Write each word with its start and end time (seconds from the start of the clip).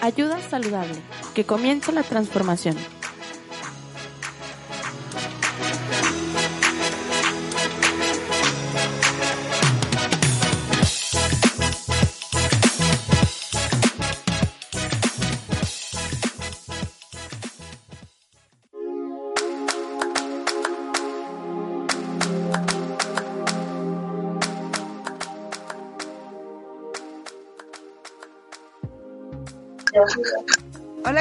Ayuda 0.00 0.40
saludable. 0.48 0.96
Que 1.34 1.44
comience 1.44 1.92
la 1.92 2.02
transformación. 2.02 2.76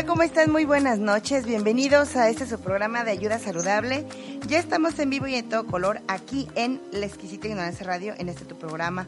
¿Cómo 0.10 0.24
están? 0.24 0.52
Muy 0.52 0.66
buenas 0.66 0.98
noches. 0.98 1.46
Bienvenidos 1.46 2.16
a 2.16 2.30
este 2.30 2.48
su 2.48 2.60
programa 2.60 3.04
de 3.04 3.12
ayuda 3.12 3.38
saludable. 3.38 4.08
Ya 4.48 4.58
estamos 4.58 4.98
en 4.98 5.12
vivo 5.12 5.28
y 5.28 5.36
en 5.36 5.48
todo 5.48 5.68
color 5.68 6.02
aquí 6.08 6.48
en 6.56 6.82
La 6.92 7.06
Exquisita 7.06 7.48
Ignorancia 7.48 7.86
Radio, 7.86 8.16
en 8.18 8.28
este 8.28 8.44
tu 8.44 8.58
programa 8.58 9.08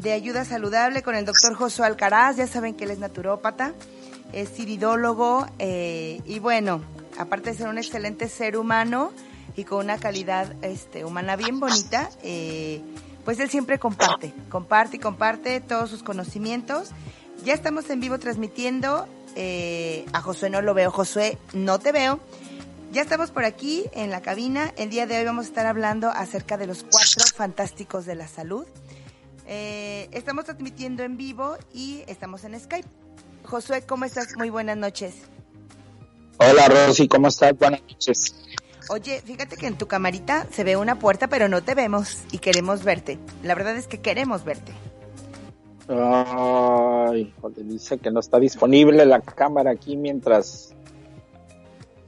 de 0.00 0.12
ayuda 0.12 0.46
saludable 0.46 1.02
con 1.02 1.14
el 1.16 1.26
doctor 1.26 1.52
Josué 1.54 1.84
Alcaraz. 1.84 2.36
Ya 2.36 2.46
saben 2.46 2.74
que 2.74 2.84
él 2.84 2.92
es 2.92 2.98
naturópata, 2.98 3.74
es 4.32 4.58
iridólogo 4.58 5.46
eh, 5.58 6.22
y 6.24 6.38
bueno, 6.38 6.80
aparte 7.18 7.50
de 7.50 7.56
ser 7.58 7.68
un 7.68 7.76
excelente 7.76 8.26
ser 8.26 8.56
humano 8.56 9.12
y 9.54 9.64
con 9.64 9.84
una 9.84 9.98
calidad 9.98 10.54
este, 10.62 11.04
humana 11.04 11.36
bien 11.36 11.60
bonita, 11.60 12.08
eh, 12.22 12.80
pues 13.26 13.38
él 13.38 13.50
siempre 13.50 13.78
comparte, 13.78 14.32
comparte 14.48 14.96
y 14.96 14.98
comparte 14.98 15.60
todos 15.60 15.90
sus 15.90 16.02
conocimientos. 16.02 16.92
Ya 17.44 17.52
estamos 17.52 17.90
en 17.90 18.00
vivo 18.00 18.18
transmitiendo 18.18 19.06
eh, 19.40 20.04
a 20.12 20.20
Josué 20.20 20.50
no 20.50 20.60
lo 20.62 20.74
veo. 20.74 20.90
Josué, 20.90 21.38
no 21.52 21.78
te 21.78 21.92
veo. 21.92 22.18
Ya 22.90 23.02
estamos 23.02 23.30
por 23.30 23.44
aquí 23.44 23.84
en 23.92 24.10
la 24.10 24.20
cabina. 24.20 24.74
El 24.76 24.90
día 24.90 25.06
de 25.06 25.16
hoy 25.16 25.24
vamos 25.24 25.46
a 25.46 25.48
estar 25.48 25.66
hablando 25.66 26.08
acerca 26.08 26.56
de 26.56 26.66
los 26.66 26.82
cuatro 26.82 27.24
fantásticos 27.36 28.04
de 28.04 28.16
la 28.16 28.26
salud. 28.26 28.66
Eh, 29.46 30.08
estamos 30.10 30.44
transmitiendo 30.44 31.04
en 31.04 31.16
vivo 31.16 31.56
y 31.72 32.02
estamos 32.08 32.42
en 32.42 32.58
Skype. 32.58 32.88
Josué, 33.44 33.82
¿cómo 33.82 34.06
estás? 34.06 34.36
Muy 34.36 34.50
buenas 34.50 34.76
noches. 34.76 35.14
Hola 36.38 36.66
Rosy, 36.68 37.06
¿cómo 37.06 37.28
estás? 37.28 37.56
Buenas 37.56 37.82
noches. 37.82 38.34
Oye, 38.88 39.22
fíjate 39.24 39.56
que 39.56 39.68
en 39.68 39.78
tu 39.78 39.86
camarita 39.86 40.48
se 40.50 40.64
ve 40.64 40.76
una 40.76 40.98
puerta, 40.98 41.28
pero 41.28 41.48
no 41.48 41.62
te 41.62 41.76
vemos 41.76 42.18
y 42.32 42.38
queremos 42.38 42.82
verte. 42.82 43.20
La 43.44 43.54
verdad 43.54 43.76
es 43.76 43.86
que 43.86 44.00
queremos 44.00 44.44
verte. 44.44 44.72
Ay, 45.88 47.32
joder, 47.40 47.64
dice 47.64 47.98
que 47.98 48.10
no 48.10 48.20
está 48.20 48.38
disponible 48.38 49.06
la 49.06 49.20
cámara 49.20 49.70
aquí 49.70 49.96
mientras. 49.96 50.74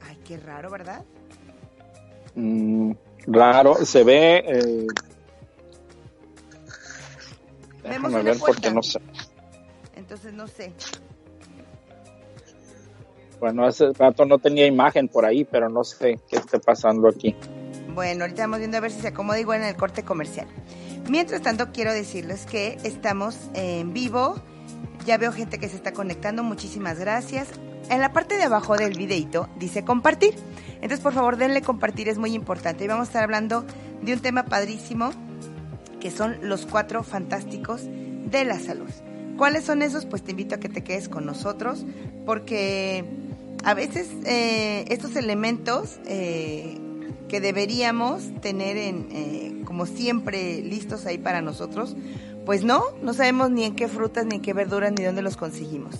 Ay, 0.01 0.17
qué 0.23 0.37
raro, 0.37 0.69
¿verdad? 0.69 1.03
Mm, 2.35 2.91
raro, 3.25 3.75
se 3.83 4.03
ve. 4.03 4.43
Eh... 4.45 4.87
Déjame 7.83 8.21
ver 8.21 8.37
porque 8.37 8.71
no 8.71 8.83
sé. 8.83 9.01
Entonces 9.95 10.33
no 10.33 10.47
sé. 10.47 10.73
Bueno, 13.39 13.65
hace 13.65 13.91
rato 13.93 14.23
no 14.25 14.37
tenía 14.37 14.67
imagen 14.67 15.07
por 15.07 15.25
ahí, 15.25 15.43
pero 15.43 15.67
no 15.67 15.83
sé 15.83 16.19
qué 16.29 16.35
esté 16.35 16.59
pasando 16.59 17.07
aquí. 17.07 17.35
Bueno, 17.95 18.23
ahorita 18.23 18.43
vamos 18.43 18.59
viendo 18.59 18.77
a 18.77 18.81
ver 18.81 18.91
si 18.91 19.01
se 19.01 19.07
acomoda 19.07 19.39
igual 19.39 19.61
en 19.61 19.69
el 19.69 19.75
corte 19.75 20.03
comercial. 20.03 20.47
Mientras 21.11 21.41
tanto, 21.41 21.73
quiero 21.73 21.91
decirles 21.91 22.45
que 22.45 22.77
estamos 22.85 23.35
en 23.53 23.91
vivo. 23.91 24.41
Ya 25.05 25.17
veo 25.17 25.33
gente 25.33 25.59
que 25.59 25.67
se 25.67 25.75
está 25.75 25.91
conectando. 25.91 26.41
Muchísimas 26.41 26.97
gracias. 26.97 27.49
En 27.89 27.99
la 27.99 28.13
parte 28.13 28.37
de 28.37 28.43
abajo 28.43 28.77
del 28.77 28.97
videito 28.97 29.49
dice 29.59 29.83
compartir. 29.83 30.35
Entonces, 30.75 31.01
por 31.01 31.11
favor, 31.11 31.35
denle 31.35 31.61
compartir, 31.63 32.07
es 32.07 32.17
muy 32.17 32.33
importante. 32.33 32.85
Y 32.85 32.87
vamos 32.87 33.07
a 33.07 33.09
estar 33.09 33.23
hablando 33.25 33.65
de 34.01 34.13
un 34.13 34.21
tema 34.21 34.45
padrísimo 34.45 35.11
que 35.99 36.11
son 36.11 36.37
los 36.43 36.65
cuatro 36.65 37.03
fantásticos 37.03 37.81
de 37.83 38.45
la 38.45 38.57
salud. 38.57 38.89
¿Cuáles 39.37 39.65
son 39.65 39.81
esos? 39.81 40.05
Pues 40.05 40.23
te 40.23 40.31
invito 40.31 40.55
a 40.55 40.59
que 40.61 40.69
te 40.69 40.81
quedes 40.81 41.09
con 41.09 41.25
nosotros 41.25 41.85
porque 42.25 43.03
a 43.65 43.73
veces 43.73 44.07
eh, 44.23 44.85
estos 44.87 45.17
elementos 45.17 45.99
eh, 46.05 46.79
que 47.31 47.39
deberíamos 47.39 48.23
tener 48.41 48.75
en, 48.75 49.07
eh, 49.09 49.61
como 49.63 49.85
siempre 49.85 50.61
listos 50.61 51.05
ahí 51.05 51.17
para 51.17 51.41
nosotros, 51.41 51.95
pues 52.45 52.65
no, 52.65 52.83
no 53.01 53.13
sabemos 53.13 53.49
ni 53.51 53.63
en 53.63 53.73
qué 53.73 53.87
frutas, 53.87 54.25
ni 54.25 54.35
en 54.35 54.41
qué 54.41 54.51
verduras, 54.51 54.91
ni 54.91 55.05
dónde 55.05 55.21
los 55.21 55.37
conseguimos. 55.37 55.95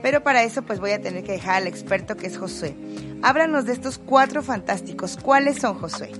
Pero 0.00 0.22
para 0.22 0.44
eso 0.44 0.62
pues 0.62 0.78
voy 0.78 0.92
a 0.92 1.00
tener 1.02 1.24
que 1.24 1.32
dejar 1.32 1.56
al 1.56 1.66
experto 1.66 2.16
que 2.16 2.28
es 2.28 2.38
Josué. 2.38 2.76
Háblanos 3.22 3.64
de 3.64 3.72
estos 3.72 3.98
cuatro 3.98 4.44
fantásticos. 4.44 5.18
¿Cuáles 5.20 5.58
son, 5.58 5.74
Josué? 5.74 6.12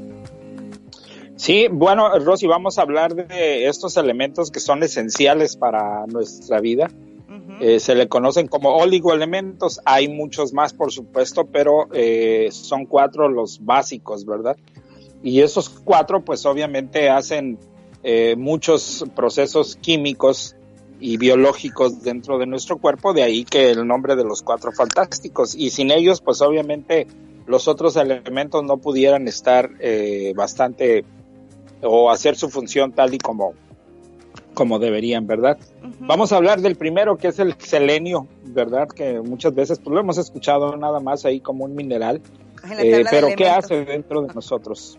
Sí, 1.37 1.69
bueno, 1.71 2.19
Rosy, 2.19 2.49
vamos 2.49 2.78
a 2.78 2.82
hablar 2.82 3.15
de 3.15 3.69
estos 3.69 3.97
elementos 3.97 4.50
que 4.50 4.59
son 4.59 4.82
esenciales 4.82 5.56
para 5.56 6.06
nuestra 6.09 6.59
vida. 6.59 6.88
Eh, 7.60 7.80
se 7.80 7.94
le 7.94 8.08
conocen 8.08 8.48
como 8.48 8.76
oligoelementos, 8.76 9.80
hay 9.84 10.08
muchos 10.08 10.52
más 10.52 10.74
por 10.74 10.92
supuesto, 10.92 11.47
pero 11.47 11.88
eh, 11.92 12.48
son 12.50 12.86
cuatro 12.86 13.28
los 13.28 13.64
básicos, 13.64 14.26
¿verdad? 14.26 14.56
Y 15.22 15.41
esos 15.41 15.69
cuatro 15.69 16.25
pues 16.25 16.44
obviamente 16.46 17.08
hacen 17.10 17.58
eh, 18.02 18.36
muchos 18.36 19.04
procesos 19.14 19.76
químicos 19.76 20.54
y 21.00 21.16
biológicos 21.16 22.02
dentro 22.02 22.38
de 22.38 22.46
nuestro 22.46 22.78
cuerpo, 22.78 23.12
de 23.12 23.22
ahí 23.22 23.44
que 23.44 23.70
el 23.70 23.86
nombre 23.86 24.16
de 24.16 24.25
los 24.25 24.42
cuatro 24.42 24.72
fantásticos. 24.72 25.54
Y 25.54 25.70
sin 25.70 25.91
ellos 25.91 26.20
pues 26.20 26.41
obviamente 26.42 27.06
los 27.46 27.69
otros 27.69 27.96
elementos 27.96 28.62
no 28.64 28.78
pudieran 28.78 29.28
estar 29.28 29.70
eh, 29.80 30.32
bastante 30.36 31.04
o 31.82 32.10
hacer 32.10 32.36
su 32.36 32.48
función 32.48 32.92
tal 32.92 33.14
y 33.14 33.19
como, 33.19 33.54
como 34.56 34.78
deberían, 34.78 35.27
¿verdad? 35.27 35.59
Vamos 36.00 36.33
a 36.33 36.37
hablar 36.37 36.61
del 36.62 36.77
primero, 36.77 37.17
que 37.19 37.28
es 37.28 37.39
el 37.39 37.55
selenio, 37.59 38.27
¿verdad? 38.47 38.89
Que 38.89 39.21
muchas 39.21 39.55
veces 39.55 39.78
pues, 39.78 39.93
lo 39.94 40.00
hemos 40.00 40.17
escuchado 40.19 40.77
nada 40.78 40.99
más 40.99 41.25
ahí 41.27 41.41
como 41.41 41.65
un 41.67 41.75
mineral. 41.75 42.22
Eh, 42.78 43.05
pero 43.11 43.28
¿qué 43.37 43.49
hace 43.49 43.84
dentro 43.84 44.22
de 44.22 44.34
nosotros? 44.34 44.99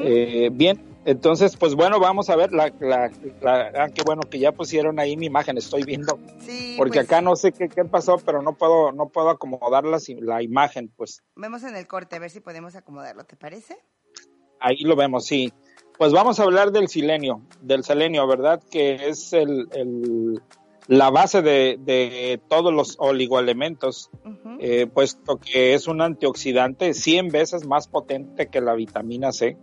Eh, 0.00 0.50
bien, 0.52 0.80
entonces, 1.04 1.56
pues 1.56 1.74
bueno, 1.74 2.00
vamos 2.00 2.28
a 2.28 2.36
ver 2.36 2.52
la, 2.52 2.72
la, 2.80 3.10
la- 3.40 3.72
ah, 3.76 3.88
qué 3.94 4.02
bueno 4.04 4.22
que 4.28 4.38
ya 4.40 4.50
pusieron 4.52 4.98
ahí 4.98 5.16
mi 5.16 5.26
imagen, 5.26 5.56
estoy 5.56 5.84
viendo, 5.84 6.18
sí, 6.40 6.74
porque 6.76 6.98
pues, 6.98 7.06
acá 7.06 7.20
no 7.20 7.36
sé 7.36 7.52
qué, 7.52 7.68
qué 7.68 7.84
pasó, 7.84 8.16
pero 8.24 8.42
no 8.42 8.54
puedo, 8.54 8.90
no 8.92 9.08
puedo 9.10 9.30
acomodar 9.30 9.84
la, 9.84 9.98
la 10.20 10.42
imagen, 10.42 10.90
pues 10.96 11.22
Vemos 11.36 11.62
en 11.62 11.76
el 11.76 11.86
corte 11.86 12.16
a 12.16 12.18
ver 12.18 12.30
si 12.30 12.40
podemos 12.40 12.74
acomodarlo, 12.74 13.24
¿te 13.24 13.36
parece? 13.36 13.76
ahí 14.58 14.78
lo 14.80 14.96
vemos, 14.96 15.26
sí. 15.26 15.52
Pues 15.98 16.12
vamos 16.12 16.38
a 16.40 16.42
hablar 16.44 16.72
del 16.72 16.88
selenio, 16.88 17.40
del 17.62 17.82
selenio, 17.84 18.26
¿verdad? 18.26 18.62
Que 18.70 19.08
es 19.08 19.32
el, 19.32 19.68
el- 19.72 20.40
la 20.88 21.10
base 21.10 21.42
de, 21.42 21.78
de 21.80 22.40
todos 22.48 22.72
los 22.72 22.94
oligoelementos, 23.00 24.08
eh, 24.60 24.86
puesto 24.86 25.36
que 25.38 25.74
es 25.74 25.88
un 25.88 26.00
antioxidante 26.00 26.94
100 26.94 27.28
veces 27.28 27.66
más 27.66 27.88
potente 27.88 28.46
que 28.46 28.60
la 28.60 28.74
vitamina 28.74 29.32
C. 29.32 29.56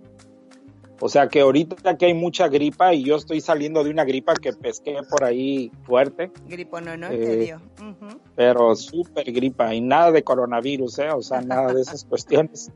O 1.00 1.08
sea 1.08 1.30
que 1.30 1.40
ahorita 1.42 1.98
que 1.98 2.08
hay 2.08 2.14
mucha 2.14 2.50
gripa 2.50 2.94
y 2.94 3.04
yo 3.04 3.16
estoy 3.16 3.40
saliendo 3.42 3.84
de 3.86 3.90
una 3.90 4.04
gripa 4.04 4.34
que 4.34 4.52
pesqué 4.54 4.98
por 5.10 5.24
ahí 5.24 5.72
fuerte, 5.84 6.30
Gripo 6.48 6.82
no, 6.82 6.96
no, 6.98 7.08
Eh, 7.10 7.18
te 7.18 7.36
dio. 7.38 7.62
Ujú. 7.80 8.20
pero 8.36 8.76
súper 8.76 9.32
gripa 9.32 9.74
y 9.74 9.80
nada 9.82 10.12
de 10.12 10.24
coronavirus, 10.24 11.00
¿eh? 11.00 11.10
o 11.12 11.22
sea, 11.22 11.42
nada 11.42 11.74
de 11.74 11.82
esas 11.82 12.04
cuestiones. 12.10 12.70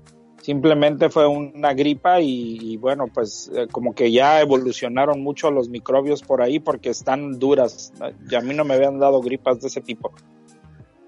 Simplemente 0.48 1.10
fue 1.10 1.28
una 1.28 1.74
gripa 1.74 2.22
y, 2.22 2.78
bueno, 2.78 3.08
pues 3.14 3.52
eh, 3.54 3.68
como 3.70 3.94
que 3.94 4.14
ya 4.14 4.40
evolucionaron 4.40 5.22
mucho 5.22 5.52
los 5.52 5.68
microbios 5.68 6.22
por 6.22 6.42
ahí 6.42 6.62
porque 6.62 6.90
están 6.90 7.38
duras. 7.38 7.92
Y 8.32 8.34
a 8.34 8.40
mí 8.40 8.54
no 8.54 8.64
me 8.64 8.76
habían 8.76 8.98
dado 8.98 9.20
gripas 9.20 9.60
de 9.60 9.68
ese 9.68 9.82
tipo. 9.82 10.14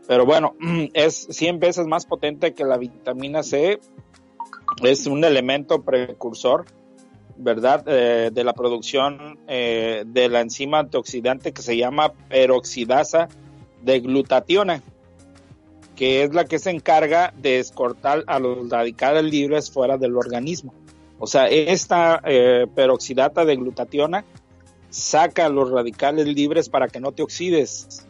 Pero 0.09 0.25
bueno, 0.25 0.57
es 0.93 1.27
100 1.29 1.61
veces 1.61 1.87
más 1.87 2.05
potente 2.05 2.53
que 2.53 2.65
la 2.65 2.77
vitamina 2.77 3.41
C. 3.41 3.79
Es 4.83 5.07
un 5.07 5.23
elemento 5.23 5.83
precursor, 5.83 6.65
¿verdad? 7.37 7.85
Eh, 7.87 8.31
de 8.33 8.43
la 8.43 8.51
producción 8.51 9.39
eh, 9.47 10.03
de 10.05 10.27
la 10.27 10.41
enzima 10.41 10.79
antioxidante 10.79 11.53
que 11.53 11.61
se 11.61 11.77
llama 11.77 12.11
peroxidasa 12.27 13.29
de 13.83 14.01
glutationa, 14.01 14.83
que 15.99 16.23
es 16.23 16.33
la 16.33 16.45
que 16.45 16.59
se 16.59 16.69
encarga 16.69 17.33
de 17.35 17.59
escortar 17.59 18.23
a 18.25 18.39
los 18.39 18.69
radicales 18.69 19.25
libres 19.25 19.69
fuera 19.69 19.97
del 19.97 20.15
organismo. 20.15 20.73
O 21.19 21.27
sea, 21.27 21.49
esta 21.49 22.21
eh, 22.23 22.67
peroxidata 22.73 23.43
de 23.43 23.57
glutationa 23.57 24.23
saca 24.89 25.49
los 25.49 25.69
radicales 25.69 26.25
libres 26.25 26.69
para 26.69 26.87
que 26.87 27.01
no 27.01 27.11
te 27.11 27.21
oxides 27.21 28.07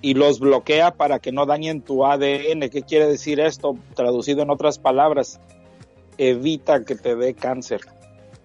y 0.00 0.14
los 0.14 0.38
bloquea 0.38 0.92
para 0.92 1.18
que 1.18 1.32
no 1.32 1.44
dañen 1.44 1.82
tu 1.82 2.06
ADN. 2.06 2.70
¿Qué 2.70 2.84
quiere 2.86 3.08
decir 3.08 3.40
esto? 3.40 3.76
Traducido 3.96 4.42
en 4.42 4.50
otras 4.50 4.78
palabras, 4.78 5.40
evita 6.18 6.84
que 6.84 6.94
te 6.94 7.16
dé 7.16 7.34
cáncer. 7.34 7.80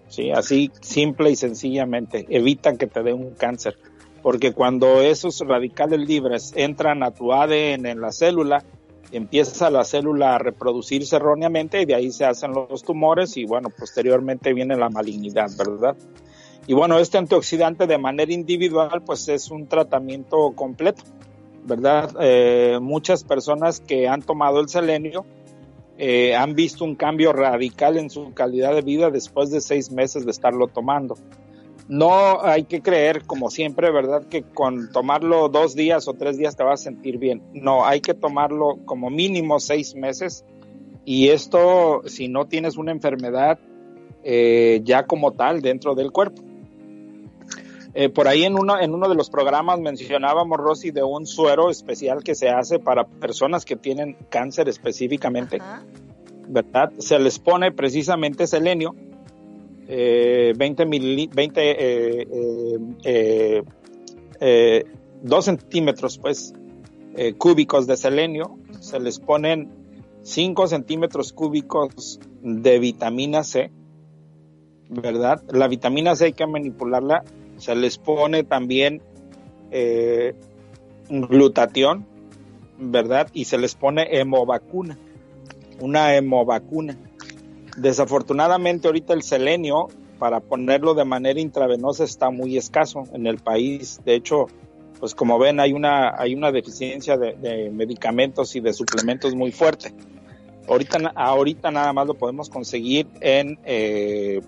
Sí, 0.08 0.32
así 0.32 0.72
simple 0.80 1.30
y 1.30 1.36
sencillamente, 1.36 2.26
evita 2.28 2.76
que 2.76 2.88
te 2.88 3.04
dé 3.04 3.12
un 3.12 3.34
cáncer. 3.34 3.78
Porque 4.20 4.52
cuando 4.52 5.00
esos 5.00 5.38
radicales 5.46 6.00
libres 6.00 6.52
entran 6.56 7.04
a 7.04 7.12
tu 7.12 7.32
ADN 7.32 7.86
en 7.86 8.00
la 8.00 8.10
célula, 8.10 8.64
empieza 9.12 9.70
la 9.70 9.84
célula 9.84 10.34
a 10.34 10.38
reproducirse 10.38 11.16
erróneamente 11.16 11.80
y 11.82 11.84
de 11.84 11.94
ahí 11.94 12.10
se 12.12 12.24
hacen 12.24 12.52
los 12.52 12.82
tumores 12.82 13.36
y 13.36 13.44
bueno, 13.44 13.70
posteriormente 13.70 14.52
viene 14.52 14.76
la 14.76 14.88
malignidad, 14.88 15.50
¿verdad? 15.56 15.96
Y 16.66 16.74
bueno, 16.74 16.98
este 16.98 17.18
antioxidante 17.18 17.86
de 17.86 17.98
manera 17.98 18.32
individual 18.32 19.02
pues 19.04 19.28
es 19.28 19.50
un 19.50 19.66
tratamiento 19.66 20.52
completo, 20.54 21.02
¿verdad? 21.64 22.14
Eh, 22.20 22.78
muchas 22.80 23.24
personas 23.24 23.80
que 23.80 24.08
han 24.08 24.22
tomado 24.22 24.60
el 24.60 24.68
selenio 24.68 25.24
eh, 25.98 26.34
han 26.34 26.54
visto 26.54 26.84
un 26.84 26.94
cambio 26.94 27.32
radical 27.32 27.98
en 27.98 28.08
su 28.08 28.32
calidad 28.32 28.74
de 28.74 28.82
vida 28.82 29.10
después 29.10 29.50
de 29.50 29.60
seis 29.60 29.90
meses 29.90 30.24
de 30.24 30.30
estarlo 30.30 30.66
tomando. 30.68 31.16
No 31.90 32.40
hay 32.44 32.66
que 32.66 32.82
creer, 32.82 33.24
como 33.26 33.50
siempre, 33.50 33.90
¿verdad? 33.90 34.22
Que 34.28 34.44
con 34.44 34.92
tomarlo 34.92 35.48
dos 35.48 35.74
días 35.74 36.06
o 36.06 36.14
tres 36.14 36.38
días 36.38 36.54
te 36.54 36.62
vas 36.62 36.82
a 36.82 36.84
sentir 36.84 37.18
bien. 37.18 37.42
No, 37.52 37.84
hay 37.84 38.00
que 38.00 38.14
tomarlo 38.14 38.78
como 38.84 39.10
mínimo 39.10 39.58
seis 39.58 39.96
meses. 39.96 40.44
Y 41.04 41.30
esto, 41.30 42.02
si 42.06 42.28
no 42.28 42.46
tienes 42.46 42.76
una 42.76 42.92
enfermedad 42.92 43.58
eh, 44.22 44.82
ya 44.84 45.04
como 45.04 45.32
tal 45.32 45.62
dentro 45.62 45.96
del 45.96 46.12
cuerpo. 46.12 46.40
Eh, 47.92 48.08
por 48.08 48.28
ahí 48.28 48.44
en 48.44 48.56
uno, 48.56 48.80
en 48.80 48.94
uno 48.94 49.08
de 49.08 49.16
los 49.16 49.28
programas 49.28 49.80
mencionábamos, 49.80 50.58
Rosy, 50.58 50.92
de 50.92 51.02
un 51.02 51.26
suero 51.26 51.70
especial 51.70 52.22
que 52.22 52.36
se 52.36 52.50
hace 52.50 52.78
para 52.78 53.04
personas 53.04 53.64
que 53.64 53.74
tienen 53.74 54.16
cáncer 54.28 54.68
específicamente, 54.68 55.58
¿verdad? 56.46 56.92
Se 56.98 57.18
les 57.18 57.40
pone 57.40 57.72
precisamente 57.72 58.46
selenio 58.46 58.94
20 59.90 60.86
mil, 60.86 61.28
20, 61.34 61.60
eh, 61.60 62.26
eh, 63.04 63.62
2 64.40 64.40
eh, 64.40 65.42
centímetros, 65.42 66.18
pues, 66.18 66.54
eh, 67.16 67.34
cúbicos 67.34 67.88
de 67.88 67.96
selenio, 67.96 68.56
se 68.78 69.00
les 69.00 69.18
ponen 69.18 69.68
5 70.22 70.68
centímetros 70.68 71.32
cúbicos 71.32 72.20
de 72.40 72.78
vitamina 72.78 73.42
C, 73.42 73.72
¿verdad? 74.88 75.42
La 75.50 75.66
vitamina 75.66 76.14
C 76.14 76.26
hay 76.26 76.32
que 76.34 76.46
manipularla, 76.46 77.24
se 77.56 77.74
les 77.74 77.98
pone 77.98 78.44
también 78.44 79.02
glutatión, 81.08 82.06
¿verdad? 82.78 83.28
Y 83.32 83.44
se 83.46 83.58
les 83.58 83.74
pone 83.74 84.20
hemovacuna, 84.20 84.98
una 85.80 86.14
hemovacuna 86.14 86.96
Desafortunadamente 87.76 88.88
ahorita 88.88 89.14
el 89.14 89.22
selenio, 89.22 89.88
para 90.18 90.40
ponerlo 90.40 90.94
de 90.94 91.04
manera 91.04 91.40
intravenosa, 91.40 92.04
está 92.04 92.30
muy 92.30 92.56
escaso 92.56 93.04
en 93.12 93.26
el 93.26 93.38
país. 93.38 94.00
De 94.04 94.14
hecho, 94.14 94.48
pues 94.98 95.14
como 95.14 95.38
ven, 95.38 95.60
hay 95.60 95.72
una, 95.72 96.14
hay 96.16 96.34
una 96.34 96.52
deficiencia 96.52 97.16
de, 97.16 97.70
medicamentos 97.70 98.54
y 98.56 98.60
de 98.60 98.72
suplementos 98.72 99.34
muy 99.34 99.52
fuerte. 99.52 99.94
Ahorita, 100.68 101.12
ahorita 101.14 101.70
nada 101.70 101.92
más 101.92 102.06
lo 102.06 102.14
podemos 102.14 102.50
conseguir 102.50 103.08
en, 103.20 103.58
eh, 103.64 104.40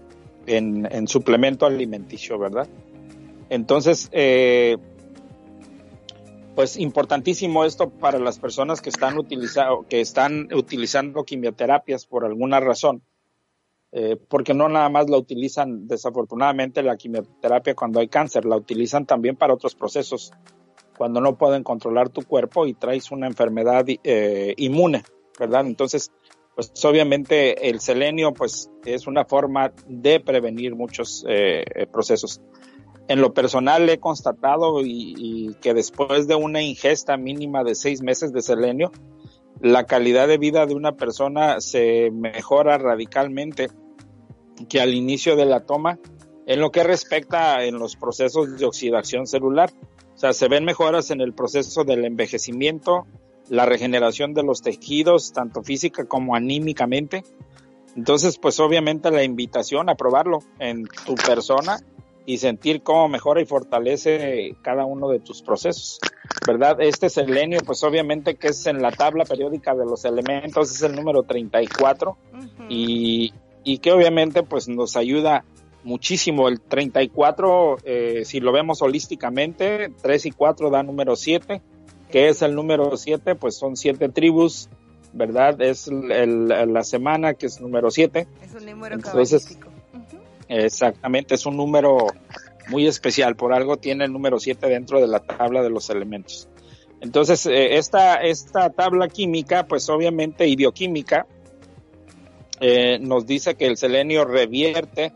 en, 0.47 1.09
suplemento 1.09 1.65
alimenticio, 1.65 2.39
¿verdad? 2.39 2.69
Entonces, 3.49 4.09
eh, 4.13 4.77
pues 6.55 6.77
importantísimo 6.77 7.65
esto 7.65 7.89
para 7.89 8.19
las 8.19 8.39
personas 8.39 8.83
que 8.83 8.91
están 8.91 9.17
utilizando, 9.19 9.87
que 9.89 10.01
están 10.01 10.53
utilizando 10.53 11.25
quimioterapias 11.25 12.05
por 12.05 12.25
alguna 12.27 12.61
razón 12.61 13.03
eh, 13.95 14.17
porque 14.17 14.55
no 14.55 14.71
nada 14.71 14.89
más 14.89 15.11
la 15.11 15.19
utilizan 15.19 15.87
desafortunadamente 15.87 16.83
la 16.83 16.97
quimioterapia 16.97 17.75
cuando 17.75 18.01
hay 18.01 18.09
cáncer, 18.09 18.47
la 18.47 18.57
utilizan 18.57 19.05
también 19.05 19.37
para 19.37 19.53
otros 19.53 19.75
procesos, 19.75 20.33
cuando 20.97 21.21
no 21.21 21.37
pueden 21.37 21.63
controlar 21.63 22.09
tu 22.09 22.23
cuerpo 22.23 22.67
y 22.67 22.73
traes 22.73 23.11
una 23.11 23.27
enfermedad 23.27 23.85
eh, 23.87 24.55
inmune, 24.57 25.03
¿verdad? 25.39 25.67
Entonces, 25.67 26.11
pues 26.55 26.73
obviamente 26.87 27.69
el 27.69 27.81
selenio 27.81 28.33
pues 28.33 28.71
es 28.87 29.07
una 29.07 29.27
forma 29.27 29.73
de 29.87 30.21
prevenir 30.21 30.75
muchos 30.75 31.23
eh, 31.29 31.63
procesos. 31.93 32.41
En 33.09 33.21
lo 33.21 33.35
personal 33.35 33.87
he 33.91 34.01
constatado 34.01 34.81
y, 34.81 35.15
y, 35.19 35.55
que 35.61 35.75
después 35.75 36.27
de 36.29 36.35
una 36.35 36.63
ingesta 36.63 37.19
mínima 37.19 37.63
de 37.63 37.75
seis 37.75 38.01
meses 38.01 38.33
de 38.33 38.41
selenio, 38.41 38.91
la 39.61 39.85
calidad 39.85 40.29
de 40.29 40.39
vida 40.39 40.65
de 40.65 40.75
una 40.75 40.93
persona 40.93 41.61
se 41.61 42.11
mejora 42.11 42.79
radicalmente 42.79 43.69
que 44.69 44.81
al 44.81 44.95
inicio 44.95 45.37
de 45.37 45.47
la 45.47 45.61
toma 45.61 45.99
en 46.47 46.61
lo 46.61 46.71
que 46.71 46.83
respecta 46.83 47.65
en 47.65 47.79
los 47.79 47.97
procesos 47.97 48.59
de 48.59 48.67
oxidación 48.67 49.27
celular. 49.27 49.71
O 50.15 50.19
sea, 50.19 50.33
se 50.33 50.49
ven 50.49 50.65
mejoras 50.65 51.11
en 51.11 51.21
el 51.21 51.33
proceso 51.33 51.85
del 51.85 52.05
envejecimiento, 52.05 53.07
la 53.49 53.67
regeneración 53.67 54.35
de 54.35 54.43
los 54.43 54.63
tejidos, 54.63 55.33
tanto 55.33 55.63
física 55.63 56.05
como 56.05 56.35
anímicamente. 56.35 57.25
Entonces, 57.97 58.39
pues 58.39 58.59
obviamente 58.61 59.11
la 59.11 59.23
invitación 59.23 59.89
a 59.89 59.95
probarlo 59.95 60.41
en 60.59 60.87
tu 61.07 61.15
persona 61.15 61.79
y 62.25 62.39
sentir 62.39 62.83
cómo 62.83 63.09
mejora 63.09 63.41
y 63.41 63.47
fortalece 63.47 64.57
cada 64.63 64.85
uno 64.85 65.09
de 65.09 65.19
tus 65.19 65.43
procesos, 65.43 65.99
¿verdad? 66.47 66.81
Este 66.81 67.11
selenio, 67.11 67.61
pues 67.67 67.83
obviamente 67.83 68.37
que 68.37 68.49
es 68.49 68.67
en 68.67 68.81
la 68.81 68.93
tabla 68.93 69.25
periódica 69.25 69.75
de 69.75 69.85
los 69.85 70.05
elementos, 70.05 70.71
es 70.71 70.83
el 70.83 70.95
número 70.95 71.25
34 71.25 72.17
y, 72.69 73.35
y 73.65 73.79
que 73.79 73.93
obviamente 73.93 74.43
pues 74.43 74.69
nos 74.69 74.97
ayuda 74.97 75.45
muchísimo. 75.85 76.49
El 76.49 76.61
34, 76.61 77.79
eh, 77.85 78.23
si 78.25 78.41
lo 78.41 78.53
vemos 78.53 78.83
holísticamente, 78.83 79.93
3 80.03 80.27
y 80.27 80.31
4 80.31 80.71
da 80.71 80.83
número 80.83 81.17
7, 81.17 81.61
que 82.11 82.29
es 82.29 82.43
el 82.43 82.55
número 82.55 82.97
7, 82.97 83.35
pues 83.35 83.57
son 83.57 83.77
7 83.77 84.09
tribus, 84.11 84.69
¿verdad? 85.13 85.61
Es 85.61 85.89
el, 85.89 86.49
la 86.49 86.85
semana 86.85 87.35
que 87.35 87.47
es 87.47 87.61
número 87.61 87.91
7. 87.91 88.27
Es 88.43 88.55
un 88.55 88.67
número 88.67 88.95
Entonces, 88.95 89.59
Exactamente, 90.49 91.35
es 91.35 91.47
un 91.47 91.57
número 91.57 92.09
muy 92.69 92.87
especial, 92.87 93.37
por 93.37 93.55
algo 93.55 93.79
tiene 93.79 94.05
el 94.05 94.13
número 94.13 94.39
7 94.39 94.67
dentro 94.69 95.01
de 95.01 95.07
la 95.07 95.21
tabla 95.21 95.63
de 95.63 95.71
los 95.71 95.89
elementos. 95.89 96.49
Entonces, 97.01 97.47
eh, 97.47 97.77
esta, 97.79 98.17
esta 98.17 98.71
tabla 98.71 99.09
química, 99.09 99.67
pues 99.67 99.89
obviamente, 99.89 100.47
y 100.47 100.55
bioquímica, 100.57 101.27
eh, 102.65 103.01
nos 103.01 103.27
dice 103.27 103.57
que 103.57 103.67
el 103.67 103.77
selenio 103.77 104.25
revierte 104.25 105.13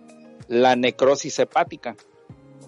la 0.48 0.74
necrosis 0.74 1.38
hepática. 1.38 1.94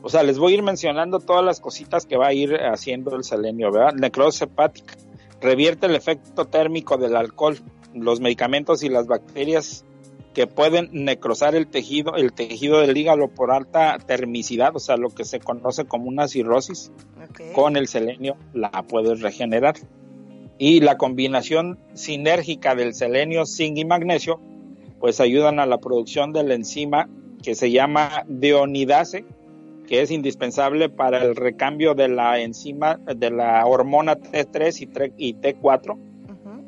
O 0.02 0.08
sea, 0.08 0.23
les 0.23 0.38
voy 0.38 0.52
a 0.52 0.54
ir 0.58 0.62
mencionando 0.62 1.18
todas 1.18 1.44
las 1.44 1.58
cositas 1.58 2.06
que 2.06 2.16
va 2.16 2.28
a 2.28 2.32
ir 2.32 2.54
haciendo 2.54 3.16
el 3.16 3.25
selenio, 3.25 3.73
¿verdad? 3.73 3.94
Necrosis 3.94 4.42
hepática. 4.42 4.94
Revierte 5.40 5.87
el 5.87 5.97
efecto 5.97 6.44
térmico 6.44 6.97
del 6.97 7.16
alcohol, 7.16 7.58
los 7.92 8.20
medicamentos 8.20 8.85
y 8.85 8.88
las 8.88 9.08
bacterias 9.08 9.85
que 10.32 10.47
pueden 10.47 10.90
necrosar 10.92 11.56
el 11.56 11.66
tejido, 11.66 12.14
el 12.14 12.32
tejido 12.32 12.78
del 12.78 12.97
hígado 12.97 13.26
por 13.26 13.50
alta 13.50 13.99
termicidad, 13.99 14.76
o 14.76 14.78
sea, 14.78 14.97
lo 14.97 15.08
que 15.08 15.25
se 15.25 15.40
conoce 15.40 15.87
como 15.87 16.08
una 16.08 16.28
cirrosis. 16.28 16.92
Con 17.52 17.76
el 17.76 17.88
selenio 17.88 18.37
la 18.52 18.70
puedes 18.85 19.23
regenerar. 19.23 19.75
Y 20.56 20.80
la 20.80 20.97
combinación 20.97 21.80
sinérgica 21.94 22.76
del 22.76 22.94
selenio, 22.94 23.44
zinc 23.44 23.78
y 23.78 23.85
magnesio 23.85 24.40
pues 25.00 25.20
ayudan 25.20 25.60
a 25.60 25.66
la 25.66 25.78
producción 25.78 26.32
de 26.32 26.42
la 26.42 26.54
enzima 26.54 27.08
que 27.42 27.54
se 27.54 27.70
llama 27.70 28.24
deonidase, 28.26 29.24
que 29.86 30.02
es 30.02 30.10
indispensable 30.10 30.88
para 30.88 31.22
el 31.22 31.36
recambio 31.36 31.94
de 31.94 32.08
la 32.08 32.40
enzima 32.40 32.96
de 32.96 33.30
la 33.30 33.64
hormona 33.64 34.18
T3 34.18 35.12
y 35.16 35.34
T4, 35.34 35.98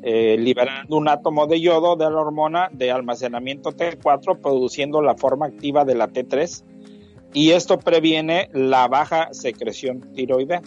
eh, 0.03 0.37
liberando 0.39 0.97
un 0.97 1.07
átomo 1.07 1.45
de 1.45 1.61
yodo 1.61 1.95
de 1.95 2.09
la 2.09 2.19
hormona 2.19 2.69
de 2.71 2.89
almacenamiento 2.89 3.71
T4, 3.71 4.39
produciendo 4.41 5.01
la 5.01 5.15
forma 5.15 5.45
activa 5.45 5.85
de 5.85 5.95
la 5.95 6.09
T3, 6.09 6.63
y 7.33 7.51
esto 7.51 7.79
previene 7.79 8.49
la 8.53 8.87
baja 8.87 9.29
secreción 9.33 10.01
tiroidea. 10.13 10.61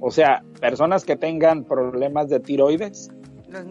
O 0.00 0.10
sea, 0.10 0.42
personas 0.60 1.04
que 1.04 1.16
tengan 1.16 1.64
problemas 1.64 2.28
de 2.28 2.40
tiroides 2.40 3.10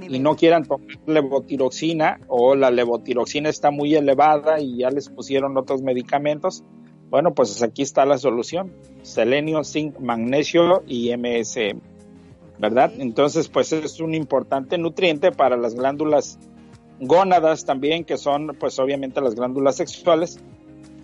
y 0.10 0.20
no 0.20 0.36
quieran 0.36 0.66
tomar 0.66 0.88
levotiroxina 1.06 2.20
o 2.28 2.56
la 2.56 2.72
levotiroxina 2.72 3.50
está 3.50 3.72
muy 3.72 3.96
elevada 3.96 4.60
y 4.60 4.78
ya 4.78 4.90
les 4.90 5.10
pusieron 5.10 5.58
otros 5.58 5.82
medicamentos, 5.82 6.64
bueno, 7.10 7.34
pues 7.34 7.62
aquí 7.62 7.82
está 7.82 8.06
la 8.06 8.18
solución. 8.18 8.74
Selenio, 9.04 9.64
zinc, 9.64 10.00
magnesio 10.00 10.84
y 10.88 11.16
MSM. 11.16 11.80
¿Verdad? 12.58 12.94
Entonces, 12.98 13.50
pues 13.50 13.74
es 13.74 14.00
un 14.00 14.14
importante 14.16 14.78
nutriente 14.78 15.32
para 15.32 15.58
las 15.58 15.76
glándulas 15.76 16.40
gónadas 17.00 17.66
también, 17.66 18.06
que 18.06 18.18
son 18.18 18.56
pues 18.60 18.80
obviamente 18.80 19.22
las 19.22 19.36
glándulas 19.36 19.76
sexuales, 19.76 20.40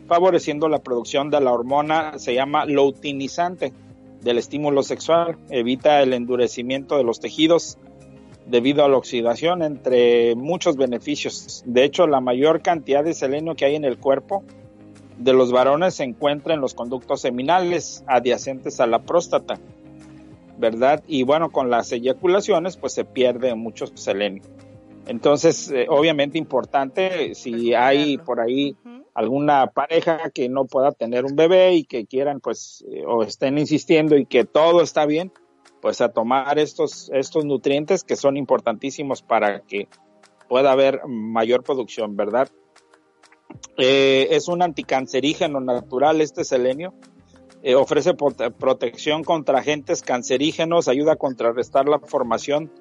favoreciendo 0.07 0.69
la 0.69 0.79
producción 0.79 1.29
de 1.29 1.41
la 1.41 1.51
hormona, 1.51 2.17
se 2.17 2.33
llama 2.33 2.65
luteinizante 2.65 3.73
del 4.21 4.37
estímulo 4.37 4.83
sexual, 4.83 5.37
evita 5.49 6.01
el 6.01 6.13
endurecimiento 6.13 6.97
de 6.97 7.03
los 7.03 7.19
tejidos, 7.19 7.77
debido 8.51 8.83
a 8.83 8.89
la 8.89 8.97
oxidación, 8.97 9.63
entre 9.63 10.35
muchos 10.35 10.75
beneficios. 10.75 11.63
De 11.65 11.85
hecho, 11.85 12.05
la 12.05 12.19
mayor 12.19 12.61
cantidad 12.61 13.03
de 13.03 13.13
selenio 13.13 13.55
que 13.55 13.63
hay 13.65 13.75
en 13.75 13.85
el 13.85 13.97
cuerpo 13.97 14.43
de 15.17 15.33
los 15.33 15.51
varones 15.51 15.95
se 15.95 16.03
encuentra 16.03 16.53
en 16.53 16.59
los 16.61 16.73
conductos 16.73 17.21
seminales 17.21 18.03
adyacentes 18.07 18.81
a 18.81 18.87
la 18.87 18.99
próstata, 19.03 19.57
¿verdad? 20.57 21.01
Y 21.07 21.23
bueno, 21.23 21.49
con 21.49 21.69
las 21.69 21.91
eyaculaciones 21.93 22.75
pues 22.75 22.93
se 22.93 23.05
pierde 23.05 23.55
mucho 23.55 23.87
selenio. 23.87 24.43
Entonces, 25.07 25.71
eh, 25.71 25.85
obviamente 25.89 26.37
importante, 26.37 27.33
si 27.35 27.51
pues 27.51 27.75
hay 27.77 28.17
por 28.17 28.41
ahí 28.41 28.75
alguna 29.13 29.67
pareja 29.67 30.29
que 30.33 30.49
no 30.49 30.65
pueda 30.65 30.91
tener 30.91 31.23
un 31.25 31.35
bebé 31.35 31.73
y 31.75 31.83
que 31.83 32.05
quieran 32.05 32.39
pues 32.41 32.83
eh, 32.91 33.03
o 33.07 33.23
estén 33.23 33.57
insistiendo 33.57 34.17
y 34.17 34.25
que 34.25 34.43
todo 34.43 34.81
está 34.81 35.05
bien, 35.05 35.31
pues 35.81 35.99
a 35.99 36.09
tomar 36.09 36.59
estos, 36.59 37.09
estos 37.13 37.43
nutrientes 37.43 38.03
que 38.03 38.15
son 38.15 38.37
importantísimos 38.37 39.21
para 39.21 39.61
que 39.61 39.87
pueda 40.47 40.71
haber 40.71 41.01
mayor 41.07 41.63
producción, 41.63 42.15
¿verdad? 42.15 42.49
Eh, 43.77 44.27
es 44.31 44.47
un 44.47 44.61
anticancerígeno 44.61 45.59
natural 45.59 46.21
este 46.21 46.43
selenio. 46.43 46.93
Eh, 47.63 47.75
ofrece 47.75 48.13
protección 48.13 49.23
contra 49.23 49.59
agentes 49.59 50.01
cancerígenos, 50.01 50.87
ayuda 50.87 51.13
a 51.13 51.15
contrarrestar 51.15 51.87
la 51.87 51.99
formación 51.99 52.71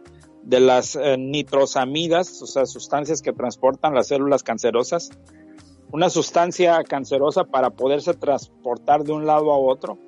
de 0.43 0.61
las 0.61 0.97
eh, 0.97 1.17
nitrosamidas, 1.19 2.41
o 2.41 2.47
sea, 2.47 2.65
sustancias 2.65 3.21
que 3.21 3.33
transportan 3.33 3.95
las 3.95 4.09
células 4.09 4.43
cancerosas. 4.43 5.11
Una 5.93 6.09
sustancia 6.09 6.83
cancerosa 6.85 7.45
para 7.45 7.71
poderse 7.71 8.15
transportar 8.15 9.05
de 9.05 9.13
un 9.13 9.27
lado 9.27 9.53
a 9.53 9.59
otro 9.59 9.99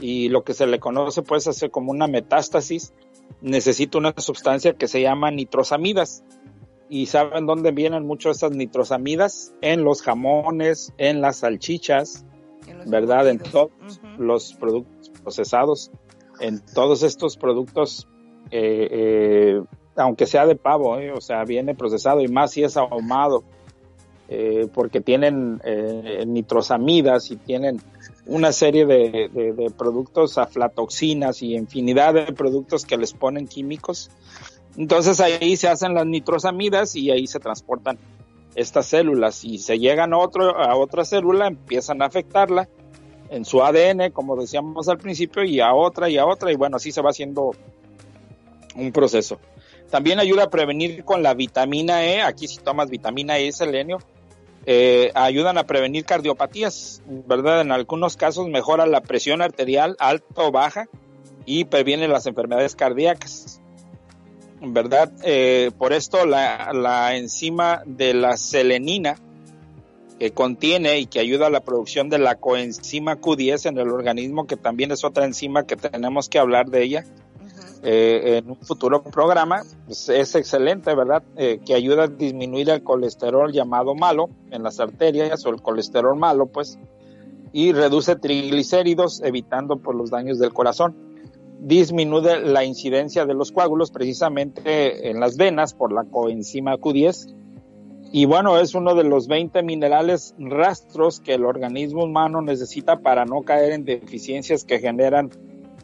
y 0.00 0.28
lo 0.28 0.44
que 0.44 0.54
se 0.54 0.66
le 0.66 0.78
conoce 0.78 1.22
pues 1.22 1.46
hacer 1.46 1.70
como 1.70 1.90
una 1.90 2.06
metástasis, 2.06 2.92
necesita 3.40 3.98
una 3.98 4.14
sustancia 4.16 4.74
que 4.74 4.88
se 4.88 5.00
llama 5.00 5.30
nitrosamidas. 5.30 6.22
Y 6.88 7.06
saben 7.06 7.46
dónde 7.46 7.72
vienen 7.72 8.06
muchas 8.06 8.36
estas 8.36 8.52
nitrosamidas 8.52 9.52
en 9.60 9.82
los 9.82 10.02
jamones, 10.02 10.92
en 10.98 11.20
las 11.20 11.38
salchichas, 11.38 12.24
¿verdad? 12.86 13.28
En 13.28 13.38
todos 13.38 13.70
los 14.18 14.54
productos 14.54 15.10
procesados, 15.22 15.90
en 16.40 16.60
todos 16.60 17.02
estos 17.02 17.36
productos, 17.36 18.06
eh, 18.50 18.88
eh, 18.90 19.62
aunque 19.96 20.26
sea 20.26 20.46
de 20.46 20.54
pavo, 20.54 20.98
eh, 20.98 21.10
o 21.12 21.20
sea, 21.20 21.42
viene 21.44 21.74
procesado 21.74 22.20
y 22.20 22.28
más 22.28 22.52
si 22.52 22.62
es 22.62 22.76
ahumado, 22.76 23.42
porque 24.74 25.00
tienen 25.00 25.60
nitrosamidas 26.26 27.30
y 27.30 27.36
tienen 27.36 27.80
una 28.26 28.52
serie 28.52 28.86
de, 28.86 29.30
de, 29.32 29.70
productos 29.70 30.36
aflatoxinas 30.36 31.42
y 31.42 31.54
infinidad 31.54 32.14
de 32.14 32.32
productos 32.32 32.84
que 32.84 32.96
les 32.96 33.12
ponen 33.12 33.46
químicos. 33.46 34.10
Entonces 34.76 35.20
ahí 35.20 35.56
se 35.56 35.68
hacen 35.68 35.94
las 35.94 36.06
nitrosamidas 36.06 36.96
y 36.96 37.10
ahí 37.10 37.26
se 37.26 37.38
transportan 37.38 37.98
estas 38.56 38.86
células. 38.86 39.44
Y 39.44 39.58
se 39.58 39.78
llegan 39.78 40.12
a, 40.12 40.18
otro, 40.18 40.58
a 40.58 40.76
otra 40.76 41.04
célula, 41.04 41.46
empiezan 41.46 42.02
a 42.02 42.06
afectarla 42.06 42.68
en 43.30 43.44
su 43.44 43.62
ADN, 43.62 44.10
como 44.12 44.36
decíamos 44.36 44.88
al 44.88 44.98
principio, 44.98 45.44
y 45.44 45.60
a 45.60 45.72
otra 45.74 46.08
y 46.08 46.18
a 46.18 46.26
otra, 46.26 46.52
y 46.52 46.56
bueno, 46.56 46.76
así 46.76 46.92
se 46.92 47.02
va 47.02 47.10
haciendo 47.10 47.52
un 48.74 48.92
proceso. 48.92 49.38
También 49.90 50.18
ayuda 50.18 50.44
a 50.44 50.50
prevenir 50.50 51.04
con 51.04 51.22
la 51.22 51.34
vitamina 51.34 52.04
E, 52.04 52.22
aquí 52.22 52.48
si 52.48 52.58
tomas 52.58 52.90
vitamina 52.90 53.38
E 53.38 53.52
selenio, 53.52 53.98
eh, 54.66 55.12
ayudan 55.14 55.58
a 55.58 55.64
prevenir 55.64 56.04
cardiopatías, 56.04 57.02
¿verdad? 57.06 57.60
En 57.60 57.72
algunos 57.72 58.16
casos 58.16 58.48
mejora 58.48 58.86
la 58.86 59.00
presión 59.00 59.40
arterial 59.40 59.96
alta 59.98 60.42
o 60.42 60.50
baja 60.50 60.86
y 61.44 61.64
previene 61.64 62.08
las 62.08 62.26
enfermedades 62.26 62.74
cardíacas. 62.74 63.60
¿verdad? 64.60 65.12
Eh, 65.22 65.70
por 65.78 65.92
esto 65.92 66.26
la, 66.26 67.16
enzima 67.16 67.82
de 67.84 68.14
la 68.14 68.36
selenina 68.36 69.16
que 70.18 70.30
contiene 70.30 70.98
y 70.98 71.06
que 71.06 71.20
ayuda 71.20 71.48
a 71.48 71.50
la 71.50 71.60
producción 71.60 72.08
de 72.08 72.18
la 72.18 72.36
coenzima 72.36 73.20
Q10 73.20 73.68
en 73.68 73.78
el 73.78 73.90
organismo, 73.90 74.46
que 74.46 74.56
también 74.56 74.90
es 74.90 75.04
otra 75.04 75.26
enzima 75.26 75.66
que 75.66 75.76
tenemos 75.76 76.28
que 76.28 76.38
hablar 76.38 76.66
de 76.70 76.82
ella 76.82 77.04
eh, 77.88 78.38
en 78.38 78.50
un 78.50 78.56
futuro 78.56 79.00
programa, 79.00 79.62
pues 79.86 80.08
es 80.08 80.34
excelente, 80.34 80.92
¿verdad? 80.92 81.22
Eh, 81.36 81.60
que 81.64 81.72
ayuda 81.72 82.02
a 82.02 82.08
disminuir 82.08 82.68
el 82.70 82.82
colesterol 82.82 83.52
llamado 83.52 83.94
malo 83.94 84.28
en 84.50 84.64
las 84.64 84.80
arterias 84.80 85.46
o 85.46 85.50
el 85.50 85.62
colesterol 85.62 86.18
malo, 86.18 86.46
pues, 86.46 86.80
y 87.52 87.70
reduce 87.70 88.16
triglicéridos, 88.16 89.22
evitando 89.22 89.76
por 89.76 89.94
pues, 89.94 89.98
los 89.98 90.10
daños 90.10 90.40
del 90.40 90.52
corazón 90.52 90.96
disminuye 91.60 92.40
la 92.40 92.64
incidencia 92.64 93.24
de 93.24 93.34
los 93.34 93.52
coágulos 93.52 93.92
precisamente 93.92 95.08
en 95.08 95.20
las 95.20 95.36
venas 95.36 95.72
por 95.72 95.92
la 95.92 96.02
coenzima 96.02 96.76
Q10. 96.76 97.34
Y 98.10 98.24
bueno, 98.24 98.58
es 98.58 98.74
uno 98.74 98.96
de 98.96 99.04
los 99.04 99.28
20 99.28 99.62
minerales 99.62 100.34
rastros 100.38 101.20
que 101.20 101.34
el 101.34 101.44
organismo 101.44 102.02
humano 102.02 102.42
necesita 102.42 102.98
para 102.98 103.24
no 103.24 103.42
caer 103.42 103.72
en 103.72 103.84
deficiencias 103.84 104.64
que 104.64 104.80
generan 104.80 105.30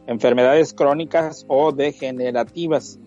enfermedades 0.07 0.75
crónicas 0.75 1.45
o 1.49 1.73
degenerativas. 1.73 2.99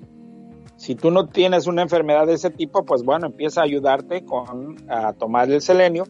Si 0.78 0.96
tú 0.96 1.12
no 1.12 1.28
tienes 1.28 1.68
una 1.68 1.82
enfermedad 1.82 2.28
de 2.28 2.34
ese 2.34 2.50
tipo, 2.50 2.86
pues 2.86 3.04
bueno, 3.04 3.28
empieza 3.28 3.62
a 3.62 3.64
ayudarte 3.64 4.26
con 4.26 4.76
a 4.90 5.14
tomar 5.14 5.50
el 5.50 5.62
selenio 5.62 6.04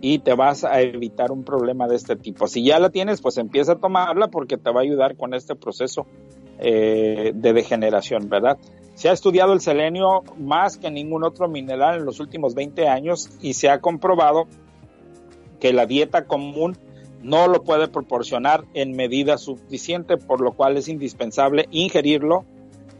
y 0.00 0.20
te 0.20 0.34
vas 0.34 0.64
a 0.64 0.80
evitar 0.80 1.30
un 1.32 1.44
problema 1.44 1.86
de 1.88 1.96
este 1.96 2.16
tipo. 2.16 2.46
Si 2.46 2.64
ya 2.64 2.78
la 2.78 2.90
tienes, 2.90 3.20
pues 3.20 3.36
empieza 3.36 3.72
a 3.72 3.76
tomarla 3.76 4.28
porque 4.28 4.56
te 4.56 4.70
va 4.70 4.80
a 4.80 4.82
ayudar 4.82 5.16
con 5.16 5.34
este 5.34 5.56
proceso 5.56 6.06
eh, 6.58 7.32
de 7.34 7.52
degeneración, 7.52 8.28
¿verdad? 8.28 8.58
Se 8.94 9.08
ha 9.08 9.12
estudiado 9.12 9.52
el 9.52 9.60
selenio 9.60 10.22
más 10.38 10.76
que 10.76 10.90
ningún 10.90 11.24
otro 11.24 11.48
mineral 11.48 11.98
en 12.00 12.04
los 12.04 12.18
últimos 12.20 12.54
20 12.54 12.88
años 12.88 13.30
y 13.40 13.54
se 13.54 13.68
ha 13.68 13.80
comprobado 13.80 14.46
que 15.60 15.72
la 15.72 15.86
dieta 15.86 16.24
común 16.24 16.76
no 17.22 17.48
lo 17.48 17.62
puede 17.62 17.88
proporcionar 17.88 18.64
en 18.74 18.96
medida 18.96 19.38
suficiente, 19.38 20.16
por 20.16 20.40
lo 20.40 20.52
cual 20.52 20.76
es 20.76 20.88
indispensable 20.88 21.66
ingerirlo 21.70 22.44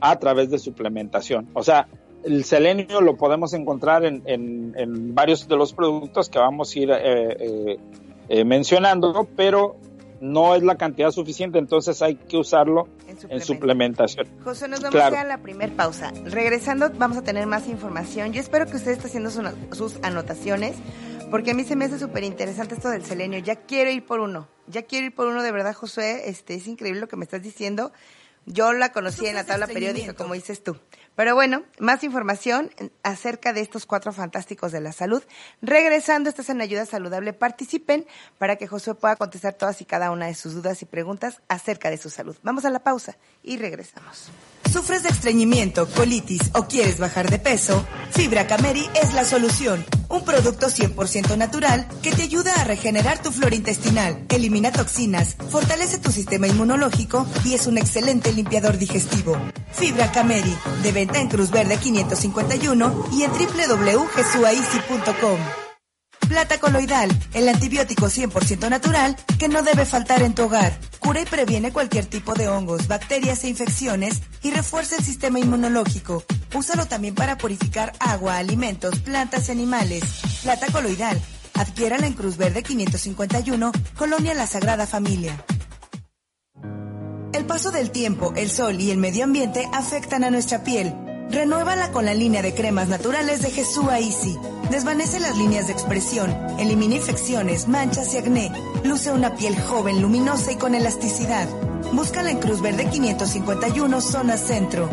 a 0.00 0.18
través 0.18 0.50
de 0.50 0.58
suplementación. 0.58 1.48
O 1.54 1.62
sea, 1.62 1.88
el 2.25 2.44
selenio 2.44 3.00
lo 3.00 3.16
podemos 3.16 3.54
encontrar 3.54 4.04
en, 4.04 4.22
en, 4.26 5.14
varios 5.14 5.46
de 5.48 5.56
los 5.56 5.72
productos 5.72 6.28
que 6.28 6.38
vamos 6.38 6.75
a 6.75 6.78
ir 6.78 6.90
eh, 6.90 6.96
eh, 7.00 7.78
eh, 8.28 8.44
mencionando, 8.44 9.26
pero 9.37 9.76
no 10.20 10.54
es 10.54 10.62
la 10.62 10.76
cantidad 10.76 11.10
suficiente, 11.10 11.58
entonces 11.58 12.02
hay 12.02 12.16
que 12.16 12.37
usarlo 12.37 12.88
en, 13.28 13.40
suplementación. 13.40 14.26
José, 14.42 14.68
nos 14.68 14.80
vamos 14.82 15.00
a 15.00 15.25
la 15.25 15.38
primera 15.38 15.72
pausa. 15.75 16.12
Regresando, 16.25 16.90
vamos 16.98 17.16
a 17.16 17.22
tener 17.22 17.46
más 17.46 17.68
información. 17.68 18.32
Yo 18.32 18.40
espero 18.40 18.66
que 18.66 18.76
usted 18.76 18.92
esté 18.92 19.06
haciendo 19.06 19.30
sus 19.30 19.96
anotaciones, 20.02 20.76
porque 21.30 21.50
a 21.50 21.54
mí 21.54 21.64
se 21.64 21.76
me 21.76 21.85
hace 21.85 21.99
súper 21.99 22.25
interesante 22.25 22.75
esto 22.75 22.88
del 22.88 23.04
selenio. 23.04 23.38
Ya 23.38 23.56
quiero 23.56 23.90
ir 23.90 24.04
por 24.04 24.20
uno. 24.20 24.49
Ya 24.66 24.82
quiero 24.82 25.06
ir 25.06 25.14
por 25.14 25.28
uno, 25.28 25.42
de 25.42 25.52
verdad, 25.52 25.75
José. 25.75 26.28
Este, 26.28 26.54
es 26.54 26.66
increíble 26.66 27.00
lo 27.00 27.08
que 27.08 27.16
me 27.16 27.25
estás 27.25 27.42
diciendo. 27.42 27.92
Yo 28.47 28.73
la 28.73 28.92
conocí 28.92 29.26
en 29.26 29.35
la 29.35 29.44
tabla 29.44 29.66
periódica, 29.66 30.14
como 30.14 30.32
dices 30.32 30.62
tú. 30.62 30.78
Pero 31.16 31.35
bueno, 31.35 31.64
más 31.78 32.02
información 32.02 32.70
acerca 33.02 33.52
de 33.52 33.61
estos 33.61 33.85
cuatro 33.85 34.12
fantásticos 34.12 34.73
de 34.73 34.80
la 34.80 34.92
salud. 34.92 35.23
Regresando, 35.61 36.30
estás 36.30 36.49
en 36.49 36.61
Ayuda 36.62 36.87
Saludable. 36.87 37.35
Participen 37.35 38.06
para 38.38 38.56
que 38.56 38.66
Josué 38.66 38.94
pueda 38.94 39.16
contestar 39.16 39.52
todas 39.54 39.80
y 39.82 39.85
cada 39.85 40.11
una 40.11 40.26
de 40.26 40.35
sus 40.35 40.54
dudas 40.54 40.80
y 40.80 40.87
preguntas 40.87 41.42
acerca 41.49 41.90
de 41.90 41.99
su 41.99 42.08
salud. 42.08 42.37
Vamos 42.42 42.64
a 42.64 42.70
la 42.70 42.78
pausa 42.78 43.18
y 43.42 43.58
regresamos. 43.58 44.30
¿Sufres 44.72 45.02
de 45.02 45.08
estreñimiento, 45.08 45.88
colitis 45.88 46.50
o 46.52 46.66
quieres 46.66 46.98
bajar 46.98 47.30
de 47.30 47.38
peso? 47.38 47.87
Fibra 48.10 48.46
Cameri 48.46 48.87
es 49.02 49.14
la 49.14 49.25
solución. 49.25 49.82
Un 50.08 50.22
producto 50.25 50.66
100% 50.66 51.38
natural 51.38 51.88
que 52.02 52.12
te 52.12 52.22
ayuda 52.22 52.52
a 52.54 52.64
regenerar 52.64 53.22
tu 53.22 53.32
flora 53.32 53.54
intestinal, 53.54 54.26
elimina 54.28 54.70
toxinas, 54.70 55.37
fortalece 55.50 55.96
tu 55.98 56.12
sistema 56.12 56.48
inmunológico 56.48 57.26
y 57.44 57.54
es 57.54 57.66
un 57.66 57.78
excelente 57.78 58.30
limpiador 58.32 58.76
digestivo. 58.76 59.38
Fibra 59.72 60.12
Cameri, 60.12 60.54
de 60.82 60.92
venta 60.92 61.18
en 61.18 61.28
Cruz 61.28 61.50
Verde 61.50 61.78
551 61.78 63.08
y 63.12 63.22
en 63.22 63.30
www.jesuaici.com. 63.30 65.67
Plata 66.28 66.61
coloidal, 66.61 67.08
el 67.32 67.49
antibiótico 67.49 68.06
100% 68.06 68.68
natural 68.68 69.16
que 69.38 69.49
no 69.49 69.62
debe 69.62 69.87
faltar 69.87 70.23
en 70.23 70.35
tu 70.35 70.44
hogar. 70.44 70.78
Cura 70.99 71.23
y 71.23 71.25
previene 71.25 71.73
cualquier 71.73 72.04
tipo 72.04 72.35
de 72.35 72.49
hongos, 72.49 72.87
bacterias 72.87 73.44
e 73.44 73.49
infecciones 73.49 74.20
y 74.42 74.50
refuerza 74.50 74.97
el 74.97 75.04
sistema 75.04 75.38
inmunológico. 75.38 76.23
Úsalo 76.54 76.85
también 76.85 77.14
para 77.14 77.38
purificar 77.38 77.94
agua, 77.99 78.37
alimentos, 78.37 78.99
plantas 78.99 79.49
y 79.49 79.52
animales. 79.52 80.04
Plata 80.42 80.66
coloidal. 80.70 81.18
Adquiérala 81.54 82.06
en 82.06 82.12
Cruz 82.12 82.37
Verde 82.37 82.62
551, 82.62 83.73
Colonia 83.97 84.35
La 84.35 84.47
Sagrada 84.47 84.87
Familia. 84.87 85.42
El 87.32 87.47
paso 87.47 87.70
del 87.70 87.90
tiempo, 87.90 88.35
el 88.37 88.50
sol 88.50 88.78
y 88.80 88.90
el 88.90 88.99
medio 88.99 89.25
ambiente 89.25 89.66
afectan 89.73 90.25
a 90.25 90.30
nuestra 90.30 90.62
piel 90.62 90.94
Renuévala 91.30 91.92
con 91.92 92.06
la 92.06 92.14
línea 92.14 92.40
de 92.40 92.54
cremas 92.54 92.88
naturales 92.88 93.42
de 93.42 93.50
Jesús 93.50 93.85
Easy. 93.90 94.38
Desvanece 94.70 95.20
las 95.20 95.37
líneas 95.37 95.66
de 95.66 95.75
expresión, 95.75 96.35
elimina 96.58 96.97
infecciones, 96.97 97.68
manchas 97.68 98.14
y 98.14 98.16
acné. 98.16 98.50
Luce 98.82 99.12
una 99.12 99.37
piel 99.37 99.54
joven, 99.61 100.00
luminosa 100.00 100.52
y 100.52 100.56
con 100.56 100.75
elasticidad. 100.75 101.47
Búscala 101.92 102.30
en 102.30 102.38
Cruz 102.38 102.62
Verde 102.62 102.88
551, 102.90 104.00
zona 104.00 104.38
centro. 104.38 104.88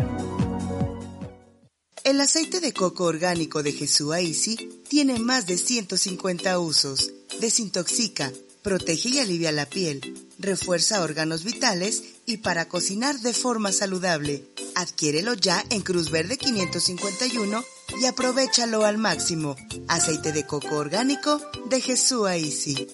El 2.03 2.19
aceite 2.19 2.59
de 2.59 2.73
coco 2.73 3.05
orgánico 3.05 3.63
de 3.63 3.71
Jesús 3.71 4.11
Aisi 4.11 4.57
tiene 4.89 5.17
más 5.19 5.47
de 5.47 5.57
150 5.57 6.59
usos. 6.59 7.11
Desintoxica, 7.39 8.31
protege 8.61 9.09
y 9.09 9.19
alivia 9.19 9.51
la 9.53 9.65
piel, 9.65 10.27
refuerza 10.37 11.01
órganos 11.01 11.43
vitales 11.43 12.03
y 12.25 12.37
para 12.37 12.67
cocinar 12.67 13.19
de 13.19 13.33
forma 13.33 13.71
saludable. 13.71 14.43
Adquiérelo 14.75 15.33
ya 15.33 15.63
en 15.69 15.81
Cruz 15.81 16.11
Verde 16.11 16.37
551 16.37 17.63
y 18.01 18.05
aprovechalo 18.05 18.85
al 18.85 18.97
máximo. 18.97 19.55
Aceite 19.87 20.31
de 20.31 20.45
coco 20.45 20.75
orgánico 20.75 21.41
de 21.69 21.81
Jesús 21.81 22.27
Aisi. 22.27 22.87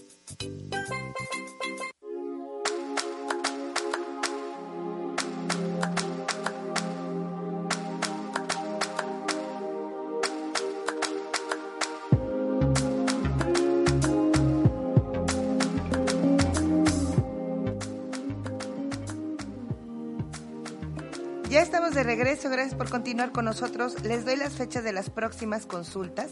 Regreso, 22.15 22.49
gracias 22.49 22.75
por 22.75 22.89
continuar 22.89 23.31
con 23.31 23.45
nosotros. 23.45 24.03
Les 24.03 24.25
doy 24.25 24.35
las 24.35 24.55
fechas 24.55 24.83
de 24.83 24.91
las 24.91 25.09
próximas 25.09 25.65
consultas, 25.65 26.29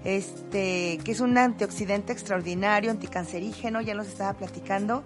este, 0.04 0.98
que 1.04 1.12
es 1.12 1.20
un 1.20 1.36
antioxidante 1.38 2.12
extraordinario, 2.12 2.90
anticancerígeno, 2.90 3.80
ya 3.80 3.94
nos 3.94 4.08
estaba 4.08 4.34
platicando, 4.34 5.04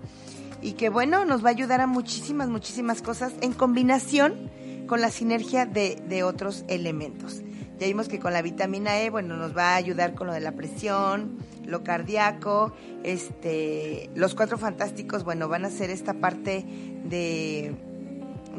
y 0.62 0.72
que 0.72 0.88
bueno, 0.88 1.24
nos 1.24 1.44
va 1.44 1.48
a 1.48 1.52
ayudar 1.52 1.80
a 1.80 1.87
muchísimas, 1.87 2.48
muchísimas 2.48 3.02
cosas 3.02 3.32
en 3.40 3.52
combinación 3.52 4.50
con 4.87 5.00
la 5.00 5.11
sinergia 5.11 5.66
de, 5.66 6.02
de 6.09 6.22
otros 6.22 6.64
elementos. 6.68 7.42
Ya 7.78 7.87
vimos 7.87 8.09
que 8.09 8.18
con 8.18 8.32
la 8.32 8.40
vitamina 8.40 8.98
E, 9.00 9.11
bueno, 9.11 9.37
nos 9.37 9.54
va 9.54 9.72
a 9.72 9.76
ayudar 9.76 10.14
con 10.14 10.28
lo 10.28 10.32
de 10.32 10.40
la 10.40 10.52
presión, 10.52 11.37
lo 11.66 11.85
cardíaco, 11.85 12.72
este, 13.02 14.09
los 14.14 14.35
cuatro 14.35 14.56
fantásticos, 14.56 15.24
bueno, 15.24 15.46
van 15.48 15.66
a 15.66 15.70
ser 15.70 15.90
esta 15.90 16.14
parte 16.14 16.64
de, 17.04 17.74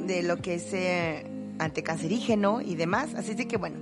de 0.06 0.22
lo 0.22 0.38
que 0.38 0.56
es 0.56 0.72
eh, 0.72 1.26
anticancerígeno 1.58 2.62
y 2.62 2.76
demás. 2.76 3.16
Así 3.16 3.34
que 3.36 3.58
bueno, 3.58 3.78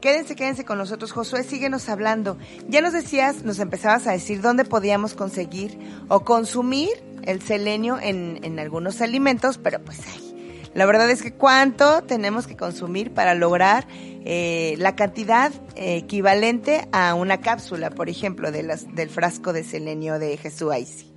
Quédense, 0.00 0.36
quédense 0.36 0.64
con 0.64 0.78
nosotros. 0.78 1.12
Josué, 1.12 1.42
síguenos 1.42 1.88
hablando. 1.88 2.38
Ya 2.68 2.80
nos 2.80 2.92
decías, 2.92 3.42
nos 3.44 3.58
empezabas 3.58 4.06
a 4.06 4.12
decir 4.12 4.40
dónde 4.40 4.64
podíamos 4.64 5.14
conseguir 5.14 5.78
o 6.08 6.20
consumir 6.20 6.90
el 7.24 7.42
selenio 7.42 7.98
en, 8.00 8.38
en 8.42 8.58
algunos 8.58 9.00
alimentos, 9.00 9.58
pero 9.58 9.80
pues 9.84 10.00
ay, 10.06 10.28
la 10.74 10.86
verdad 10.86 11.10
es 11.10 11.22
que 11.22 11.32
cuánto 11.32 12.02
tenemos 12.02 12.46
que 12.46 12.56
consumir 12.56 13.12
para 13.12 13.34
lograr 13.34 13.86
eh, 13.90 14.76
la 14.78 14.94
cantidad 14.94 15.52
equivalente 15.74 16.86
a 16.92 17.14
una 17.14 17.40
cápsula, 17.40 17.90
por 17.90 18.08
ejemplo, 18.08 18.52
de 18.52 18.62
las, 18.62 18.94
del 18.94 19.10
frasco 19.10 19.52
de 19.52 19.64
selenio 19.64 20.18
de 20.18 20.36
Jesús 20.36 20.70
Aisi. 20.70 21.07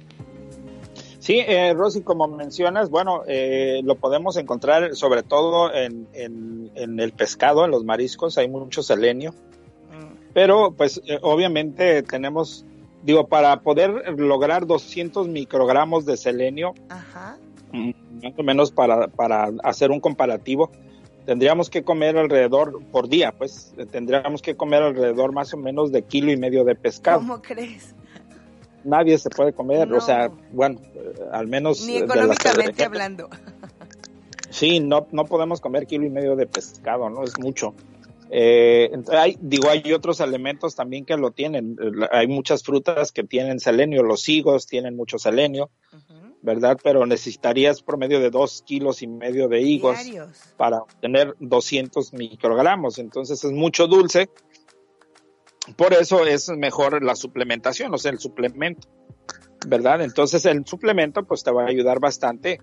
Sí, 1.22 1.38
eh, 1.38 1.76
Rosy, 1.76 2.02
como 2.02 2.28
mencionas, 2.28 2.90
bueno, 2.90 3.22
eh, 3.28 3.82
lo 3.84 3.94
podemos 3.94 4.38
encontrar 4.38 4.96
sobre 4.96 5.22
todo 5.22 5.72
en, 5.72 6.08
en, 6.14 7.00
el 7.00 7.14
pescado, 7.14 7.64
en 7.64 7.70
los 7.70 7.86
mariscos, 7.86 8.40
hay 8.40 8.50
mucho 8.50 8.82
selenio. 8.82 9.30
Mm. 9.32 10.16
Pero, 10.34 10.72
pues, 10.72 11.00
eh, 11.06 11.20
obviamente 11.22 12.02
tenemos, 12.02 12.66
digo, 13.04 13.28
para 13.28 13.62
poder 13.62 14.20
lograr 14.20 14.66
200 14.66 15.28
microgramos 15.28 16.08
de 16.08 16.18
selenio, 16.18 16.74
más 16.92 18.34
o 18.36 18.42
menos 18.42 18.72
para, 18.72 19.08
para 19.08 19.52
hacer 19.64 19.92
un 19.92 20.00
comparativo, 20.00 20.72
tendríamos 21.28 21.70
que 21.70 21.84
comer 21.84 22.18
alrededor, 22.18 22.84
por 22.92 23.08
día, 23.08 23.32
pues, 23.32 23.76
tendríamos 23.92 24.42
que 24.42 24.56
comer 24.56 24.82
alrededor 24.82 25.34
más 25.34 25.54
o 25.54 25.58
menos 25.58 25.92
de 25.92 26.02
kilo 26.02 26.32
y 26.32 26.38
medio 26.38 26.64
de 26.64 26.74
pescado. 26.74 27.20
¿Cómo 27.20 27.44
crees? 27.44 27.94
Nadie 28.84 29.18
se 29.18 29.30
puede 29.30 29.54
comer, 29.54 29.92
o 29.92 30.02
sea, 30.02 30.30
bueno, 30.52 30.80
eh, 30.96 31.14
al 31.32 31.48
menos... 31.48 31.86
Ni 31.86 31.98
económicamente 31.98 32.84
hablando. 32.84 33.30
Sí, 34.50 34.80
no, 34.80 35.08
no 35.12 35.26
podemos 35.26 35.62
comer 35.62 35.88
kilo 35.88 36.06
y 36.06 36.10
medio 36.10 36.36
de 36.36 36.46
pescado, 36.46 37.10
¿no? 37.10 37.24
Es 37.24 37.40
mucho. 37.40 37.74
Eh, 38.30 38.90
hay, 39.12 39.38
digo, 39.42 39.70
hay 39.70 39.92
otros 39.92 40.22
elementos 40.22 40.76
también 40.76 41.06
que 41.06 41.18
lo 41.18 41.32
tienen. 41.32 41.76
Hay 42.12 42.28
muchas 42.28 42.64
frutas 42.64 43.12
que 43.12 43.24
tienen 43.24 43.60
selenio, 43.60 44.04
los 44.04 44.28
higos 44.30 44.68
tienen 44.68 44.96
mucho 44.96 45.18
selenio, 45.20 45.70
¿verdad? 46.42 46.78
Pero 46.82 47.06
necesitarías 47.06 47.82
promedio 47.82 48.22
de 48.22 48.30
dos 48.30 48.64
kilos 48.66 49.02
y 49.02 49.08
medio 49.08 49.50
de 49.50 49.62
higos 49.62 49.98
para 50.56 50.78
obtener 50.78 51.36
200 51.40 52.14
microgramos. 52.14 53.00
Entonces 53.00 53.44
es 53.44 53.52
mucho 53.52 53.88
dulce 53.88 54.30
por 55.76 55.94
eso 55.94 56.26
es 56.26 56.50
mejor 56.50 57.04
la 57.04 57.16
suplementación, 57.16 57.94
o 57.94 57.98
sea, 57.98 58.12
el 58.12 58.20
suplemento, 58.20 58.88
¿verdad? 59.68 60.02
Entonces 60.02 60.46
el 60.46 60.66
suplemento 60.66 61.24
pues 61.24 61.44
te 61.44 61.52
va 61.52 61.64
a 61.64 61.68
ayudar 61.68 62.00
bastante 62.00 62.60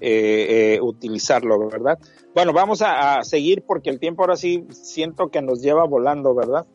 eh, 0.00 0.74
eh, 0.74 0.80
utilizarlo, 0.80 1.68
¿verdad? 1.68 1.98
Bueno, 2.34 2.52
vamos 2.52 2.82
a, 2.82 3.22
seguir 3.22 3.62
porque 3.66 3.88
el 3.88 4.00
tiempo 4.00 4.22
ahora 4.22 4.36
sí 4.36 4.66
siento 4.70 5.30
que 5.30 5.40
nos 5.42 5.62
lleva 5.62 5.84
volando, 5.84 6.34
¿verdad? 6.34 6.66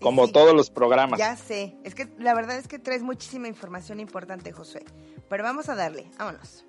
Como 0.00 0.28
todos 0.28 0.54
los 0.54 0.70
programas. 0.70 1.18
Ya 1.18 1.36
sé, 1.36 1.76
es 1.84 1.94
que 1.94 2.08
la 2.18 2.34
verdad 2.34 2.56
es 2.56 2.68
que 2.68 2.78
traes 2.78 3.02
muchísima 3.02 3.48
información 3.48 4.00
importante, 4.00 4.52
José. 4.52 4.84
Pero 5.28 5.44
vamos 5.44 5.68
a 5.68 5.74
darle, 5.74 6.10
vámonos. 6.18 6.64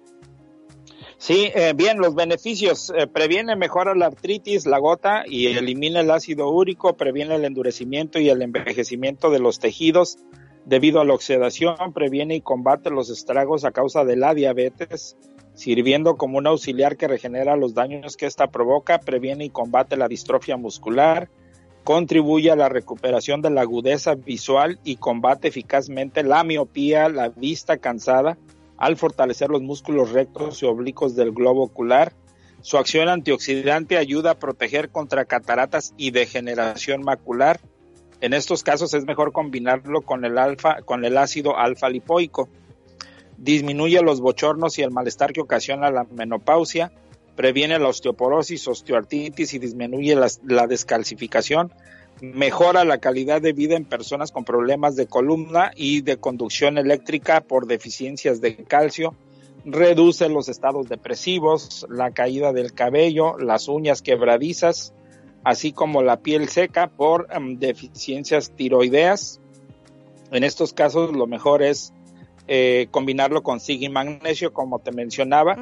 Sí, 1.17 1.52
eh, 1.56 1.73
bien, 1.76 1.99
los 1.99 2.15
beneficios. 2.15 2.91
Eh, 2.95 3.08
previene, 3.08 3.56
mejora 3.56 3.95
la 3.95 4.08
artritis, 4.08 4.65
la 4.65 4.80
gota 4.80 5.23
y 5.26 5.47
elimina 5.47 6.02
el 6.02 6.12
ácido 6.12 6.49
úrico, 6.49 6.97
previene 6.97 7.36
el 7.36 7.45
endurecimiento 7.45 8.19
y 8.19 8.30
el 8.30 8.41
envejecimiento 8.41 9.30
de 9.30 9.39
los 9.39 9.60
tejidos 9.60 10.17
debido 10.65 11.02
a 11.02 11.06
la 11.06 11.13
oxidación, 11.13 11.93
previene 11.93 12.36
y 12.36 12.41
combate 12.41 12.89
los 12.89 13.10
estragos 13.10 13.65
a 13.65 13.71
causa 13.71 14.06
de 14.06 14.15
la 14.15 14.34
diabetes, 14.34 15.17
sirviendo 15.54 16.15
como 16.15 16.38
un 16.38 16.47
auxiliar 16.47 16.97
que 16.97 17.08
regenera 17.08 17.56
los 17.56 17.73
daños 17.73 18.17
que 18.17 18.26
ésta 18.26 18.47
provoca, 18.47 18.99
previene 18.99 19.45
y 19.45 19.49
combate 19.49 19.97
la 19.97 20.08
distrofia 20.08 20.58
muscular, 20.58 21.30
contribuye 21.84 22.49
a 22.49 22.56
la 22.56 22.69
recuperación 22.69 23.41
de 23.41 23.49
la 23.49 23.62
agudeza 23.62 24.15
visual 24.15 24.80
y 24.84 24.95
combate 24.95 25.49
eficazmente 25.49 26.23
la 26.23 26.43
miopía, 26.43 27.10
la 27.10 27.30
vista 27.30 27.78
cansada, 27.78 28.38
al 28.77 28.97
fortalecer 28.97 29.49
los 29.49 29.62
músculos 29.62 30.12
rectos 30.12 30.62
y 30.62 30.65
oblicuos 30.65 31.15
del 31.15 31.31
globo 31.31 31.63
ocular. 31.63 32.13
Su 32.62 32.77
acción 32.77 33.09
antioxidante 33.09 33.97
ayuda 33.97 34.31
a 34.31 34.39
proteger 34.39 34.89
contra 34.89 35.25
cataratas 35.25 35.93
y 35.97 36.12
degeneración 36.12 37.03
macular. 37.03 37.59
En 38.21 38.33
estos 38.33 38.63
casos 38.63 38.93
es 38.93 39.05
mejor 39.05 39.33
combinarlo 39.33 40.01
con 40.01 40.23
el 40.23 40.38
alfa, 40.38 40.81
con 40.83 41.03
el 41.03 41.17
ácido 41.17 41.57
alfa 41.57 41.89
lipoico. 41.89 42.47
Disminuye 43.38 44.01
los 44.01 44.21
bochornos 44.21 44.79
y 44.79 44.81
el 44.81 44.91
malestar 44.91 45.33
que 45.33 45.41
ocasiona 45.41 45.91
la 45.91 46.05
menopausia. 46.05 46.93
previene 47.36 47.79
la 47.79 47.89
osteoporosis, 47.89 48.67
osteoartritis 48.67 49.53
y 49.55 49.59
disminuye 49.59 50.15
la, 50.15 50.67
descalcificación, 50.67 51.73
mejora 52.23 52.86
la 52.86 52.99
calidad 52.99 53.41
de 53.41 53.51
vida 53.51 53.75
en 53.75 53.83
personas 53.83 54.31
con 54.31 54.45
problemas 54.45 54.95
de 54.95 55.07
columna 55.07 55.71
y 55.75 55.99
de 56.01 56.15
conducción 56.15 56.77
eléctrica 56.77 57.41
por 57.41 57.67
deficiencias 57.67 58.39
de 58.39 58.55
calcio, 58.55 59.13
reduce 59.65 60.29
los 60.29 60.47
estados 60.47 60.88
depresivos, 60.88 61.86
la 61.89 62.12
caída 62.12 62.53
del 62.53 62.71
cabello, 62.71 63.38
las 63.38 63.67
uñas 63.67 64.01
quebradizas, 64.01 64.93
así 65.43 65.73
como 65.73 66.01
la 66.01 66.21
piel 66.21 66.47
seca 66.47 66.88
por 66.88 67.27
em, 67.29 67.59
deficiencias 67.59 68.51
tiroideas. 68.51 69.41
En 70.31 70.45
estos 70.45 70.71
casos 70.71 71.12
lo 71.13 71.27
mejor 71.27 71.62
es 71.62 71.93
eh, 72.47 72.88
combinarlo 72.89 73.43
con 73.43 73.59
zinc 73.59 73.81
y 73.81 73.89
magnesio, 73.89 74.53
como 74.53 74.79
te 74.79 74.93
mencionaba, 74.93 75.57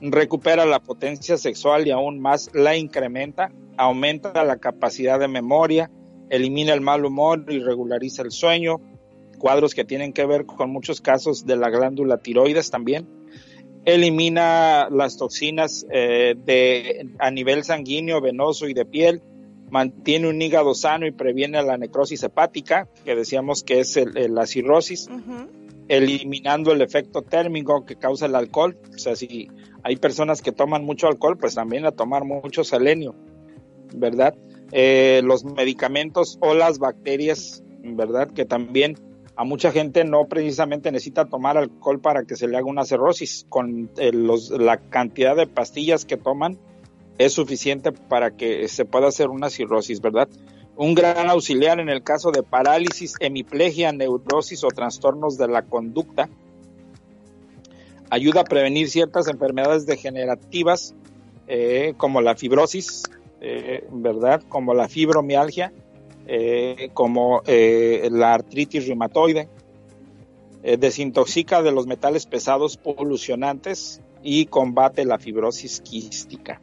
recupera 0.00 0.64
la 0.64 0.80
potencia 0.80 1.36
sexual 1.36 1.86
y 1.86 1.90
aún 1.90 2.20
más 2.20 2.50
la 2.54 2.74
incrementa, 2.74 3.52
aumenta 3.76 4.44
la 4.44 4.56
capacidad 4.56 5.20
de 5.20 5.28
memoria, 5.28 5.90
elimina 6.30 6.72
el 6.72 6.80
mal 6.80 7.04
humor 7.04 7.44
y 7.48 7.58
regulariza 7.58 8.22
el 8.22 8.30
sueño, 8.30 8.76
cuadros 9.38 9.74
que 9.74 9.84
tienen 9.84 10.12
que 10.12 10.26
ver 10.26 10.46
con 10.46 10.70
muchos 10.70 11.00
casos 11.00 11.46
de 11.46 11.56
la 11.56 11.70
glándula 11.70 12.18
tiroides 12.18 12.70
también, 12.70 13.06
elimina 13.84 14.88
las 14.90 15.16
toxinas 15.16 15.86
eh, 15.90 16.34
de, 16.36 17.08
a 17.18 17.30
nivel 17.30 17.64
sanguíneo, 17.64 18.20
venoso 18.20 18.68
y 18.68 18.74
de 18.74 18.84
piel, 18.84 19.22
mantiene 19.70 20.28
un 20.28 20.40
hígado 20.40 20.74
sano 20.74 21.06
y 21.06 21.12
previene 21.12 21.62
la 21.62 21.76
necrosis 21.76 22.22
hepática, 22.22 22.88
que 23.04 23.14
decíamos 23.14 23.62
que 23.62 23.80
es 23.80 23.98
la 24.14 24.46
cirrosis, 24.46 25.08
eliminando 25.88 26.72
el 26.72 26.82
efecto 26.82 27.22
térmico 27.22 27.84
que 27.84 27.96
causa 27.96 28.26
el 28.26 28.34
alcohol. 28.34 28.78
O 28.94 28.98
sea, 28.98 29.16
si 29.16 29.48
hay 29.82 29.96
personas 29.96 30.42
que 30.42 30.52
toman 30.52 30.84
mucho 30.84 31.06
alcohol, 31.06 31.36
pues 31.38 31.54
también 31.54 31.86
a 31.86 31.92
tomar 31.92 32.24
mucho 32.24 32.64
selenio, 32.64 33.14
¿verdad? 33.94 34.34
Eh, 34.72 35.20
los 35.24 35.44
medicamentos 35.44 36.38
o 36.40 36.54
las 36.54 36.78
bacterias, 36.78 37.62
¿verdad? 37.82 38.30
Que 38.32 38.44
también 38.44 38.96
a 39.36 39.44
mucha 39.44 39.70
gente 39.70 40.04
no 40.04 40.26
precisamente 40.26 40.90
necesita 40.90 41.26
tomar 41.26 41.56
alcohol 41.56 42.00
para 42.00 42.24
que 42.24 42.36
se 42.36 42.48
le 42.48 42.56
haga 42.56 42.66
una 42.66 42.84
cirrosis. 42.84 43.46
Con 43.48 43.90
eh, 43.98 44.12
la 44.58 44.78
cantidad 44.78 45.36
de 45.36 45.46
pastillas 45.46 46.04
que 46.04 46.16
toman 46.16 46.58
es 47.18 47.32
suficiente 47.32 47.92
para 47.92 48.32
que 48.32 48.68
se 48.68 48.84
pueda 48.84 49.08
hacer 49.08 49.28
una 49.28 49.50
cirrosis, 49.50 50.00
¿verdad? 50.00 50.28
un 50.76 50.94
gran 50.94 51.28
auxiliar 51.30 51.80
en 51.80 51.88
el 51.88 52.02
caso 52.02 52.30
de 52.30 52.42
parálisis, 52.42 53.14
hemiplegia, 53.20 53.92
neurosis 53.92 54.62
o 54.62 54.68
trastornos 54.68 55.38
de 55.38 55.48
la 55.48 55.62
conducta. 55.62 56.28
Ayuda 58.10 58.42
a 58.42 58.44
prevenir 58.44 58.88
ciertas 58.90 59.26
enfermedades 59.28 59.86
degenerativas 59.86 60.94
eh, 61.48 61.94
como 61.96 62.20
la 62.20 62.36
fibrosis, 62.36 63.04
eh, 63.46 63.86
¿verdad? 63.90 64.42
Como 64.48 64.74
la 64.74 64.88
fibromialgia, 64.88 65.72
eh, 66.26 66.90
como 66.94 67.42
la 67.46 68.34
artritis 68.34 68.86
reumatoide. 68.86 69.48
desintoxica 70.62 71.62
de 71.62 71.70
los 71.70 71.86
metales 71.86 72.26
pesados 72.26 72.76
polucionantes 72.76 74.00
y 74.22 74.46
combate 74.46 75.04
la 75.04 75.18
fibrosis 75.18 75.80
quística 75.80 76.60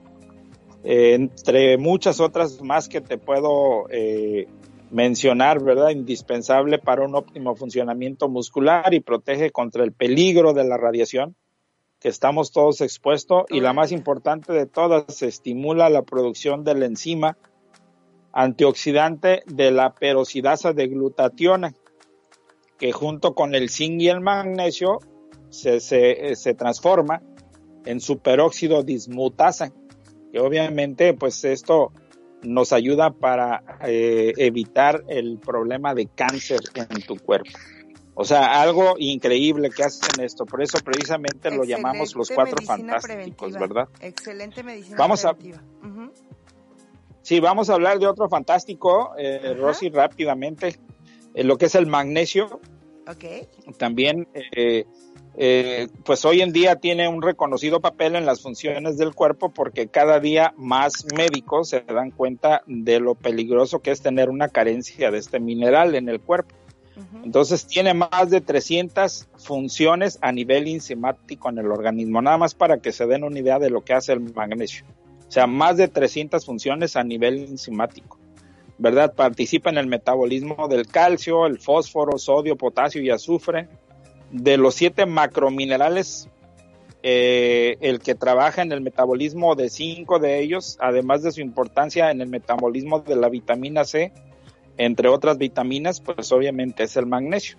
entre 0.84 1.78
muchas 1.78 2.20
otras 2.20 2.62
más 2.62 2.90
que 2.90 3.02
te 3.02 3.18
puedo 3.18 3.86
eh, 3.90 4.48
mencionar, 4.92 5.64
¿verdad? 5.64 5.90
Indispensable 5.90 6.78
para 6.78 7.06
un 7.06 7.16
óptimo 7.16 7.56
funcionamiento 7.56 8.28
muscular 8.28 8.94
y 8.94 9.00
protege 9.00 9.52
contra 9.52 9.84
el 9.84 9.94
peligro 9.94 10.54
de 10.54 10.66
la 10.66 10.78
radiación 10.78 11.36
que 12.04 12.10
estamos 12.10 12.52
todos 12.52 12.82
expuestos 12.82 13.46
y 13.50 13.62
la 13.62 13.72
más 13.72 13.94
importante 13.94 14.52
de 14.52 14.66
todas, 14.66 15.22
estimula 15.22 15.90
la 15.90 16.02
producción 16.02 16.66
de 16.66 16.76
la 16.76 16.86
enzima 16.86 17.38
antioxidante 18.34 19.44
de 19.46 19.72
la 19.72 19.96
peroxidasa 19.96 20.74
de 20.74 20.88
glutationa, 20.88 21.74
que 22.78 22.92
junto 22.92 23.36
con 23.36 23.56
el 23.56 23.70
zinc 23.70 24.02
y 24.02 24.10
el 24.10 24.20
magnesio 24.20 25.00
se, 25.50 25.80
se, 25.80 26.36
se 26.36 26.54
transforma 26.54 27.22
en 27.86 28.02
superóxido 28.02 28.84
dismutasa 28.84 29.72
que 30.34 30.42
obviamente 30.42 31.14
pues 31.14 31.46
esto 31.46 31.94
nos 32.42 32.74
ayuda 32.74 33.12
para 33.12 33.64
eh, 33.86 34.34
evitar 34.36 35.06
el 35.08 35.38
problema 35.38 35.94
de 35.94 36.08
cáncer 36.08 36.60
en 36.76 37.02
tu 37.04 37.16
cuerpo. 37.16 37.52
O 38.16 38.26
sea, 38.26 38.62
algo 38.62 38.96
increíble 38.98 39.70
que 39.70 39.84
hacen 39.84 40.24
esto. 40.24 40.46
Por 40.46 40.62
eso 40.62 40.78
precisamente 40.80 41.50
lo 41.50 41.64
llamamos 41.64 42.16
los 42.16 42.30
cuatro 42.30 42.58
fantásticos, 42.64 43.54
¿verdad? 43.54 43.88
Excelente 44.00 44.64
medicina 44.64 44.98
vamos 44.98 45.22
preventiva. 45.22 45.58
A, 45.58 46.34
Sí, 47.22 47.40
vamos 47.40 47.70
a 47.70 47.76
hablar 47.76 48.00
de 48.00 48.08
otro 48.08 48.28
fantástico, 48.28 49.14
eh, 49.18 49.56
Rosy, 49.58 49.90
rápidamente. 49.90 50.78
Eh, 51.34 51.46
lo 51.46 51.58
que 51.58 51.68
es 51.68 51.76
el 51.76 51.88
magnesio. 51.88 52.60
Okay. 53.08 53.48
También 53.78 54.28
eh, 54.34 54.86
eh, 55.36 55.88
pues 56.06 56.26
hoy 56.26 56.42
en 56.42 56.54
día 56.54 56.76
tiene 56.76 57.08
un 57.08 57.22
reconocido 57.22 57.82
papel 57.82 58.16
en 58.16 58.26
las 58.26 58.42
funciones 58.42 58.98
del 58.98 59.16
cuerpo 59.16 59.50
porque 59.50 59.88
cada 59.88 60.20
día 60.20 60.54
más 60.58 61.06
médicos 61.18 61.70
se 61.70 61.82
dan 61.82 62.12
cuenta 62.12 62.62
de 62.68 63.00
lo 63.00 63.16
peligroso 63.16 63.80
que 63.80 63.92
es 63.92 64.02
tener 64.02 64.30
una 64.30 64.50
carencia 64.50 65.10
de 65.10 65.18
este 65.18 65.40
mineral 65.40 65.96
en 65.96 66.08
el 66.08 66.20
cuerpo. 66.20 66.56
Entonces 67.24 67.66
tiene 67.66 67.94
más 67.94 68.30
de 68.30 68.42
300 68.42 69.28
funciones 69.38 70.20
a 70.22 70.32
nivel 70.32 70.68
enzimático 70.68 71.50
en 71.50 71.58
el 71.58 71.72
organismo, 71.72 72.22
nada 72.22 72.38
más 72.38 72.54
para 72.54 72.78
que 72.78 72.92
se 72.92 73.08
den 73.08 73.24
una 73.24 73.40
idea 73.40 73.60
de 73.60 73.70
lo 73.70 73.84
que 73.84 73.94
hace 73.94 74.14
el 74.14 74.20
magnesio. 74.20 74.86
O 75.28 75.32
sea, 75.32 75.48
más 75.48 75.78
de 75.78 75.88
300 75.88 76.46
funciones 76.46 76.96
a 76.96 77.04
nivel 77.04 77.46
enzimático. 77.46 78.20
¿Verdad? 78.78 79.14
Participa 79.14 79.70
en 79.70 79.78
el 79.78 79.88
metabolismo 79.88 80.68
del 80.68 80.88
calcio, 80.88 81.46
el 81.46 81.60
fósforo, 81.60 82.18
sodio, 82.18 82.56
potasio 82.56 83.02
y 83.02 83.10
azufre, 83.10 83.68
de 84.32 84.58
los 84.58 84.76
siete 84.76 85.06
macrominerales, 85.06 86.28
eh, 87.04 87.78
el 87.82 88.00
que 88.00 88.16
trabaja 88.16 88.62
en 88.62 88.72
el 88.72 88.82
metabolismo 88.82 89.56
de 89.56 89.70
cinco 89.70 90.20
de 90.20 90.40
ellos, 90.40 90.78
además 90.80 91.22
de 91.22 91.32
su 91.32 91.42
importancia 91.42 92.12
en 92.12 92.22
el 92.22 92.30
metabolismo 92.30 93.00
de 93.00 93.16
la 93.16 93.30
vitamina 93.30 93.86
C, 93.86 94.12
entre 94.78 95.10
otras 95.10 95.38
vitaminas, 95.38 96.02
pues 96.02 96.32
obviamente 96.32 96.84
es 96.84 96.98
el 96.98 97.06
magnesio. 97.06 97.58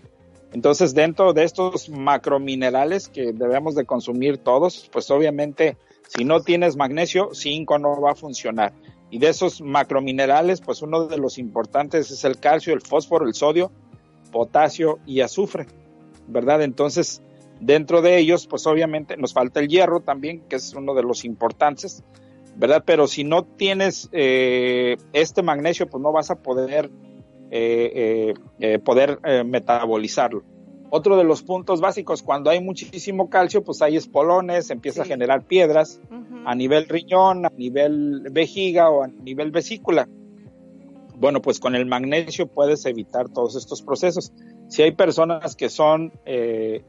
Entonces, 0.52 0.94
dentro 0.94 1.32
de 1.32 1.44
estos 1.44 1.88
macrominerales 1.88 3.08
que 3.08 3.32
debemos 3.32 3.74
de 3.74 3.84
consumir 3.84 4.38
todos, 4.38 4.88
pues 4.92 5.10
obviamente 5.10 5.76
si 6.08 6.24
no 6.24 6.40
tienes 6.40 6.76
magnesio, 6.76 7.30
cinco 7.32 7.78
no 7.78 8.00
va 8.00 8.12
a 8.12 8.14
funcionar. 8.14 8.72
Y 9.10 9.18
de 9.18 9.28
esos 9.28 9.60
macrominerales, 9.60 10.60
pues 10.60 10.82
uno 10.82 11.06
de 11.06 11.18
los 11.18 11.38
importantes 11.38 12.10
es 12.10 12.24
el 12.24 12.38
calcio, 12.38 12.74
el 12.74 12.82
fósforo, 12.82 13.26
el 13.26 13.34
sodio, 13.34 13.72
potasio 14.30 14.98
y 15.06 15.20
azufre. 15.20 15.66
¿verdad? 16.26 16.62
Entonces, 16.62 17.22
dentro 17.60 18.02
de 18.02 18.18
ellos, 18.18 18.46
pues 18.46 18.66
obviamente 18.66 19.16
nos 19.16 19.32
falta 19.32 19.60
el 19.60 19.68
hierro 19.68 20.00
también, 20.00 20.40
que 20.48 20.56
es 20.56 20.74
uno 20.74 20.94
de 20.94 21.02
los 21.02 21.24
importantes, 21.24 22.02
¿verdad? 22.56 22.82
Pero 22.86 23.06
si 23.06 23.24
no 23.24 23.44
tienes 23.44 24.08
eh, 24.12 24.96
este 25.12 25.42
magnesio, 25.42 25.88
pues 25.88 26.02
no 26.02 26.12
vas 26.12 26.30
a 26.30 26.36
poder, 26.36 26.90
eh, 27.50 28.34
eh, 28.60 28.78
poder 28.78 29.18
metabolizarlo. 29.44 30.42
Otro 30.90 31.16
de 31.16 31.24
los 31.24 31.42
puntos 31.42 31.80
básicos, 31.80 32.22
cuando 32.22 32.50
hay 32.50 32.60
muchísimo 32.60 33.28
calcio, 33.28 33.64
pues 33.64 33.82
hay 33.82 33.96
espolones, 33.96 34.70
empieza 34.70 35.02
a 35.02 35.06
generar 35.06 35.42
piedras 35.44 36.00
a 36.44 36.54
nivel 36.54 36.88
riñón, 36.88 37.46
a 37.46 37.50
nivel 37.50 38.28
vejiga 38.30 38.90
o 38.90 39.02
a 39.02 39.08
nivel 39.08 39.50
vesícula. 39.50 40.08
Bueno, 41.16 41.40
pues 41.42 41.58
con 41.58 41.74
el 41.74 41.86
magnesio 41.86 42.46
puedes 42.46 42.86
evitar 42.86 43.28
todos 43.28 43.56
estos 43.56 43.82
procesos 43.82 44.32
si 44.68 44.82
hay 44.82 44.92
personas 44.92 45.56
que 45.56 45.68
son, 45.68 46.12
eh, 46.24 46.82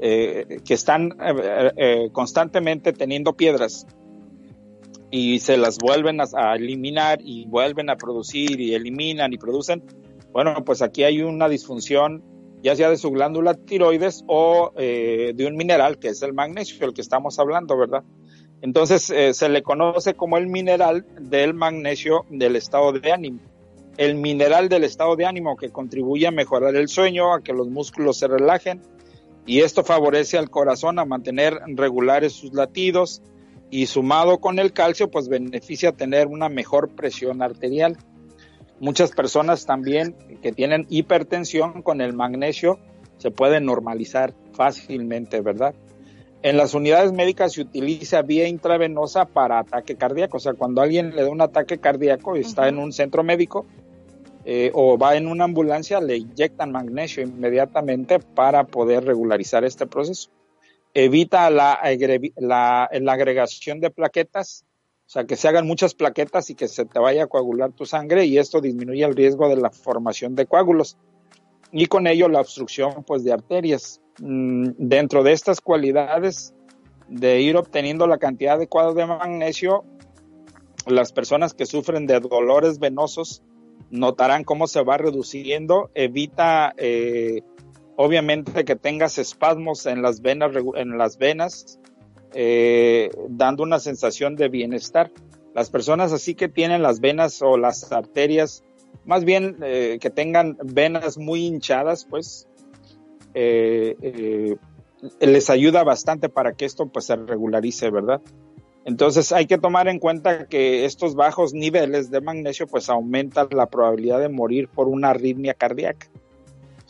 eh, 0.00 0.58
que 0.64 0.74
están 0.74 1.16
eh, 1.76 2.08
constantemente 2.12 2.92
teniendo 2.92 3.34
piedras 3.34 3.86
y 5.12 5.38
se 5.38 5.56
las 5.56 5.78
vuelven 5.78 6.20
a, 6.20 6.56
eliminar 6.56 7.20
y 7.22 7.46
vuelven 7.46 7.88
a 7.90 7.96
producir 7.96 8.60
y 8.60 8.74
eliminan 8.74 9.32
y 9.32 9.38
producen, 9.38 9.84
bueno, 10.32 10.64
pues 10.64 10.82
aquí 10.82 11.04
hay 11.04 11.22
una 11.22 11.48
disfunción 11.48 12.24
ya 12.62 12.74
sea 12.74 12.90
de 12.90 12.96
su 12.96 13.10
glándula 13.10 13.54
tiroides 13.54 14.24
o 14.26 14.72
de 14.76 15.44
un 15.46 15.56
mineral 15.56 15.98
que 15.98 16.08
es 16.08 16.22
el 16.22 16.32
magnesio, 16.32 16.86
el 16.86 16.94
que 16.94 17.00
estamos 17.00 17.38
hablando, 17.40 17.76
¿verdad? 17.76 18.04
Entonces 18.60 19.12
se 19.36 19.48
le 19.48 19.62
conoce 19.62 20.14
como 20.14 20.38
el 20.38 20.46
mineral 20.46 21.04
del 21.20 21.54
magnesio 21.54 22.24
del 22.30 22.56
estado 22.56 22.92
de 22.92 23.12
ánimo 23.12 23.40
el 23.96 24.14
mineral 24.14 24.68
del 24.68 24.84
estado 24.84 25.16
de 25.16 25.26
ánimo 25.26 25.56
que 25.56 25.70
contribuye 25.70 26.26
a 26.26 26.30
mejorar 26.30 26.74
el 26.76 26.88
sueño, 26.88 27.34
a 27.34 27.42
que 27.42 27.52
los 27.52 27.68
músculos 27.68 28.18
se 28.18 28.28
relajen 28.28 28.80
y 29.44 29.60
esto 29.60 29.84
favorece 29.84 30.38
al 30.38 30.50
corazón 30.50 30.98
a 30.98 31.04
mantener 31.04 31.58
regulares 31.66 32.32
sus 32.32 32.54
latidos 32.54 33.22
y 33.72 33.86
sumado 33.86 34.38
con 34.38 34.58
el 34.58 34.74
calcio 34.74 35.10
pues 35.10 35.30
beneficia 35.30 35.92
tener 35.92 36.26
una 36.26 36.50
mejor 36.50 36.90
presión 36.90 37.40
arterial. 37.40 37.96
Muchas 38.80 39.12
personas 39.12 39.64
también 39.64 40.14
que 40.42 40.52
tienen 40.52 40.86
hipertensión 40.90 41.80
con 41.80 42.02
el 42.02 42.12
magnesio 42.12 42.78
se 43.16 43.30
pueden 43.30 43.64
normalizar 43.64 44.34
fácilmente, 44.52 45.40
¿verdad? 45.40 45.74
En 46.42 46.58
las 46.58 46.74
unidades 46.74 47.12
médicas 47.12 47.54
se 47.54 47.62
utiliza 47.62 48.20
vía 48.20 48.46
intravenosa 48.46 49.24
para 49.24 49.60
ataque 49.60 49.96
cardíaco. 49.96 50.36
O 50.36 50.40
sea, 50.40 50.52
cuando 50.52 50.82
alguien 50.82 51.16
le 51.16 51.22
da 51.22 51.30
un 51.30 51.40
ataque 51.40 51.78
cardíaco 51.78 52.36
y 52.36 52.40
está 52.40 52.68
en 52.68 52.78
un 52.78 52.92
centro 52.92 53.24
médico 53.24 53.64
eh, 54.44 54.70
o 54.74 54.98
va 54.98 55.16
en 55.16 55.28
una 55.28 55.44
ambulancia, 55.44 55.98
le 56.02 56.18
inyectan 56.18 56.72
magnesio 56.72 57.22
inmediatamente 57.22 58.18
para 58.18 58.64
poder 58.64 59.04
regularizar 59.04 59.64
este 59.64 59.86
proceso. 59.86 60.30
Evita 60.94 61.50
la, 61.50 61.74
agregación 61.74 63.80
de 63.80 63.90
plaquetas, 63.90 64.64
o 65.06 65.10
sea, 65.12 65.24
que 65.24 65.36
se 65.36 65.48
hagan 65.48 65.66
muchas 65.66 65.94
plaquetas 65.94 66.50
y 66.50 66.54
que 66.54 66.68
se 66.68 66.84
te 66.84 66.98
vaya 66.98 67.24
a 67.24 67.26
coagular 67.26 67.72
tu 67.72 67.86
sangre 67.86 68.26
y 68.26 68.38
esto 68.38 68.60
disminuye 68.60 69.04
el 69.04 69.14
riesgo 69.14 69.48
de 69.48 69.56
la 69.56 69.70
formación 69.70 70.34
de 70.34 70.46
coágulos 70.46 70.96
y 71.70 71.86
con 71.86 72.06
ello 72.06 72.28
la 72.28 72.40
obstrucción 72.40 73.04
pues 73.04 73.24
de 73.24 73.32
arterias. 73.32 74.00
Mm, 74.20 74.70
dentro 74.76 75.22
de 75.22 75.32
estas 75.32 75.60
cualidades 75.60 76.54
de 77.08 77.40
ir 77.40 77.56
obteniendo 77.56 78.06
la 78.06 78.18
cantidad 78.18 78.54
adecuada 78.54 78.92
de 78.92 79.06
magnesio, 79.06 79.84
las 80.86 81.12
personas 81.12 81.54
que 81.54 81.66
sufren 81.66 82.06
de 82.06 82.20
dolores 82.20 82.78
venosos 82.78 83.42
notarán 83.90 84.44
cómo 84.44 84.66
se 84.66 84.82
va 84.82 84.96
reduciendo, 84.96 85.90
evita 85.94 86.72
eh, 86.76 87.42
obviamente 87.96 88.64
que 88.64 88.76
tengas 88.76 89.18
espasmos 89.18 89.86
en 89.86 90.02
las 90.02 90.22
venas, 90.22 90.52
en 90.74 90.98
las 90.98 91.18
venas 91.18 91.78
eh, 92.34 93.10
dando 93.28 93.62
una 93.62 93.78
sensación 93.78 94.36
de 94.36 94.48
bienestar. 94.48 95.10
Las 95.54 95.70
personas 95.70 96.12
así 96.12 96.34
que 96.34 96.48
tienen 96.48 96.82
las 96.82 97.00
venas 97.00 97.42
o 97.42 97.58
las 97.58 97.92
arterias, 97.92 98.64
más 99.04 99.24
bien 99.24 99.58
eh, 99.62 99.98
que 100.00 100.10
tengan 100.10 100.56
venas 100.62 101.18
muy 101.18 101.44
hinchadas, 101.44 102.06
pues 102.08 102.48
eh, 103.34 103.96
eh, 104.00 104.56
les 105.20 105.50
ayuda 105.50 105.82
bastante 105.84 106.28
para 106.28 106.52
que 106.52 106.64
esto 106.64 106.86
pues 106.86 107.06
se 107.06 107.16
regularice, 107.16 107.90
¿verdad? 107.90 108.20
Entonces 108.84 109.32
hay 109.32 109.46
que 109.46 109.58
tomar 109.58 109.88
en 109.88 109.98
cuenta 109.98 110.46
que 110.46 110.84
estos 110.84 111.14
bajos 111.14 111.54
niveles 111.54 112.10
de 112.10 112.20
magnesio 112.20 112.66
pues 112.66 112.88
aumentan 112.88 113.48
la 113.50 113.66
probabilidad 113.66 114.20
de 114.20 114.28
morir 114.28 114.68
por 114.68 114.88
una 114.88 115.10
arritmia 115.10 115.54
cardíaca. 115.54 116.08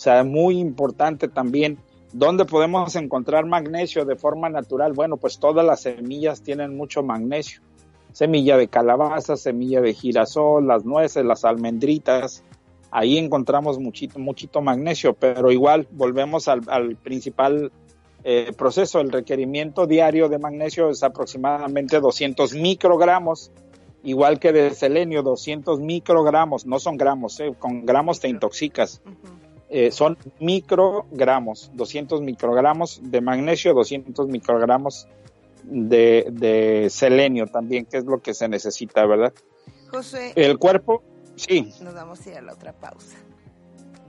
Sea, 0.03 0.25
muy 0.25 0.59
importante 0.59 1.29
también. 1.29 1.79
¿Dónde 2.13 2.45
podemos 2.45 2.97
encontrar 2.97 3.47
magnesio 3.47 4.05
de 4.05 4.17
forma 4.17 4.49
natural? 4.49 4.95
Bueno, 4.95 5.17
pues 5.17 5.39
todas 5.39 5.65
las 5.65 5.83
semillas 5.83 6.43
tienen 6.43 6.77
mucho 6.77 7.05
magnesio. 7.05 7.61
Semilla 8.11 8.57
de 8.57 8.67
calabaza, 8.67 9.37
semilla 9.37 9.81
de 9.81 9.95
girasol, 9.95 10.67
las 10.67 10.85
nueces, 10.85 11.25
las 11.25 11.45
almendritas, 11.45 12.43
ahí 12.91 13.17
encontramos 13.17 13.79
muchito, 13.79 14.19
muchito 14.19 14.61
magnesio, 14.61 15.15
pero 15.15 15.53
igual 15.53 15.87
volvemos 15.93 16.49
al, 16.49 16.97
principal 16.97 17.71
eh, 18.25 18.51
proceso. 18.59 18.99
El 18.99 19.13
requerimiento 19.13 19.87
diario 19.87 20.29
de 20.29 20.41
magnesio 20.41 20.91
es 20.91 21.05
aproximadamente 21.05 22.01
200 22.01 22.55
microgramos, 22.55 23.53
igual 24.03 24.41
que 24.41 24.51
de 24.51 24.75
selenio, 24.75 25.23
200 25.23 25.79
microgramos, 25.79 26.67
no 26.67 26.81
son 26.81 26.97
gramos, 26.97 27.39
eh, 27.39 27.55
con 27.57 27.87
gramos 27.87 28.19
te 28.19 28.27
intoxicas. 28.27 29.01
Eh, 29.75 29.91
son 29.91 30.19
microgramos, 30.39 31.71
200 31.75 32.21
microgramos 32.21 33.01
de 33.03 33.21
magnesio, 33.23 33.73
200 33.73 34.29
microgramos 34.29 35.09
de, 35.65 36.27
de 36.31 36.91
selenio 36.91 37.47
también, 37.47 37.87
que 37.87 37.97
es 37.97 38.05
lo 38.05 38.21
que 38.21 38.35
se 38.35 38.49
necesita, 38.49 39.07
¿verdad? 39.07 39.33
José. 39.91 40.33
El 40.37 40.59
cuerpo, 40.59 41.03
Sí. 41.37 41.73
Nos 41.83 41.95
vamos 41.95 42.25
a 42.27 42.31
ir 42.31 42.37
a 42.37 42.43
la 42.43 42.53
otra 42.53 42.73
pausa. 42.73 43.17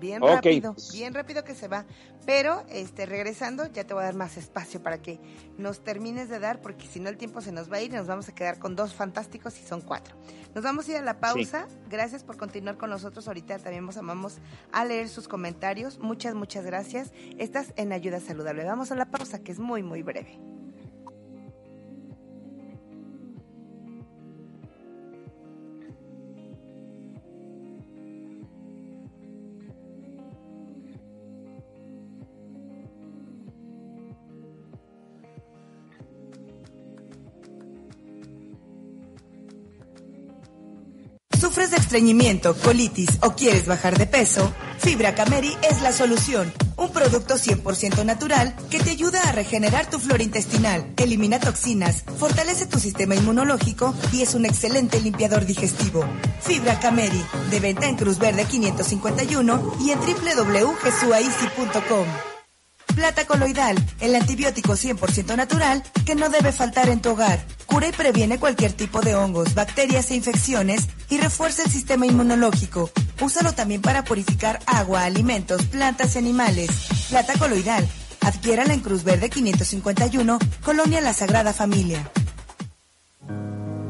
Bien 0.04 0.22
rápido, 0.22 0.76
bien 0.92 1.14
rápido 1.14 1.46
que 1.46 1.56
se 1.56 1.70
va. 1.70 1.86
Pero 2.26 2.64
este 2.70 3.06
regresando, 3.06 3.72
ya 3.72 3.86
te 3.86 3.94
voy 3.94 4.04
a 4.04 4.08
dar 4.08 4.16
más 4.16 4.36
espacio 4.36 4.84
para 4.84 5.02
que 5.02 5.20
nos 5.58 5.82
termines 5.82 6.28
de 6.28 6.40
dar, 6.40 6.62
porque 6.62 6.88
si 6.88 7.00
no 7.00 7.10
el 7.10 7.16
tiempo 7.16 7.40
se 7.40 7.54
nos 7.54 7.72
va 7.72 7.78
a 7.78 7.82
ir 7.82 7.92
y 7.92 7.96
nos 7.96 8.08
vamos 8.08 8.28
a 8.28 8.36
quedar 8.36 8.60
con 8.60 8.76
dos 8.76 8.94
fantásticos 8.94 9.58
y 9.62 9.64
son 9.64 9.80
cuatro. 9.80 10.16
Nos 10.54 10.64
vamos 10.64 10.88
a 10.88 10.92
ir 10.92 10.98
a 10.98 11.02
la 11.02 11.22
pausa. 11.22 11.68
Gracias 11.90 12.26
por 12.26 12.36
continuar 12.36 12.78
con 12.78 12.90
nosotros. 12.90 13.28
Ahorita 13.30 13.58
también 13.60 13.86
nos 13.86 13.96
amamos 13.96 14.40
a 14.74 14.84
leer 14.84 15.08
sus 15.08 15.30
comentarios. 15.30 16.00
Muchas, 16.00 16.36
muchas 16.36 16.66
gracias. 16.66 17.14
Estás 17.38 17.72
en 17.78 17.94
Ayuda 17.94 18.20
Saludable. 18.20 18.66
Vamos 18.66 18.92
a 18.92 18.96
la 18.96 19.06
pausa, 19.06 19.40
que 19.40 19.54
es 19.54 19.60
muy, 19.60 19.84
muy 19.84 20.04
breve. 20.04 20.38
De 41.74 41.80
estreñimiento, 41.80 42.56
colitis 42.56 43.10
o 43.22 43.32
quieres 43.32 43.66
bajar 43.66 43.98
de 43.98 44.06
peso? 44.06 44.54
Fibra 44.78 45.16
Cameri 45.16 45.52
es 45.70 45.82
la 45.82 45.92
solución. 45.92 46.54
Un 46.78 46.92
producto 46.92 47.36
100% 47.36 48.06
natural 48.06 48.56
que 48.70 48.80
te 48.80 48.92
ayuda 48.92 49.22
a 49.24 49.32
regenerar 49.32 49.90
tu 49.90 49.98
flora 50.00 50.22
intestinal, 50.22 50.86
elimina 50.98 51.40
toxinas, 51.40 52.04
fortalece 52.18 52.68
tu 52.68 52.80
sistema 52.80 53.16
inmunológico 53.16 53.96
y 54.12 54.22
es 54.22 54.36
un 54.36 54.46
excelente 54.46 55.02
limpiador 55.02 55.46
digestivo. 55.46 56.06
Fibra 56.42 56.80
Cameri, 56.80 57.24
de 57.50 57.60
venta 57.60 57.88
en 57.88 57.96
Cruz 57.96 58.20
Verde 58.20 58.46
551 58.46 59.78
y 59.82 59.90
en 59.92 60.00
www.jesuaici.com. 60.00 62.33
Plata 62.96 63.26
coloidal, 63.26 63.76
el 64.00 64.16
antibiótico 64.16 64.74
100% 64.74 65.36
natural 65.36 65.84
que 66.06 66.16
no 66.16 66.30
debe 66.30 66.52
faltar 66.52 66.90
en 66.90 67.02
tu 67.02 67.12
hogar. 67.12 67.44
Cura 67.66 67.88
y 67.88 67.92
previene 67.92 68.40
cualquier 68.40 68.74
tipo 68.74 69.02
de 69.02 69.16
hongos, 69.16 69.56
bacterias 69.56 70.12
e 70.12 70.16
infecciones 70.16 70.88
y 71.10 71.18
refuerza 71.18 71.64
el 71.64 71.72
sistema 71.72 72.06
inmunológico. 72.06 72.92
Úsalo 73.20 73.54
también 73.54 73.82
para 73.82 74.04
purificar 74.04 74.60
agua, 74.68 75.06
alimentos, 75.06 75.64
plantas 75.66 76.16
y 76.16 76.20
animales. 76.20 76.70
Plata 77.10 77.34
coloidal. 77.40 77.88
Adquiérala 78.22 78.74
en 78.74 78.80
Cruz 78.80 79.04
Verde 79.04 79.30
551, 79.30 80.40
Colonia 80.64 81.02
La 81.02 81.14
Sagrada 81.14 81.52
Familia. 81.52 82.10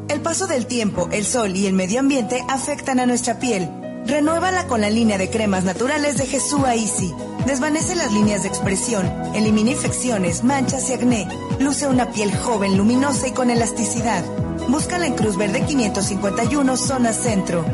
El 0.07 0.21
paso 0.21 0.47
del 0.47 0.65
tiempo, 0.65 1.09
el 1.11 1.25
sol 1.25 1.55
y 1.55 1.67
el 1.67 1.73
medio 1.73 1.99
ambiente 1.99 2.43
afectan 2.49 2.99
a 2.99 3.05
nuestra 3.05 3.37
piel. 3.39 3.69
Renuévala 4.05 4.67
con 4.67 4.81
la 4.81 4.89
línea 4.89 5.17
de 5.17 5.29
cremas 5.29 5.63
naturales 5.63 6.17
de 6.17 6.25
Jesús 6.25 6.61
Easy. 6.67 7.13
Desvanece 7.45 7.95
las 7.95 8.13
líneas 8.13 8.43
de 8.43 8.47
expresión, 8.47 9.05
elimina 9.35 9.71
infecciones, 9.71 10.43
manchas 10.43 10.89
y 10.89 10.93
acné. 10.93 11.27
Luce 11.59 11.87
una 11.87 12.11
piel 12.11 12.35
joven, 12.37 12.77
luminosa 12.77 13.27
y 13.27 13.31
con 13.31 13.49
elasticidad. 13.49 14.23
Búscala 14.69 15.07
en 15.07 15.13
Cruz 15.13 15.35
Verde 15.35 15.65
551, 15.65 16.77
zona 16.77 17.11
centro. 17.11 17.65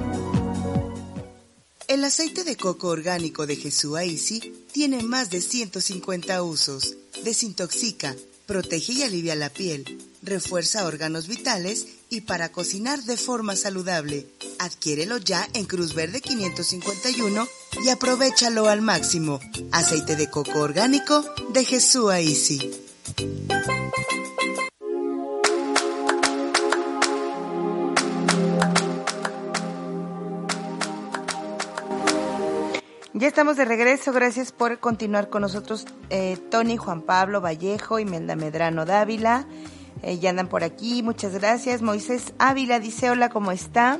El 1.87 2.03
aceite 2.03 2.43
de 2.43 2.55
coco 2.55 2.87
orgánico 2.87 3.45
de 3.45 3.55
Jesús 3.55 3.99
Easy 3.99 4.53
tiene 4.71 5.03
más 5.03 5.29
de 5.29 5.41
150 5.41 6.41
usos. 6.41 6.95
Desintoxica, 7.23 8.15
protege 8.47 8.93
y 8.93 9.03
alivia 9.03 9.35
la 9.35 9.49
piel, 9.49 9.99
refuerza 10.23 10.85
órganos 10.85 11.27
vitales 11.27 11.85
y 12.09 12.21
para 12.21 12.49
cocinar 12.49 13.01
de 13.03 13.17
forma 13.17 13.55
saludable. 13.55 14.25
Adquiérelo 14.59 15.17
ya 15.17 15.47
en 15.53 15.65
Cruz 15.65 15.93
Verde 15.93 16.21
551 16.21 17.47
y 17.83 17.89
aprovechalo 17.89 18.67
al 18.67 18.81
máximo. 18.81 19.39
Aceite 19.71 20.15
de 20.15 20.29
coco 20.29 20.59
orgánico 20.59 21.23
de 21.53 21.65
Jesús 21.65 22.11
Easy. 22.13 22.71
Ya 33.19 33.27
estamos 33.27 33.57
de 33.57 33.65
regreso, 33.65 34.13
gracias 34.13 34.53
por 34.53 34.79
continuar 34.79 35.29
con 35.29 35.41
nosotros 35.41 35.85
eh, 36.09 36.37
Tony, 36.49 36.77
Juan 36.77 37.01
Pablo 37.01 37.41
Vallejo, 37.41 37.99
Imelda 37.99 38.37
Medrano 38.37 38.85
Dávila, 38.85 39.45
eh, 40.03 40.19
ya 40.19 40.29
andan 40.29 40.47
por 40.47 40.63
aquí, 40.63 41.03
muchas 41.03 41.33
gracias. 41.33 41.81
Moisés 41.81 42.33
Ávila 42.37 42.79
dice, 42.79 43.09
hola, 43.09 43.29
¿cómo 43.29 43.51
está? 43.51 43.99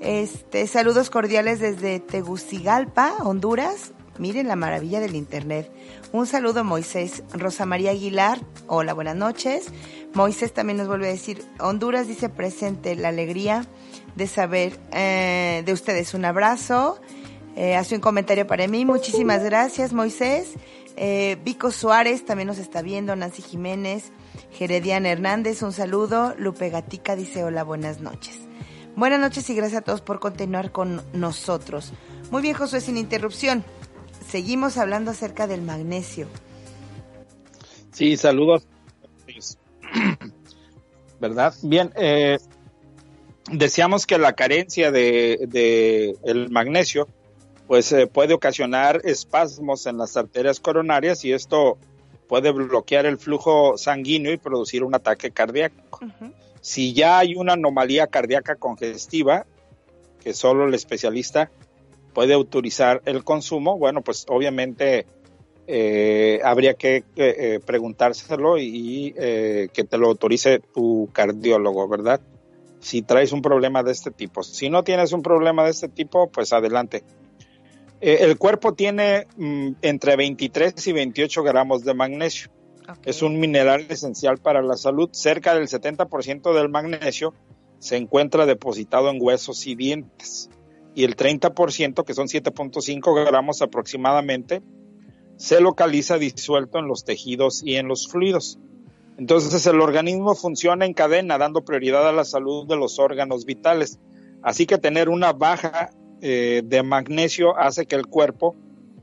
Este, 0.00 0.66
saludos 0.66 1.10
cordiales 1.10 1.60
desde 1.60 2.00
Tegucigalpa, 2.00 3.14
Honduras. 3.20 3.92
Miren 4.18 4.48
la 4.48 4.56
maravilla 4.56 5.00
del 5.00 5.14
internet. 5.14 5.70
Un 6.12 6.26
saludo 6.26 6.64
Moisés. 6.64 7.22
Rosa 7.32 7.64
María 7.64 7.92
Aguilar, 7.92 8.38
hola, 8.66 8.92
buenas 8.92 9.16
noches. 9.16 9.66
Moisés 10.12 10.52
también 10.52 10.76
nos 10.76 10.88
vuelve 10.88 11.08
a 11.08 11.12
decir, 11.12 11.42
Honduras 11.58 12.06
dice 12.06 12.28
presente 12.28 12.94
la 12.94 13.08
alegría 13.08 13.64
de 14.14 14.26
saber 14.26 14.78
eh, 14.92 15.62
de 15.64 15.72
ustedes. 15.72 16.12
Un 16.14 16.26
abrazo. 16.26 17.00
Eh, 17.56 17.76
hace 17.76 17.94
un 17.94 18.00
comentario 18.00 18.46
para 18.46 18.66
mí. 18.66 18.84
Muchísimas 18.84 19.42
gracias, 19.42 19.92
Moisés. 19.92 20.54
Eh, 20.96 21.38
Vico 21.44 21.70
Suárez 21.70 22.24
también 22.24 22.48
nos 22.48 22.58
está 22.58 22.82
viendo. 22.82 23.14
Nancy 23.16 23.42
Jiménez. 23.42 24.12
Geredian 24.52 25.06
Hernández, 25.06 25.62
un 25.62 25.72
saludo. 25.72 26.34
Lupe 26.38 26.70
Gatica 26.70 27.16
dice 27.16 27.44
hola, 27.44 27.64
buenas 27.64 28.00
noches. 28.00 28.38
Buenas 28.94 29.20
noches 29.20 29.48
y 29.48 29.54
gracias 29.54 29.80
a 29.80 29.84
todos 29.84 30.02
por 30.02 30.20
continuar 30.20 30.70
con 30.70 31.02
nosotros. 31.14 31.92
Muy 32.30 32.42
bien, 32.42 32.54
Josué, 32.54 32.80
sin 32.80 32.98
interrupción. 32.98 33.64
Seguimos 34.28 34.76
hablando 34.76 35.10
acerca 35.10 35.46
del 35.46 35.62
magnesio. 35.62 36.28
Sí, 37.90 38.16
saludos. 38.16 38.66
¿Verdad? 41.20 41.54
Bien, 41.62 41.92
eh, 41.96 42.38
decíamos 43.50 44.06
que 44.06 44.18
la 44.18 44.34
carencia 44.34 44.90
de, 44.90 46.16
el 46.24 46.50
magnesio 46.50 47.08
pues 47.66 47.92
eh, 47.92 48.06
puede 48.06 48.34
ocasionar 48.34 49.00
espasmos 49.04 49.86
en 49.86 49.98
las 49.98 50.16
arterias 50.16 50.60
coronarias 50.60 51.24
y 51.24 51.32
esto 51.32 51.78
puede 52.28 52.50
bloquear 52.50 53.06
el 53.06 53.18
flujo 53.18 53.76
sanguíneo 53.76 54.32
y 54.32 54.38
producir 54.38 54.84
un 54.84 54.94
ataque 54.94 55.30
cardíaco. 55.30 56.00
Si 56.60 56.92
ya 56.92 57.18
hay 57.18 57.34
una 57.34 57.54
anomalía 57.54 58.06
cardíaca 58.06 58.56
congestiva, 58.56 59.46
que 60.22 60.32
solo 60.32 60.66
el 60.66 60.74
especialista 60.74 61.50
puede 62.14 62.34
autorizar 62.34 63.02
el 63.04 63.24
consumo, 63.24 63.78
bueno, 63.78 64.02
pues 64.02 64.26
obviamente 64.28 65.06
eh, 65.66 66.40
habría 66.44 66.74
que 66.74 67.04
eh, 67.16 67.60
preguntárselo 67.64 68.58
y, 68.58 69.14
eh, 69.16 69.68
que 69.72 69.84
te 69.84 69.96
lo 69.96 70.08
autorice 70.08 70.60
tu 70.60 71.08
cardiólogo, 71.12 71.88
¿verdad? 71.88 72.20
Si 72.80 73.02
traes 73.02 73.32
un 73.32 73.42
problema 73.42 73.82
de 73.82 73.92
este 73.92 74.10
tipo. 74.10 74.42
Si 74.42 74.68
no 74.68 74.82
tienes 74.82 75.12
un 75.12 75.22
problema 75.22 75.64
de 75.64 75.70
este 75.70 75.88
tipo, 75.88 76.28
pues 76.28 76.52
adelante. 76.52 77.04
El 78.02 78.36
cuerpo 78.36 78.74
tiene 78.74 79.28
mm, 79.36 79.74
entre 79.80 80.16
23 80.16 80.86
y 80.88 80.92
28 80.92 81.42
gramos 81.44 81.84
de 81.84 81.94
magnesio. 81.94 82.50
Es 83.04 83.22
un 83.22 83.38
mineral 83.38 83.86
esencial 83.88 84.38
para 84.38 84.60
la 84.60 84.76
salud. 84.76 85.08
Cerca 85.12 85.54
del 85.54 85.68
70% 85.68 86.52
del 86.52 86.68
magnesio 86.68 87.32
se 87.78 87.96
encuentra 87.96 88.44
depositado 88.44 89.08
en 89.08 89.18
huesos 89.20 89.68
y 89.68 89.76
dientes. 89.76 90.50
Y 90.96 91.04
el 91.04 91.14
30%, 91.14 92.04
que 92.04 92.12
son 92.12 92.26
7.5 92.26 93.26
gramos 93.26 93.62
aproximadamente, 93.62 94.62
se 95.36 95.60
localiza 95.60 96.18
disuelto 96.18 96.80
en 96.80 96.88
los 96.88 97.04
tejidos 97.04 97.62
y 97.64 97.76
en 97.76 97.86
los 97.86 98.08
fluidos. 98.08 98.58
Entonces 99.16 99.64
el 99.66 99.80
organismo 99.80 100.34
funciona 100.34 100.86
en 100.86 100.94
cadena, 100.94 101.38
dando 101.38 101.64
prioridad 101.64 102.08
a 102.08 102.12
la 102.12 102.24
salud 102.24 102.66
de 102.66 102.76
los 102.76 102.98
órganos 102.98 103.44
vitales. 103.44 104.00
Así 104.42 104.66
que 104.66 104.78
tener 104.78 105.08
una 105.08 105.32
baja 105.32 105.90
eh, 106.22 106.62
de 106.64 106.82
magnesio 106.82 107.58
hace 107.58 107.84
que 107.84 107.96
el 107.96 108.06
cuerpo 108.06 108.56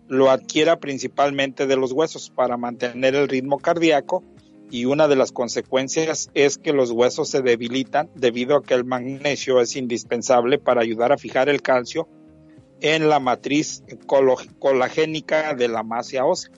lo 0.08 0.32
adquiera 0.32 0.79
principalmente 0.79 1.67
de 1.67 1.75
los 1.75 1.91
huesos 1.91 2.32
para 2.32 2.58
mantener 2.58 3.13
el 3.13 3.27
ritmo 3.27 3.60
cardíaco 3.60 4.23
y 4.71 4.86
una 4.86 5.08
de 5.08 5.15
las 5.15 5.32
consecuencias 5.32 6.29
es 6.34 6.58
que 6.58 6.73
los 6.73 6.91
huesos 6.91 7.29
se 7.29 7.41
debilitan 7.41 8.10
debido 8.15 8.55
a 8.55 8.63
que 8.63 8.73
el 8.73 8.86
magnesio 8.86 9.62
es 9.62 9.75
indispensable 9.75 10.60
para 10.60 10.82
ayudar 10.82 11.12
a 11.12 11.17
fijar 11.17 11.49
el 11.49 11.62
calcio 11.62 12.08
en 12.82 13.10
la 13.10 13.19
matriz 13.19 13.84
colagénica 14.60 15.53
de 15.53 15.67
la 15.67 15.84
masa 15.84 16.25
ósea. 16.25 16.51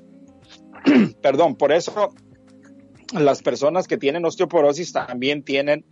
Perdón, 1.22 1.56
por 1.56 1.72
eso 1.72 2.14
las 3.14 3.42
personas 3.42 3.88
que 3.88 3.98
tienen 3.98 4.26
osteoporosis 4.26 4.94
también 4.94 5.44
tienen 5.44 5.86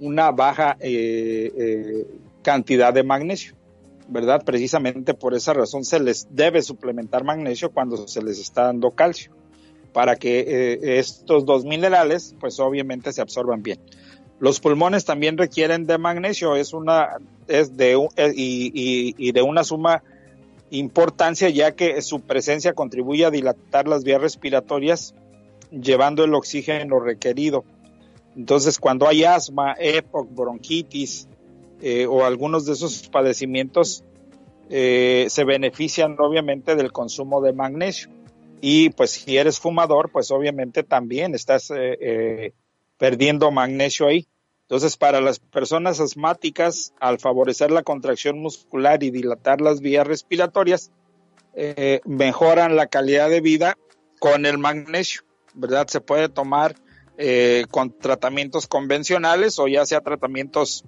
una 0.00 0.30
baja 0.30 0.76
eh, 0.80 1.52
eh, 1.56 2.06
cantidad 2.42 2.92
de 2.92 3.02
magnesio, 3.02 3.56
¿verdad? 4.08 4.42
Precisamente 4.44 5.14
por 5.14 5.34
esa 5.34 5.52
razón 5.52 5.84
se 5.84 6.00
les 6.00 6.28
debe 6.30 6.62
suplementar 6.62 7.24
magnesio 7.24 7.70
cuando 7.70 8.08
se 8.08 8.22
les 8.22 8.38
está 8.38 8.64
dando 8.64 8.90
calcio, 8.90 9.32
para 9.92 10.16
que 10.16 10.40
eh, 10.40 10.98
estos 10.98 11.44
dos 11.44 11.64
minerales, 11.64 12.34
pues 12.40 12.60
obviamente 12.60 13.12
se 13.12 13.22
absorban 13.22 13.62
bien. 13.62 13.78
Los 14.40 14.60
pulmones 14.60 15.04
también 15.04 15.38
requieren 15.38 15.86
de 15.86 15.96
magnesio, 15.96 16.56
es 16.56 16.72
una, 16.72 17.16
es 17.46 17.76
de, 17.76 17.92
eh, 18.16 18.32
y, 18.34 19.14
y, 19.16 19.32
de 19.32 19.42
una 19.42 19.64
suma 19.64 20.02
importancia 20.70 21.48
ya 21.50 21.72
que 21.72 22.02
su 22.02 22.20
presencia 22.20 22.72
contribuye 22.72 23.24
a 23.24 23.30
dilatar 23.30 23.86
las 23.86 24.02
vías 24.02 24.20
respiratorias 24.20 25.14
llevando 25.70 26.24
el 26.24 26.34
oxígeno 26.34 26.98
requerido. 26.98 27.64
Entonces, 28.36 28.78
cuando 28.78 29.06
hay 29.06 29.22
asma, 29.22 29.76
EPOC, 29.78 30.34
bronquitis 30.34 31.28
eh, 31.80 32.06
o 32.06 32.24
algunos 32.24 32.66
de 32.66 32.72
esos 32.72 33.08
padecimientos, 33.08 34.04
eh, 34.70 35.26
se 35.28 35.44
benefician 35.44 36.16
obviamente 36.18 36.76
del 36.76 36.92
consumo 36.92 37.40
de 37.42 37.52
magnesio. 37.52 38.08
Y 38.60 38.90
pues 38.90 39.10
si 39.10 39.36
eres 39.36 39.60
fumador, 39.60 40.10
pues 40.10 40.30
obviamente 40.30 40.82
también 40.82 41.34
estás 41.34 41.70
perdiendo 42.96 43.50
magnesio 43.50 44.06
ahí. 44.06 44.26
Entonces, 44.62 44.96
para 44.96 45.20
las 45.20 45.38
personas 45.38 46.00
asmáticas, 46.00 46.94
al 46.98 47.18
favorecer 47.18 47.70
la 47.70 47.82
contracción 47.82 48.38
muscular 48.38 49.02
y 49.02 49.10
dilatar 49.10 49.60
las 49.60 49.80
vías 49.80 50.06
respiratorias, 50.06 50.90
eh, 51.54 52.00
mejoran 52.04 52.74
la 52.74 52.86
calidad 52.86 53.28
de 53.28 53.40
vida 53.40 53.76
con 54.18 54.46
el 54.46 54.58
magnesio, 54.58 55.22
¿verdad? 55.54 55.86
Se 55.86 56.00
puede 56.00 56.28
tomar 56.28 56.74
eh, 57.18 57.66
con 57.70 57.96
tratamientos 57.96 58.66
convencionales 58.66 59.58
o 59.58 59.68
ya 59.68 59.84
sea 59.86 60.00
tratamientos 60.00 60.84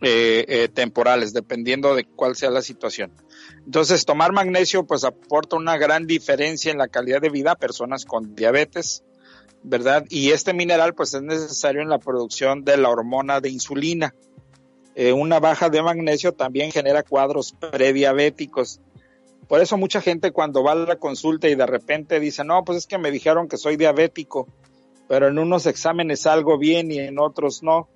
eh, 0.00 0.68
temporales, 0.72 1.32
dependiendo 1.32 1.94
de 1.94 2.04
cuál 2.04 2.36
sea 2.36 2.50
la 2.50 2.62
situación. 2.62 3.12
Entonces, 3.64 4.04
tomar 4.04 4.32
magnesio 4.32 4.84
pues 4.84 5.04
aporta 5.04 5.56
una 5.56 5.76
gran 5.78 6.06
diferencia 6.06 6.70
en 6.70 6.78
la 6.78 6.88
calidad 6.88 7.20
de 7.20 7.30
vida 7.30 7.52
a 7.52 7.56
personas 7.56 8.04
con 8.04 8.34
diabetes, 8.34 9.02
¿verdad? 9.62 10.04
Y 10.10 10.30
este 10.30 10.52
mineral 10.52 10.94
pues 10.94 11.14
es 11.14 11.22
necesario 11.22 11.80
en 11.80 11.88
la 11.88 11.98
producción 11.98 12.64
de 12.64 12.76
la 12.76 12.90
hormona 12.90 13.40
de 13.40 13.50
insulina. 13.50 14.14
Eh, 14.94 15.12
una 15.12 15.40
baja 15.40 15.70
de 15.70 15.82
magnesio 15.82 16.32
también 16.32 16.70
genera 16.70 17.02
cuadros 17.02 17.54
prediabéticos. 17.58 18.80
Por 19.48 19.60
eso 19.60 19.76
mucha 19.76 20.00
gente 20.00 20.30
cuando 20.30 20.62
va 20.62 20.72
a 20.72 20.76
la 20.76 20.96
consulta 20.96 21.48
y 21.48 21.54
de 21.54 21.66
repente 21.66 22.20
dice, 22.20 22.44
no, 22.44 22.64
pues 22.64 22.78
es 22.78 22.86
que 22.86 22.98
me 22.98 23.10
dijeron 23.10 23.48
que 23.48 23.56
soy 23.56 23.76
diabético, 23.76 24.46
pero 25.08 25.28
en 25.28 25.38
unos 25.38 25.66
exámenes 25.66 26.20
salgo 26.20 26.58
bien 26.58 26.92
y 26.92 26.98
en 26.98 27.18
otros 27.18 27.62
no. 27.62 27.88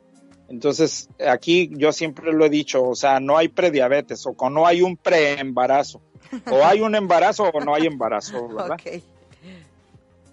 Entonces, 0.48 1.11
aquí 1.26 1.70
yo 1.76 1.92
siempre 1.92 2.32
lo 2.32 2.44
he 2.46 2.50
dicho, 2.50 2.82
o 2.82 2.94
sea, 2.94 3.20
no 3.20 3.37
hay 3.37 3.48
prediabetes 3.48 4.24
o 4.26 4.50
no 4.50 4.66
hay 4.66 4.80
un 4.80 4.96
preembarazo. 4.96 6.00
O 6.50 6.64
hay 6.64 6.80
un 6.80 6.94
embarazo 6.94 7.44
o 7.44 7.61
no 7.61 7.74
hay 7.74 7.87
embarazo, 7.87 8.48
¿verdad? 8.56 8.78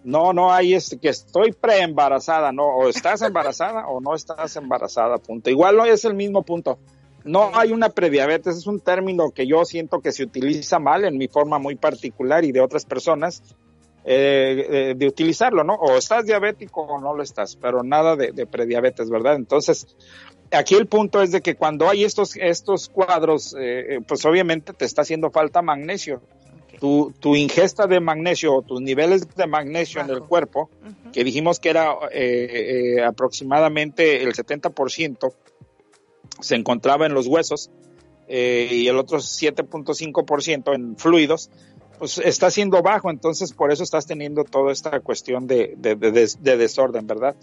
No, 0.04 0.34
no 0.34 0.54
hay 0.54 0.75
este, 0.75 0.99
que 0.99 1.10
estoy 1.10 1.51
preembarazada, 1.51 2.51
no, 2.51 2.65
o 2.65 2.88
estás 2.88 3.23
embarazada 3.23 3.88
o 3.88 3.99
no 3.99 4.13
estás 4.13 4.56
embarazada, 4.56 5.17
punto. 5.17 5.49
Igual 5.49 5.78
no 5.78 5.86
es 5.86 6.06
el 6.06 6.13
mismo 6.13 6.43
punto. 6.43 6.78
No 7.23 7.51
hay 7.58 7.71
una 7.71 7.89
prediabetes, 7.89 8.56
es 8.56 8.67
un 8.67 8.80
término 8.80 9.32
que 9.32 9.47
yo 9.47 9.65
siento 9.65 9.99
que 9.99 10.12
se 10.12 10.23
utiliza 10.23 10.78
mal 10.78 11.06
en 11.06 11.17
mi 11.17 11.28
forma 11.28 11.58
muy 11.58 11.75
particular 11.75 12.45
y 12.45 12.51
de 12.51 12.62
otras 12.62 12.86
personas 12.86 13.41
eh, 14.06 14.68
eh, 14.70 14.94
de 14.96 15.08
utilizarlo, 15.08 15.63
¿no? 15.63 15.74
O 15.74 15.98
estás 15.98 16.26
diabético 16.26 16.82
o 16.82 17.02
no 17.02 17.13
lo 17.13 17.24
estás, 17.24 17.56
pero 17.56 17.84
nada 17.84 18.15
de, 18.15 18.46
prediabetes, 18.46 19.10
¿verdad? 19.10 19.36
Entonces, 19.36 19.96
aquí 20.52 20.76
el 20.76 20.88
punto 20.88 21.22
es 21.22 21.32
de 21.32 21.41
que 21.41 21.56
cuando 21.56 21.89
hay 21.89 22.04
estos, 22.04 22.36
estos 22.38 22.89
cuadros, 22.89 23.56
eh, 23.60 24.00
pues 24.08 24.26
obviamente 24.26 24.74
te 24.74 24.86
está 24.86 25.02
haciendo 25.02 25.32
falta 25.32 25.62
magnesio 25.62 26.22
tu, 27.20 27.36
ingesta 27.36 27.88
de 27.88 28.00
magnesio 28.00 28.56
o 28.56 28.62
tus 28.62 28.82
niveles 28.82 29.36
de 29.36 29.48
magnesio 29.48 30.02
en 30.02 30.10
el 30.10 30.22
cuerpo, 30.22 30.70
que 31.12 31.24
dijimos 31.24 31.60
que 31.60 31.70
era 31.70 31.94
eh, 32.12 32.98
eh, 32.98 33.04
aproximadamente 33.04 34.24
el 34.24 34.34
70%, 34.34 35.34
se 36.41 36.56
encontraba 36.56 37.06
en 37.06 37.13
los 37.13 37.28
huesos 37.28 37.72
eh, 38.28 38.68
y 38.72 38.88
el 38.88 38.98
otro 38.98 39.20
7.5% 39.20 40.76
en 40.76 40.98
fluidos, 40.98 41.50
pues 41.97 42.17
está 42.19 42.51
siendo 42.51 42.81
bajo, 42.81 43.10
entonces 43.10 43.53
por 43.53 43.71
eso 43.71 43.84
estás 43.84 44.05
teniendo 44.05 44.43
toda 44.43 44.71
esta 44.71 44.99
cuestión 44.99 45.47
de, 45.47 45.75
de 45.77 46.58
desorden, 46.58 47.08
¿verdad? 47.08 47.36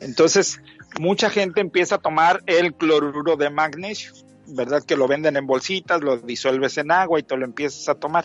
Entonces, 0.00 0.60
mucha 1.00 1.30
gente 1.30 1.60
empieza 1.60 1.96
a 1.96 1.98
tomar 1.98 2.42
el 2.46 2.74
cloruro 2.74 3.36
de 3.36 3.50
magnesio 3.50 4.12
¿verdad? 4.48 4.82
Que 4.82 4.96
lo 4.96 5.06
venden 5.06 5.36
en 5.36 5.46
bolsitas, 5.46 6.00
lo 6.00 6.16
disuelves 6.18 6.78
en 6.78 6.90
agua 6.90 7.18
y 7.18 7.22
te 7.22 7.36
lo 7.36 7.44
empiezas 7.44 7.88
a 7.88 7.94
tomar. 7.94 8.24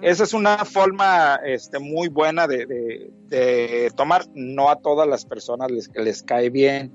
Esa 0.00 0.24
es 0.24 0.32
una 0.32 0.64
forma 0.64 1.36
este, 1.44 1.78
muy 1.78 2.08
buena 2.08 2.46
de, 2.46 3.10
de, 3.28 3.92
tomar. 3.96 4.24
No 4.34 4.70
a 4.70 4.76
todas 4.76 5.06
las 5.06 5.24
personas 5.24 5.70
les, 5.70 5.90
les 5.94 6.22
cae 6.22 6.50
bien. 6.50 6.92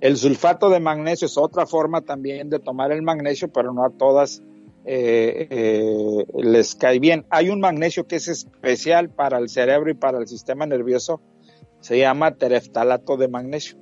El 0.00 0.16
sulfato 0.16 0.70
de 0.70 0.80
magnesio 0.80 1.26
es 1.26 1.38
otra 1.38 1.66
forma 1.66 2.02
también 2.02 2.50
de 2.50 2.58
tomar 2.58 2.92
el 2.92 3.02
magnesio, 3.02 3.48
pero 3.48 3.72
no 3.72 3.84
a 3.84 3.90
todas 3.90 4.42
eh, 4.84 5.46
eh, 5.50 6.24
les 6.34 6.74
cae 6.74 6.98
bien. 6.98 7.24
Hay 7.30 7.48
un 7.48 7.60
magnesio 7.60 8.06
que 8.06 8.16
es 8.16 8.28
especial 8.28 9.10
para 9.10 9.38
el 9.38 9.48
cerebro 9.48 9.90
y 9.90 9.94
para 9.94 10.18
el 10.18 10.28
sistema 10.28 10.66
nervioso. 10.66 11.20
Se 11.80 11.98
llama 11.98 12.36
tereftalato 12.36 13.16
de 13.16 13.28
magnesio 13.28 13.78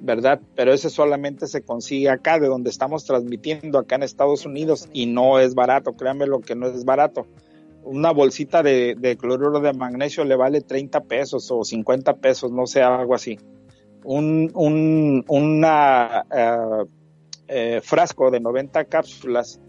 ¿verdad? 0.00 0.40
Pero 0.54 0.72
ese 0.72 0.90
solamente 0.90 1.46
se 1.46 1.62
consigue 1.62 2.08
acá, 2.08 2.38
de 2.38 2.46
donde 2.46 2.70
estamos 2.70 3.04
transmitiendo, 3.04 3.78
acá 3.78 3.96
en 3.96 4.04
Estados 4.04 4.46
Unidos, 4.46 4.88
y 4.92 5.06
no 5.06 5.38
es 5.38 5.54
barato, 5.54 5.94
créanme 5.94 6.26
lo 6.26 6.40
que 6.40 6.54
no 6.54 6.68
es 6.68 6.84
barato. 6.84 7.26
Una 7.82 8.12
bolsita 8.12 8.62
de, 8.62 9.16
cloruro 9.20 9.60
de 9.60 9.72
magnesio 9.72 10.24
le 10.24 10.36
vale 10.36 10.60
30 10.60 11.04
pesos 11.04 11.50
o 11.50 11.64
50 11.64 12.16
pesos, 12.16 12.52
no 12.52 12.66
sé, 12.66 12.82
algo 12.82 13.14
así. 13.14 13.38
Un 14.04 14.52
eh, 17.48 17.80
frasco 17.82 18.30
de 18.30 18.40
90 18.40 18.84
cápsulas 18.84 19.60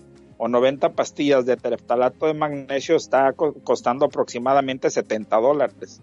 o 0.41 0.47
90 0.47 0.93
pastillas 0.93 1.45
de 1.45 1.57
tereftalato 1.57 2.25
de 2.25 2.33
magnesio 2.33 2.95
está 2.95 3.33
costando 3.33 4.05
aproximadamente 4.05 4.89
70 4.89 5.35
dólares 5.35 6.01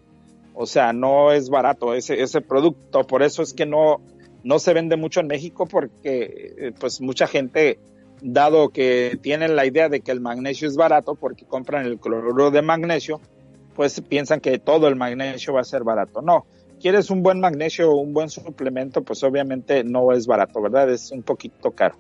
O 0.55 0.66
sea, 0.66 0.93
no 0.93 1.32
es 1.32 1.49
barato 1.49 1.95
ese, 1.95 2.22
ese 2.22 2.43
producto. 2.43 3.05
Por 3.05 3.22
eso 3.22 3.43
es 3.43 3.55
que 3.55 3.64
no, 3.64 4.03
no 4.45 4.59
se 4.59 4.74
vende 4.74 4.97
mucho 4.97 5.20
en 5.20 5.26
México 5.26 5.66
porque 5.66 6.55
eh, 6.59 6.72
pues 6.78 7.01
mucha 7.01 7.26
gente, 7.26 7.78
dado 8.20 8.68
que 8.68 9.18
tienen 9.22 9.57
la 9.57 9.64
idea 9.64 9.89
de 9.89 10.01
que 10.03 10.12
el 10.12 10.20
magnesio 10.20 10.68
es 10.68 10.76
barato 10.76 11.14
porque 11.14 11.47
compran 11.47 11.87
el 11.87 11.99
cloruro 11.99 12.51
de 12.51 12.61
magnesio, 12.61 13.22
pues 13.74 14.03
piensan 14.03 14.41
que 14.41 14.59
todo 14.59 14.87
el 14.89 14.97
magnesio 14.97 15.55
va 15.55 15.62
a 15.62 15.64
ser 15.64 15.82
barato. 15.82 16.20
No, 16.20 16.45
quieres 16.78 17.11
un 17.11 17.22
buen 17.22 17.41
magnesio 17.41 17.95
un 17.95 18.12
buen 18.12 18.28
suplemento, 18.28 19.03
pues 19.03 19.22
obviamente 19.22 19.82
no 19.82 20.12
es 20.12 20.26
barato, 20.26 20.61
¿verdad? 20.61 20.91
Es 20.91 21.11
un 21.11 21.22
poquito 21.22 21.70
caro. 21.70 21.97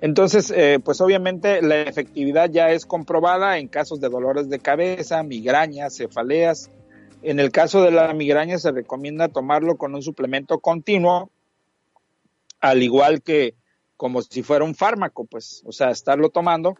Entonces, 0.00 0.50
eh, 0.54 0.78
pues 0.82 1.00
obviamente 1.00 1.60
la 1.60 1.82
efectividad 1.82 2.50
ya 2.50 2.70
es 2.70 2.86
comprobada 2.86 3.58
en 3.58 3.68
casos 3.68 4.00
de 4.00 4.08
dolores 4.08 4.48
de 4.48 4.58
cabeza, 4.58 5.22
migrañas, 5.22 5.96
cefaleas. 5.96 6.70
En 7.22 7.38
el 7.38 7.50
caso 7.50 7.82
de 7.82 7.90
la 7.90 8.12
migraña 8.14 8.58
se 8.58 8.72
recomienda 8.72 9.28
tomarlo 9.28 9.76
con 9.76 9.94
un 9.94 10.02
suplemento 10.02 10.58
continuo, 10.58 11.30
al 12.60 12.82
igual 12.82 13.22
que 13.22 13.54
como 13.98 14.22
si 14.22 14.42
fuera 14.42 14.64
un 14.64 14.74
fármaco, 14.74 15.26
pues, 15.26 15.62
o 15.66 15.72
sea, 15.72 15.90
estarlo 15.90 16.30
tomando, 16.30 16.76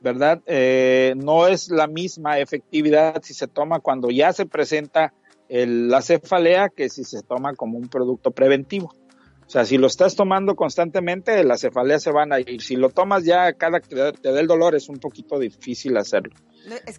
¿verdad? 0.00 0.40
Eh, 0.46 1.12
no 1.16 1.48
es 1.48 1.70
la 1.70 1.86
misma 1.86 2.38
efectividad 2.38 3.22
si 3.22 3.34
se 3.34 3.46
toma 3.46 3.80
cuando 3.80 4.10
ya 4.10 4.32
se 4.32 4.46
presenta 4.46 5.12
la 5.48 6.02
cefalea 6.02 6.70
que 6.70 6.88
si 6.88 7.04
se 7.04 7.22
toma 7.22 7.54
como 7.54 7.78
un 7.78 7.88
producto 7.88 8.30
preventivo. 8.30 8.92
O 9.46 9.50
sea, 9.50 9.64
si 9.64 9.78
lo 9.78 9.86
estás 9.86 10.16
tomando 10.16 10.56
constantemente, 10.56 11.44
las 11.44 11.60
cefaleas 11.60 12.02
se 12.02 12.10
van 12.10 12.32
a 12.32 12.40
ir. 12.40 12.60
Si 12.62 12.74
lo 12.74 12.90
tomas 12.90 13.24
ya 13.24 13.52
cada 13.52 13.80
que 13.80 14.12
te 14.20 14.32
dé 14.32 14.40
el 14.40 14.48
dolor, 14.48 14.74
es 14.74 14.88
un 14.88 14.98
poquito 14.98 15.38
difícil 15.38 15.96
hacerlo. 15.96 16.34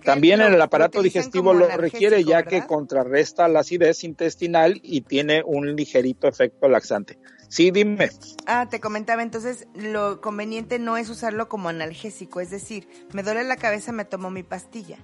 También 0.03 0.39
en 0.39 0.53
el 0.53 0.61
aparato 0.61 1.01
digestivo 1.01 1.53
lo 1.53 1.67
requiere 1.67 2.23
ya 2.23 2.43
que 2.43 2.65
contrarresta 2.65 3.49
la 3.49 3.59
acidez 3.59 4.05
intestinal 4.05 4.79
y 4.81 5.01
tiene 5.01 5.43
un 5.45 5.75
ligerito 5.75 6.27
efecto 6.27 6.69
laxante. 6.69 7.19
Sí, 7.49 7.71
dime. 7.71 8.09
Ah, 8.45 8.67
te 8.69 8.79
comentaba, 8.79 9.23
entonces 9.23 9.67
lo 9.73 10.21
conveniente 10.21 10.79
no 10.79 10.97
es 10.97 11.09
usarlo 11.09 11.47
como 11.49 11.69
analgésico, 11.69 12.39
es 12.41 12.49
decir, 12.49 12.87
me 13.13 13.23
duele 13.23 13.43
la 13.43 13.55
cabeza, 13.55 13.91
me 13.91 14.05
tomo 14.05 14.29
mi 14.29 14.43
pastilla, 14.43 14.97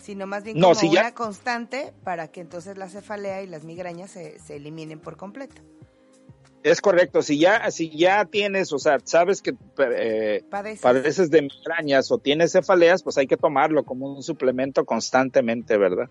sino 0.00 0.26
más 0.26 0.44
bien 0.44 0.60
como 0.60 0.78
una 0.80 1.14
constante 1.14 1.92
para 2.04 2.28
que 2.28 2.40
entonces 2.40 2.78
la 2.78 2.88
cefalea 2.88 3.42
y 3.42 3.48
las 3.48 3.64
migrañas 3.64 4.12
se, 4.12 4.38
se 4.38 4.56
eliminen 4.56 5.00
por 5.00 5.16
completo. 5.16 5.62
Es 6.62 6.80
correcto, 6.80 7.22
si 7.22 7.38
ya, 7.38 7.68
si 7.72 7.90
ya 7.90 8.24
tienes, 8.24 8.72
o 8.72 8.78
sea, 8.78 8.98
sabes 9.02 9.42
que 9.42 9.54
eh, 9.78 10.44
padeces. 10.48 11.28
de 11.30 11.42
migrañas 11.42 12.12
o 12.12 12.18
tienes 12.18 12.52
cefaleas, 12.52 13.02
pues 13.02 13.18
hay 13.18 13.26
que 13.26 13.36
tomarlo 13.36 13.82
como 13.84 14.14
un 14.14 14.22
suplemento 14.22 14.84
constantemente, 14.84 15.76
¿verdad? 15.76 16.08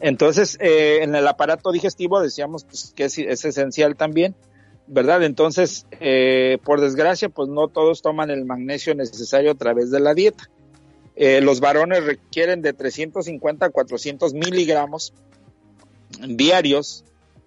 Entonces, 0.00 0.56
eh, 0.60 1.00
en 1.02 1.14
el 1.14 1.28
aparato 1.28 1.72
digestivo 1.72 2.20
decíamos 2.20 2.64
pues, 2.64 2.94
que 2.96 3.04
es, 3.04 3.18
esencial 3.18 3.96
también, 3.96 4.34
¿verdad? 4.86 5.22
Entonces, 5.24 5.86
eh, 6.00 6.56
por 6.64 6.80
desgracia, 6.80 7.28
pues 7.28 7.50
no 7.50 7.68
todos 7.68 8.00
toman 8.00 8.30
el 8.30 8.46
magnesio 8.46 8.94
necesario 8.94 9.50
a 9.50 9.56
través 9.56 9.90
de 9.90 10.00
la 10.00 10.14
dieta. 10.14 10.48
los 11.16 11.60
varones 11.60 12.02
requieren 12.04 12.62
de 12.62 12.72
350 12.72 13.66
a 13.66 13.70
400 13.70 14.32
miligramos 14.32 15.12
diarios 16.26 17.04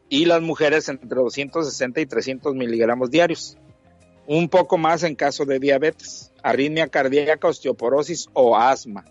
y 0.09 0.25
las 0.25 0.41
mujeres 0.41 0.87
entre 0.89 1.09
260 1.09 2.01
y 2.01 2.05
300 2.05 2.55
miligramos 2.55 3.09
diarios. 3.09 3.57
Un 4.27 4.49
poco 4.49 4.77
más 4.77 5.03
en 5.03 5.15
caso 5.15 5.45
de 5.45 5.59
diabetes, 5.59 6.31
arritmia 6.41 6.87
cardíaca, 6.87 7.47
osteoporosis 7.47 8.27
o 8.33 8.55
asma. 8.55 9.05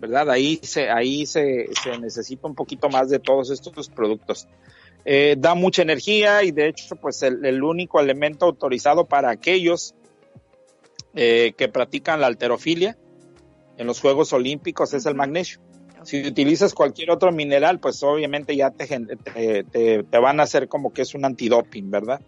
¿Verdad? 0.00 0.30
Ahí 0.30 0.58
se, 0.62 0.88
ahí 0.88 1.26
se, 1.26 1.68
necesita 2.00 2.46
un 2.46 2.54
poquito 2.54 2.88
más 2.88 3.10
de 3.10 3.18
todos 3.18 3.50
estos 3.50 3.90
productos. 3.90 4.48
Eh, 5.04 5.36
da 5.38 5.54
mucha 5.54 5.82
energía 5.82 6.42
y 6.42 6.52
de 6.52 6.68
hecho 6.68 6.96
pues 6.96 7.22
el, 7.22 7.62
único 7.62 8.00
elemento 8.00 8.46
autorizado 8.46 9.06
para 9.06 9.30
aquellos 9.30 9.94
eh, 11.14 11.52
que 11.56 11.68
practican 11.68 12.20
la 12.20 12.26
alterofilia 12.26 12.96
en 13.80 13.86
los 13.86 14.00
Juegos 14.00 14.32
Olímpicos 14.34 14.92
es 14.92 15.06
el 15.06 15.14
magnesio. 15.14 15.58
Si 16.04 16.26
utilizas 16.26 16.74
cualquier 16.74 17.10
otro 17.10 17.32
mineral, 17.32 17.80
pues 17.80 18.02
obviamente 18.02 18.56
ya 18.56 18.70
te, 18.70 18.86
te, 18.86 19.64
te, 20.04 20.18
van 20.18 20.40
a 20.40 20.44
hacer 20.44 20.68
como 20.68 20.92
que 20.92 21.02
es 21.02 21.14
un 21.14 21.24
antidoping, 21.24 21.90
¿verdad? 21.90 22.20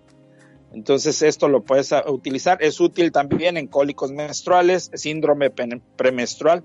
Entonces 0.73 1.23
esto 1.23 1.49
lo 1.49 1.63
puedes 1.63 1.95
utilizar. 2.07 2.59
Es 2.63 2.81
útil 2.81 3.13
también 3.13 3.57
en 3.57 3.67
cólicos 3.67 4.11
menstruales, 4.11 4.91
síndrome 4.95 5.51
premenstrual. 5.51 6.65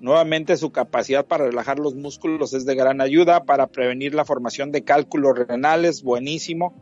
Nuevamente 0.00 0.56
su 0.56 0.72
capacidad 0.72 1.26
para 1.26 1.46
relajar 1.46 1.78
los 1.78 1.94
músculos 1.94 2.54
es 2.54 2.64
de 2.64 2.74
gran 2.74 3.00
ayuda 3.00 3.44
para 3.44 3.68
prevenir 3.68 4.14
la 4.14 4.24
formación 4.24 4.72
de 4.72 4.82
cálculos 4.82 5.38
renales, 5.38 6.02
buenísimo. 6.02 6.74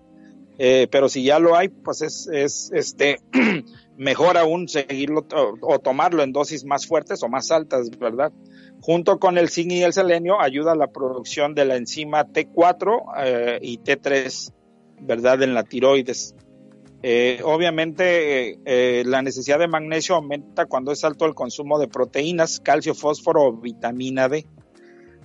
Eh, 0.58 0.88
pero 0.90 1.08
si 1.08 1.24
ya 1.24 1.38
lo 1.38 1.56
hay, 1.56 1.68
pues 1.68 2.02
es, 2.02 2.28
es 2.32 2.70
este 2.72 3.20
mejor 3.96 4.36
aún 4.36 4.68
seguirlo 4.68 5.26
o 5.62 5.78
tomarlo 5.78 6.22
en 6.22 6.32
dosis 6.32 6.64
más 6.64 6.86
fuertes 6.86 7.22
o 7.22 7.28
más 7.28 7.50
altas, 7.50 7.90
¿verdad? 7.98 8.32
Junto 8.80 9.18
con 9.18 9.38
el 9.38 9.50
zinc 9.50 9.72
y 9.72 9.82
el 9.82 9.92
selenio, 9.92 10.40
ayuda 10.40 10.72
a 10.72 10.76
la 10.76 10.88
producción 10.88 11.54
de 11.54 11.64
la 11.64 11.76
enzima 11.76 12.26
T4 12.26 13.02
eh, 13.24 13.58
y 13.62 13.78
T3, 13.78 14.52
¿verdad? 15.00 15.42
En 15.42 15.54
la 15.54 15.64
tiroides. 15.64 16.34
Eh, 17.02 17.40
obviamente, 17.44 18.58
eh, 18.64 19.04
la 19.06 19.22
necesidad 19.22 19.58
de 19.58 19.68
magnesio 19.68 20.16
aumenta 20.16 20.66
cuando 20.66 20.92
es 20.92 21.04
alto 21.04 21.24
el 21.26 21.34
consumo 21.34 21.78
de 21.78 21.88
proteínas, 21.88 22.60
calcio, 22.60 22.94
fósforo 22.94 23.44
o 23.44 23.52
vitamina 23.52 24.28
D. 24.28 24.46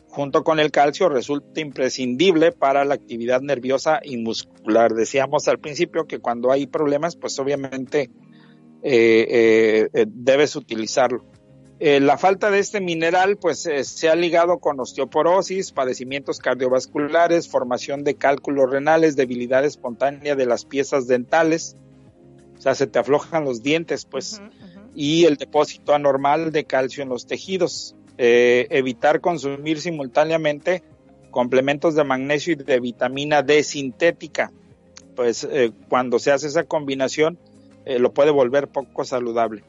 Junto 0.08 0.46
con 0.46 0.60
el 0.62 0.72
calcio 0.72 1.10
resulta 1.10 1.60
imprescindible 1.60 2.54
para 2.54 2.86
la 2.86 2.94
actividad 2.94 3.42
nerviosa 3.42 4.00
y 4.02 4.16
muscular. 4.16 4.94
Decíamos 4.94 5.50
al 5.50 5.60
principio 5.60 6.06
que 6.08 6.20
cuando 6.20 6.52
hay 6.52 6.68
problemas, 6.68 7.18
pues 7.18 7.38
obviamente 7.40 8.10
debes 8.82 10.56
utilizarlo. 10.56 11.26
Eh, 11.80 12.00
la 12.00 12.18
falta 12.18 12.52
de 12.52 12.60
este 12.60 12.80
mineral 12.80 13.36
pues 13.36 13.66
eh, 13.66 13.84
se 13.84 14.08
ha 14.08 14.16
ligado 14.16 14.60
con 14.60 14.80
osteoporosis, 14.80 15.74
padecimientos 15.74 16.40
cardiovasculares, 16.40 17.50
formación 17.50 18.06
de 18.06 18.16
cálculos 18.16 18.72
renales, 18.72 19.18
debilidad 19.18 19.66
espontánea 19.66 20.36
de 20.36 20.46
las 20.46 20.64
piezas 20.64 21.06
dentales, 21.08 21.76
o 22.58 22.62
sea, 22.62 22.76
se 22.76 22.88
te 22.88 22.98
aflojan 23.00 23.44
los 23.44 23.62
dientes 23.62 24.06
pues, 24.06 24.42
y 24.96 25.26
el 25.26 25.36
depósito 25.36 25.94
anormal 25.94 26.54
de 26.54 26.64
calcio 26.64 27.04
en 27.04 27.10
los 27.10 27.28
tejidos. 27.28 27.96
Eh, 28.18 28.68
evitar 28.70 29.20
consumir 29.20 29.82
simultáneamente 29.82 30.82
complementos 31.30 31.96
de 31.96 32.06
magnesio 32.06 32.54
y 32.54 32.56
de 32.56 32.80
vitamina 32.80 33.42
D 33.42 33.62
sintética, 33.64 34.54
pues 35.18 35.46
cuando 35.90 36.18
se 36.20 36.32
hace 36.32 36.48
esa 36.48 36.64
combinación 36.64 37.38
lo 37.86 38.14
puede 38.14 38.32
volver 38.32 38.70
poco 38.70 39.04
saludable. 39.04 39.64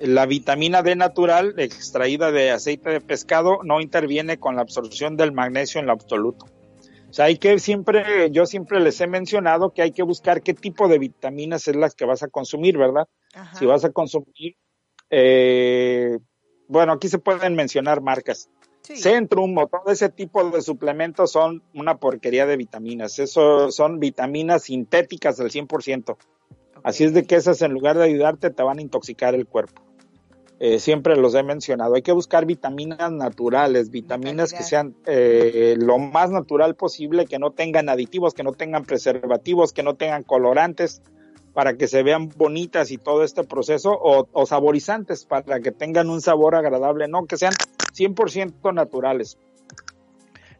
La 0.00 0.24
vitamina 0.24 0.82
D 0.82 0.96
natural 0.96 1.54
extraída 1.58 2.32
de 2.32 2.50
aceite 2.50 2.90
de 2.90 3.00
pescado 3.00 3.60
no 3.62 3.80
interviene 3.80 4.38
con 4.38 4.56
la 4.56 4.62
absorción 4.62 5.16
del 5.16 5.32
magnesio 5.32 5.78
en 5.78 5.86
lo 5.86 5.92
absoluto. 5.92 6.46
O 7.10 7.12
sea, 7.12 7.26
hay 7.26 7.36
que 7.36 7.58
siempre, 7.58 8.30
yo 8.30 8.46
siempre 8.46 8.80
les 8.80 9.00
he 9.00 9.06
mencionado 9.06 9.72
que 9.74 9.82
hay 9.82 9.90
que 9.90 10.02
buscar 10.04 10.42
qué 10.42 10.54
tipo 10.54 10.88
de 10.88 10.98
vitaminas 10.98 11.66
es 11.68 11.76
las 11.76 11.94
que 11.94 12.04
vas 12.04 12.22
a 12.22 12.28
consumir, 12.28 12.78
¿verdad? 12.78 13.08
Si 13.58 13.66
vas 13.66 13.84
a 13.84 13.90
consumir, 13.90 14.56
eh, 15.10 16.18
bueno, 16.68 16.92
aquí 16.92 17.08
se 17.08 17.18
pueden 17.18 17.54
mencionar 17.54 18.00
marcas. 18.00 18.48
Centrum 18.82 19.58
o 19.58 19.66
todo 19.66 19.92
ese 19.92 20.08
tipo 20.08 20.50
de 20.50 20.62
suplementos 20.62 21.32
son 21.32 21.62
una 21.74 21.98
porquería 21.98 22.46
de 22.46 22.56
vitaminas. 22.56 23.18
Eso 23.18 23.70
son 23.70 23.98
vitaminas 23.98 24.64
sintéticas 24.64 25.36
del 25.36 25.50
100%. 25.50 26.16
Así 26.82 27.04
es 27.04 27.12
de 27.12 27.24
que 27.24 27.36
esas 27.36 27.60
en 27.62 27.72
lugar 27.72 27.98
de 27.98 28.04
ayudarte 28.04 28.50
te 28.50 28.62
van 28.62 28.78
a 28.78 28.82
intoxicar 28.82 29.34
el 29.34 29.46
cuerpo. 29.46 29.82
Eh, 30.62 30.78
siempre 30.78 31.16
los 31.16 31.34
he 31.34 31.42
mencionado, 31.42 31.94
hay 31.94 32.02
que 32.02 32.12
buscar 32.12 32.44
vitaminas 32.44 33.10
naturales, 33.10 33.90
vitaminas 33.90 34.52
que 34.52 34.62
sean 34.62 34.94
eh, 35.06 35.74
lo 35.78 35.96
más 35.96 36.30
natural 36.30 36.74
posible, 36.74 37.24
que 37.24 37.38
no 37.38 37.52
tengan 37.52 37.88
aditivos, 37.88 38.34
que 38.34 38.42
no 38.42 38.52
tengan 38.52 38.84
preservativos, 38.84 39.72
que 39.72 39.82
no 39.82 39.94
tengan 39.94 40.22
colorantes, 40.22 41.00
para 41.54 41.78
que 41.78 41.88
se 41.88 42.02
vean 42.02 42.28
bonitas 42.36 42.90
y 42.90 42.98
todo 42.98 43.24
este 43.24 43.42
proceso, 43.42 43.90
o, 43.92 44.28
o 44.30 44.44
saborizantes, 44.44 45.24
para 45.24 45.60
que 45.60 45.72
tengan 45.72 46.10
un 46.10 46.20
sabor 46.20 46.54
agradable, 46.54 47.08
no, 47.08 47.24
que 47.24 47.38
sean 47.38 47.54
100% 47.94 48.74
naturales. 48.74 49.38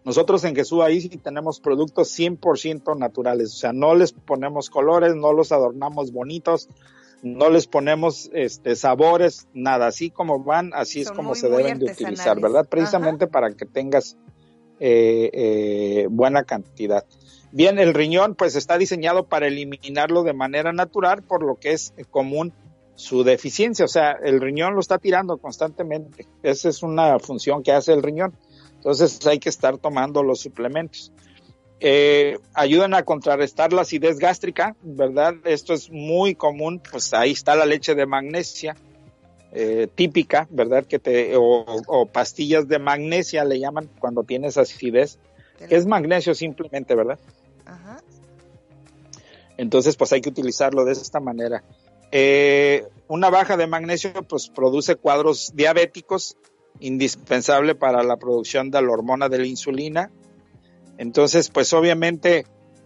Nosotros 0.03 0.43
en 0.45 0.57
Jesús 0.57 0.81
ahí 0.81 1.03
sí 1.03 1.11
tenemos 1.11 1.61
productos 1.61 2.19
100% 2.19 2.97
naturales, 2.97 3.53
o 3.53 3.57
sea, 3.57 3.75
no 3.75 3.95
les 3.95 4.13
ponemos 4.13 4.71
colores, 4.71 5.15
no 5.15 5.35
los 5.35 5.53
adornamos 5.53 6.11
bonitos, 6.11 6.71
no 7.23 7.51
les 7.51 7.67
ponemos 7.67 8.31
este 8.33 8.77
sabores, 8.77 9.49
nada, 9.53 9.89
así 9.89 10.11
como 10.11 10.43
van, 10.43 10.73
así 10.75 11.03
es 11.03 11.11
como 11.11 11.35
se 11.35 11.49
deben 11.49 11.79
de 11.79 11.93
utilizar, 11.93 12.41
¿verdad? 12.41 12.67
Precisamente 12.69 13.27
para 13.27 13.51
que 13.53 13.67
tengas 13.67 14.17
eh, 14.79 15.31
eh, 15.33 16.07
buena 16.11 16.45
cantidad. 16.45 17.05
Bien, 17.53 17.79
el 17.79 17.95
riñón 17.95 18.35
pues 18.37 18.55
está 18.55 18.79
diseñado 18.79 19.27
para 19.27 19.49
eliminarlo 19.49 20.23
de 20.23 20.33
manera 20.33 20.73
natural, 20.73 21.23
por 21.23 21.45
lo 21.45 21.57
que 21.57 21.73
es 21.73 21.93
común 22.11 22.53
su 22.95 23.25
deficiencia, 23.25 23.87
o 23.87 23.89
sea, 23.89 24.13
el 24.23 24.41
riñón 24.41 24.75
lo 24.75 24.81
está 24.81 24.99
tirando 24.99 25.39
constantemente. 25.39 26.27
Esa 26.43 26.69
es 26.69 26.83
una 26.83 27.19
función 27.19 27.63
que 27.63 27.73
hace 27.73 27.95
el 27.95 28.03
riñón. 28.03 28.35
Entonces 28.75 29.27
hay 29.27 29.39
que 29.39 29.49
estar 29.49 29.79
tomando 29.79 30.23
los 30.23 30.41
suplementos. 30.41 31.13
Eh, 31.83 32.39
ayudan 32.53 32.93
a 32.93 33.05
contrarrestar 33.05 33.73
la 33.73 33.83
acidez 33.83 34.19
gástrica, 34.19 34.77
¿verdad? 34.83 35.35
Esto 35.45 35.73
es 35.73 35.91
muy 35.91 36.35
común, 36.35 36.83
pues 36.91 37.15
ahí 37.15 37.31
está 37.33 37.55
la 37.55 37.65
leche 37.65 37.95
de 37.95 38.05
magnesia, 38.05 38.77
eh, 39.53 39.89
típica, 39.95 40.47
¿verdad? 40.51 40.85
Que 40.85 40.99
te, 40.99 41.33
o, 41.37 42.07
pastillas 42.13 42.69
de 42.69 42.79
magnesia 42.79 43.45
le 43.45 43.59
llaman 43.59 43.89
cuando 43.99 44.25
tienes 44.25 44.59
acidez, 44.59 45.19
que 45.69 45.75
es 45.75 45.87
magnesio 45.87 46.35
simplemente, 46.35 46.95
¿verdad? 46.95 47.19
Ajá. 47.65 48.03
Entonces, 49.57 49.97
pues 49.97 50.13
hay 50.13 50.21
que 50.21 50.29
utilizarlo 50.29 50.85
de 50.85 50.93
esta 50.93 51.19
manera. 51.19 51.65
Eh, 52.13 52.87
una 53.09 53.31
baja 53.31 53.57
de 53.57 53.67
magnesio, 53.67 54.13
pues 54.29 54.49
produce 54.49 54.97
cuadros 54.97 55.53
diabéticos, 55.55 56.37
indispensable 56.79 57.75
para 57.75 58.03
la 58.03 58.19
producción 58.19 58.71
de 58.71 58.83
la 58.83 58.91
hormona 58.91 59.31
de 59.31 59.39
la 59.39 59.47
insulina, 59.47 60.11
entonces, 61.01 61.49
pues 61.49 61.73
obviamente 61.73 62.45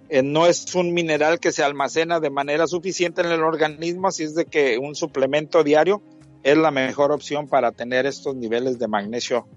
eh, 0.08 0.22
no 0.22 0.46
es 0.46 0.72
un 0.76 0.94
mineral 0.94 1.40
que 1.40 1.50
se 1.50 1.64
almacena 1.64 2.20
de 2.20 2.30
manera 2.30 2.68
suficiente 2.68 3.22
en 3.22 3.32
el 3.32 3.42
organismo, 3.42 4.06
así 4.06 4.22
es 4.22 4.36
de 4.36 4.44
que 4.44 4.78
un 4.78 4.94
suplemento 4.94 5.64
diario 5.64 6.00
es 6.44 6.56
la 6.56 6.70
mejor 6.70 7.10
opción 7.10 7.48
para 7.48 7.72
tener 7.72 8.06
estos 8.06 8.36
niveles 8.36 8.78
de 8.78 8.86
magnesio 8.86 9.48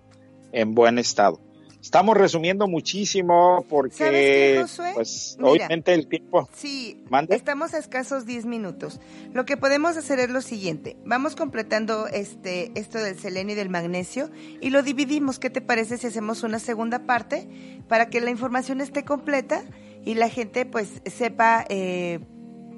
en 0.53 0.73
buen 0.73 0.97
estado. 0.97 1.39
Estamos 1.81 2.17
resumiendo 2.17 2.67
muchísimo 2.67 3.65
porque, 3.69 4.65
pues, 4.93 5.37
obviamente 5.41 5.93
el 5.93 6.07
tiempo. 6.07 6.49
Sí, 6.53 7.03
estamos 7.29 7.73
a 7.73 7.77
escasos 7.77 8.25
10 8.25 8.45
minutos. 8.45 8.99
Lo 9.33 9.45
que 9.45 9.57
podemos 9.57 9.95
hacer 9.95 10.19
es 10.19 10.29
lo 10.29 10.41
siguiente: 10.41 10.97
vamos 11.05 11.35
completando 11.35 12.07
este 12.07 12.71
esto 12.75 12.97
del 12.97 13.17
selenio 13.19 13.53
y 13.53 13.57
del 13.57 13.69
magnesio 13.69 14.29
y 14.59 14.69
lo 14.71 14.81
dividimos. 14.83 15.39
¿Qué 15.39 15.49
te 15.49 15.61
parece 15.61 15.97
si 15.97 16.07
hacemos 16.07 16.43
una 16.43 16.59
segunda 16.59 17.05
parte 17.05 17.47
para 17.87 18.09
que 18.09 18.21
la 18.21 18.31
información 18.31 18.81
esté 18.81 19.05
completa 19.05 19.63
y 20.03 20.15
la 20.15 20.29
gente, 20.29 20.65
pues, 20.65 21.01
sepa 21.05 21.65
eh, 21.69 22.19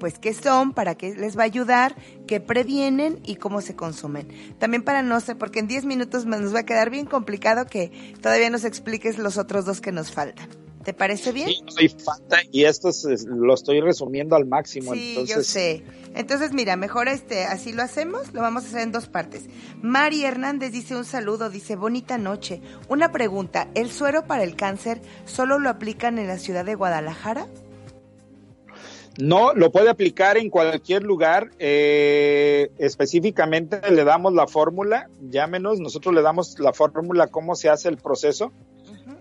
pues 0.00 0.18
qué 0.18 0.34
son, 0.34 0.72
para 0.72 0.96
qué 0.96 1.14
les 1.14 1.38
va 1.38 1.42
a 1.42 1.46
ayudar, 1.46 1.94
qué 2.26 2.40
previenen 2.40 3.20
y 3.24 3.36
cómo 3.36 3.60
se 3.60 3.76
consumen. 3.76 4.26
También 4.58 4.82
para 4.82 5.02
no 5.02 5.20
sé, 5.20 5.36
porque 5.36 5.60
en 5.60 5.68
10 5.68 5.84
minutos 5.84 6.26
nos 6.26 6.52
va 6.52 6.60
a 6.60 6.66
quedar 6.66 6.90
bien 6.90 7.06
complicado 7.06 7.66
que 7.66 8.14
todavía 8.20 8.50
nos 8.50 8.64
expliques 8.64 9.18
los 9.18 9.38
otros 9.38 9.64
dos 9.64 9.80
que 9.80 9.92
nos 9.92 10.10
faltan. 10.10 10.48
¿Te 10.82 10.94
parece 10.94 11.32
bien? 11.32 11.50
Sí, 11.76 11.88
falta 11.90 12.38
y 12.50 12.64
esto 12.64 12.90
lo 13.26 13.52
estoy 13.52 13.82
resumiendo 13.82 14.34
al 14.34 14.46
máximo. 14.46 14.94
Sí, 14.94 15.18
yo 15.26 15.42
sé. 15.42 15.84
Entonces, 16.14 16.54
mira, 16.54 16.76
mejor 16.76 17.06
este, 17.08 17.44
así 17.44 17.74
lo 17.74 17.82
hacemos, 17.82 18.32
lo 18.32 18.40
vamos 18.40 18.64
a 18.64 18.68
hacer 18.68 18.80
en 18.80 18.92
dos 18.92 19.06
partes. 19.06 19.44
Mari 19.82 20.24
Hernández 20.24 20.72
dice 20.72 20.96
un 20.96 21.04
saludo, 21.04 21.50
dice, 21.50 21.76
bonita 21.76 22.16
noche. 22.16 22.62
Una 22.88 23.12
pregunta, 23.12 23.68
¿el 23.74 23.90
suero 23.90 24.24
para 24.24 24.42
el 24.42 24.56
cáncer 24.56 25.02
solo 25.26 25.58
lo 25.58 25.68
aplican 25.68 26.18
en 26.18 26.28
la 26.28 26.38
ciudad 26.38 26.64
de 26.64 26.74
Guadalajara? 26.74 27.46
No, 29.20 29.52
lo 29.54 29.70
puede 29.70 29.90
aplicar 29.90 30.36
en 30.36 30.50
cualquier 30.50 31.02
lugar. 31.02 31.50
Eh, 31.58 32.70
específicamente 32.78 33.80
le 33.90 34.04
damos 34.04 34.32
la 34.32 34.46
fórmula, 34.46 35.08
llámenos, 35.20 35.80
nosotros 35.80 36.14
le 36.14 36.22
damos 36.22 36.58
la 36.58 36.72
fórmula, 36.72 37.26
cómo 37.26 37.54
se 37.54 37.68
hace 37.68 37.88
el 37.88 37.96
proceso. 37.96 38.52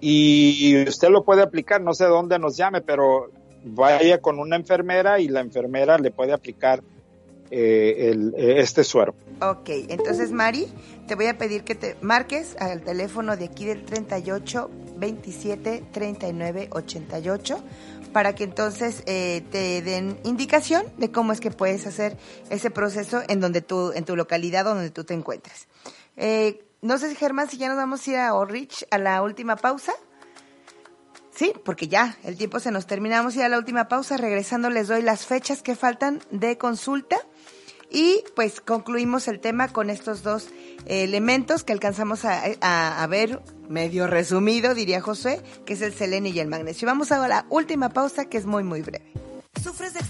Y 0.02 0.88
usted 0.88 1.10
lo 1.10 1.24
puede 1.24 1.42
aplicar, 1.42 1.82
no 1.82 1.94
sé 1.94 2.06
dónde 2.06 2.40
nos 2.40 2.56
llame, 2.56 2.82
pero 2.82 3.32
vaya 3.66 4.20
con 4.20 4.40
una 4.40 4.56
enfermera 4.56 5.20
y 5.20 5.28
la 5.28 5.42
enfermera 5.42 5.98
le 5.98 6.12
puede 6.12 6.32
aplicar 6.32 6.82
eh, 7.52 8.10
el, 8.12 8.34
eh, 8.38 8.62
este 8.62 8.84
suero. 8.84 9.16
Ok, 9.42 9.70
entonces 9.90 10.32
Mari, 10.32 10.68
te 11.08 11.16
voy 11.16 11.28
a 11.28 11.38
pedir 11.38 11.64
que 11.64 11.76
te 11.76 11.96
marques 12.02 12.56
al 12.60 12.84
teléfono 12.84 13.36
de 13.36 13.46
aquí 13.46 13.66
del 13.66 13.84
38 13.86 14.70
27 14.98 15.84
39 15.92 16.70
88 16.72 17.64
para 18.12 18.36
que 18.36 18.44
entonces 18.44 19.04
eh, 19.06 19.44
te 19.52 19.82
den 19.82 20.20
indicación 20.24 20.84
de 20.98 21.12
cómo 21.12 21.32
es 21.32 21.40
que 21.40 21.52
puedes 21.52 21.86
hacer 21.88 22.18
ese 22.50 22.70
proceso 22.72 23.22
en 23.28 23.40
donde 23.40 23.62
tú, 23.62 23.92
en 23.94 24.06
tu 24.06 24.16
localidad 24.16 24.66
donde 24.66 24.90
tú 24.90 25.04
te 25.04 25.14
encuentres. 25.14 25.68
Eh, 26.18 26.66
no 26.82 26.98
sé, 26.98 27.14
Germán, 27.16 27.50
si 27.50 27.58
ya 27.58 27.68
nos 27.68 27.78
vamos 27.78 28.08
a 28.08 28.12
ir 28.12 28.18
a 28.18 28.34
Orrich 28.34 28.86
a 28.92 28.98
la 28.98 29.22
última 29.22 29.56
pausa. 29.56 29.94
Sí, 31.34 31.54
porque 31.64 31.88
ya 31.88 32.18
el 32.24 32.38
tiempo 32.38 32.60
se 32.60 32.72
nos 32.72 32.86
terminamos 32.86 33.36
y 33.36 33.42
a 33.42 33.50
la 33.50 33.58
última 33.58 33.88
pausa. 33.88 34.18
Regresando 34.18 34.70
les 34.70 34.88
doy 34.88 35.02
las 35.02 35.26
fechas 35.26 35.62
que 35.62 35.76
faltan 35.76 36.22
de 36.32 36.58
consulta 36.58 37.18
y 37.90 38.24
pues 38.36 38.62
concluimos 38.62 39.28
el 39.28 39.40
tema 39.40 39.70
con 39.70 39.90
estos 39.90 40.24
dos 40.24 40.50
elementos 40.86 41.64
que 41.64 41.74
alcanzamos 41.74 42.24
a, 42.26 43.08
ver 43.08 43.42
medio 43.68 44.08
resumido, 44.08 44.76
diría 44.76 45.02
José, 45.02 45.42
que 45.66 45.74
es 45.74 45.82
el 45.82 45.94
selenio 45.94 46.32
y 46.34 46.40
el 46.40 46.48
magnesio. 46.48 46.86
Vamos 46.88 47.12
a 47.12 47.28
la 47.28 47.46
última 47.50 47.90
pausa 47.90 48.26
que 48.26 48.38
es 48.38 48.46
muy, 48.46 48.64
muy 48.64 48.82
breve. 48.82 49.19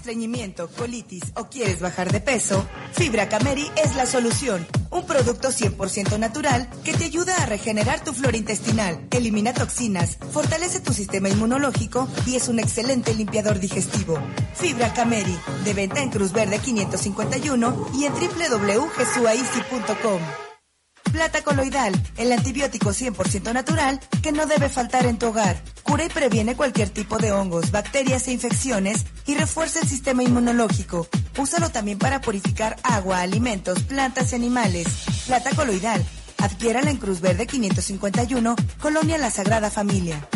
de 0.00 0.10
estreñimiento, 0.12 0.68
colitis 0.68 1.24
o 1.34 1.48
quieres 1.48 1.80
bajar 1.80 2.10
de 2.10 2.20
peso? 2.20 2.66
Fibra 2.92 3.28
Cameri 3.28 3.70
es 3.84 3.94
la 3.96 4.06
solución. 4.06 4.66
Un 4.90 5.04
producto 5.06 5.48
100% 5.48 6.18
natural 6.18 6.70
que 6.84 6.94
te 6.94 7.04
ayuda 7.04 7.36
a 7.36 7.44
regenerar 7.46 8.02
tu 8.02 8.12
flora 8.12 8.36
intestinal, 8.36 9.06
elimina 9.10 9.52
toxinas, 9.52 10.16
fortalece 10.32 10.80
tu 10.80 10.94
sistema 10.94 11.28
inmunológico 11.28 12.08
y 12.26 12.36
es 12.36 12.48
un 12.48 12.60
excelente 12.60 13.14
limpiador 13.14 13.60
digestivo. 13.60 14.18
Fibra 14.54 14.94
Cameri, 14.94 15.36
de 15.64 15.74
venta 15.74 16.00
en 16.00 16.10
Cruz 16.10 16.32
Verde 16.32 16.58
551 16.58 17.90
y 17.94 18.04
en 18.04 18.14
www.jesuaici.com. 18.14 20.49
Plata 21.12 21.42
coloidal, 21.42 21.92
el 22.16 22.32
antibiótico 22.32 22.90
100% 22.90 23.52
natural 23.52 24.00
que 24.22 24.32
no 24.32 24.46
debe 24.46 24.68
faltar 24.68 25.06
en 25.06 25.18
tu 25.18 25.26
hogar. 25.26 25.60
Cura 25.82 26.04
y 26.04 26.08
previene 26.08 26.54
cualquier 26.54 26.90
tipo 26.90 27.18
de 27.18 27.32
hongos, 27.32 27.72
bacterias 27.72 28.28
e 28.28 28.32
infecciones 28.32 29.04
y 29.26 29.34
refuerza 29.34 29.80
el 29.80 29.88
sistema 29.88 30.22
inmunológico. 30.22 31.08
Úsalo 31.36 31.70
también 31.70 31.98
para 31.98 32.20
purificar 32.20 32.76
agua, 32.82 33.20
alimentos, 33.20 33.82
plantas 33.82 34.32
y 34.32 34.36
animales. 34.36 34.86
Plata 35.26 35.50
coloidal. 35.56 36.04
Adquiérala 36.38 36.90
en 36.90 36.96
Cruz 36.96 37.20
Verde 37.20 37.46
551, 37.46 38.56
Colonia 38.80 39.18
La 39.18 39.30
Sagrada 39.30 39.70
Familia. 39.70 40.26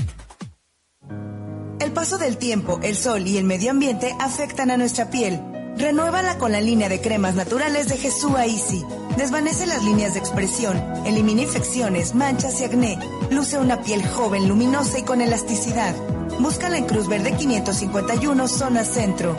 El 1.78 1.92
paso 1.92 2.18
del 2.18 2.36
tiempo, 2.36 2.80
el 2.82 2.96
sol 2.96 3.26
y 3.26 3.38
el 3.38 3.44
medio 3.44 3.70
ambiente 3.70 4.14
afectan 4.18 4.70
a 4.70 4.76
nuestra 4.76 5.08
piel. 5.08 5.53
Renuévala 5.76 6.38
con 6.38 6.52
la 6.52 6.60
línea 6.60 6.88
de 6.88 7.00
cremas 7.00 7.34
naturales 7.34 7.88
de 7.88 7.96
Jesús 7.96 8.32
Easy. 8.38 8.84
Desvanece 9.16 9.66
las 9.66 9.82
líneas 9.82 10.14
de 10.14 10.20
expresión, 10.20 10.76
elimina 11.04 11.42
infecciones, 11.42 12.14
manchas 12.14 12.60
y 12.60 12.64
acné. 12.64 12.98
Luce 13.30 13.58
una 13.58 13.82
piel 13.82 14.06
joven, 14.06 14.48
luminosa 14.48 15.00
y 15.00 15.02
con 15.02 15.20
elasticidad. 15.20 15.94
Búscala 16.38 16.78
en 16.78 16.86
Cruz 16.86 17.08
Verde 17.08 17.36
551, 17.36 18.48
zona 18.48 18.84
centro. 18.84 19.36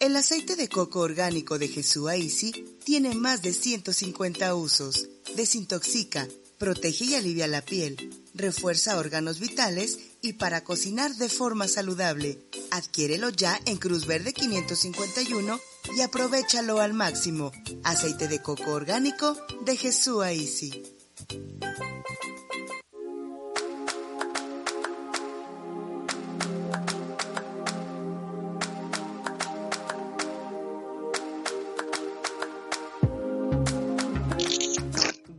El 0.00 0.16
aceite 0.16 0.56
de 0.56 0.68
coco 0.68 0.98
orgánico 0.98 1.60
de 1.60 1.68
Jesús 1.68 2.10
Easy 2.10 2.52
tiene 2.84 3.14
más 3.14 3.42
de 3.42 3.52
150 3.52 4.54
usos. 4.56 5.08
Desintoxica, 5.36 6.26
protege 6.58 7.04
y 7.04 7.14
alivia 7.14 7.46
la 7.46 7.62
piel, 7.62 8.10
refuerza 8.34 8.98
órganos 8.98 9.38
vitales 9.38 9.98
y 10.22 10.34
para 10.34 10.62
cocinar 10.62 11.12
de 11.16 11.28
forma 11.28 11.68
saludable. 11.68 12.38
Adquiérelo 12.70 13.28
ya 13.28 13.60
en 13.66 13.76
Cruz 13.76 14.06
Verde 14.06 14.32
551 14.32 15.60
y 15.96 16.00
aprovechalo 16.00 16.80
al 16.80 16.94
máximo. 16.94 17.50
Aceite 17.82 18.28
de 18.28 18.40
coco 18.40 18.70
orgánico 18.70 19.36
de 19.64 19.76
Jesús 19.76 20.24
Easy. 20.24 20.82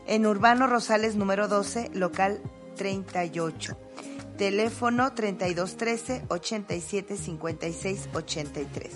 en 0.07 0.25
Urbano 0.25 0.67
Rosales 0.67 1.15
número 1.15 1.47
12, 1.47 1.91
local 1.93 2.41
38. 2.75 3.77
Teléfono 4.37 5.13
3213 5.13 6.25
87 6.29 7.17
56 7.17 8.09
83. 8.13 8.91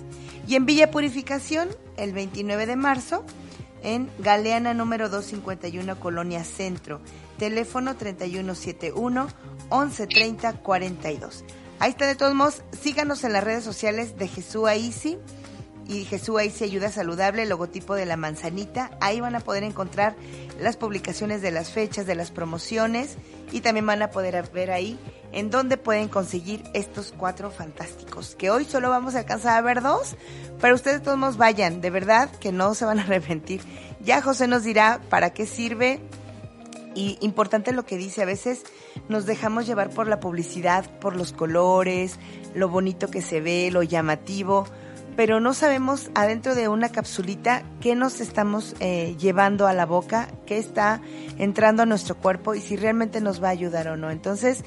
Y 0.48 0.56
en 0.56 0.66
Villa 0.66 0.92
Purificación, 0.92 1.70
el 1.98 2.14
29 2.14 2.66
de 2.66 2.76
marzo, 2.76 3.26
en 3.84 4.10
Galeana 4.20 4.74
número 4.74 5.10
251, 5.10 6.00
Colonia 6.00 6.44
Centro. 6.44 7.02
teléfono 7.38 7.96
3171 7.98 9.28
113042. 9.70 11.44
Ahí 11.80 11.90
está 11.90 12.06
de 12.06 12.16
todos 12.16 12.36
modos, 12.36 12.62
síganos 12.80 13.24
en 13.24 13.34
las 13.34 13.44
redes 13.44 13.64
sociales 13.64 14.18
de 14.18 14.28
Jesús 14.28 14.68
Aisi 14.68 15.18
y 15.92 16.06
Jesús 16.06 16.40
Aisi 16.40 16.64
Ayuda 16.64 16.90
Saludable, 16.90 17.46
logotipo 17.46 17.96
de 17.96 18.06
la 18.06 18.16
manzanita. 18.16 18.92
Ahí 19.02 19.20
van 19.20 19.36
a 19.36 19.42
poder 19.42 19.64
encontrar 19.64 20.16
las 20.60 20.78
publicaciones 20.78 21.42
de 21.42 21.52
las 21.52 21.72
fechas, 21.72 22.06
de 22.06 22.16
las 22.16 22.32
promociones 22.32 23.18
y 23.52 23.60
también 23.60 23.86
van 23.86 24.02
a 24.02 24.10
poder 24.10 24.50
ver 24.54 24.72
ahí 24.72 24.98
en 25.34 25.50
dónde 25.50 25.76
pueden 25.76 26.08
conseguir 26.08 26.64
estos 26.74 27.14
cuatro 27.18 27.52
fantásticos. 27.52 28.36
Que 28.36 28.50
hoy 28.50 28.64
solo 28.64 28.90
vamos 28.90 29.16
a 29.16 29.20
alcanzar 29.20 29.58
a 29.58 29.62
ver 29.62 29.82
dos, 29.82 30.16
pero 30.62 30.76
ustedes 30.76 31.00
de 31.00 31.04
todos 31.04 31.18
modos 31.18 31.38
vayan, 31.38 31.82
de 31.82 31.90
verdad 31.90 32.32
que 32.32 32.54
no 32.54 32.74
se 32.74 32.86
van 32.86 33.00
a 33.00 33.04
arrepentir. 33.04 33.62
Ya 34.00 34.22
José 34.22 34.48
nos 34.48 34.64
dirá 34.64 35.02
para 35.10 35.32
qué 35.32 35.46
sirve 35.46 36.00
y 36.96 37.18
importante 37.22 37.74
lo 37.74 37.86
que 37.86 37.98
dice, 37.98 38.22
a 38.22 38.26
veces 38.26 38.64
nos 39.10 39.26
dejamos 39.26 39.68
llevar 39.68 39.90
por 39.90 40.08
la 40.08 40.20
publicidad, 40.20 40.90
por 41.00 41.16
los 41.16 41.34
colores, 41.34 42.18
lo 42.54 42.70
bonito 42.70 43.10
que 43.10 43.22
se 43.22 43.42
ve, 43.42 43.70
lo 43.72 43.84
llamativo, 43.84 44.66
pero 45.16 45.40
no 45.40 45.54
sabemos 45.54 46.10
adentro 46.16 46.56
de 46.56 46.68
una 46.68 46.90
capsulita 46.90 47.64
qué 47.80 47.96
nos 47.96 48.22
estamos 48.22 48.76
eh, 48.80 49.16
llevando 49.20 49.68
a 49.68 49.74
la 49.74 49.86
boca, 49.86 50.28
qué 50.46 50.58
está 50.58 51.02
entrando 51.38 51.84
a 51.84 51.86
nuestro 51.86 52.16
cuerpo 52.16 52.56
y 52.56 52.62
si 52.62 52.76
realmente 52.76 53.22
nos 53.22 53.42
va 53.42 53.50
a 53.50 53.52
ayudar 53.52 53.88
o 53.88 53.98
no. 53.98 54.12
Entonces, 54.12 54.64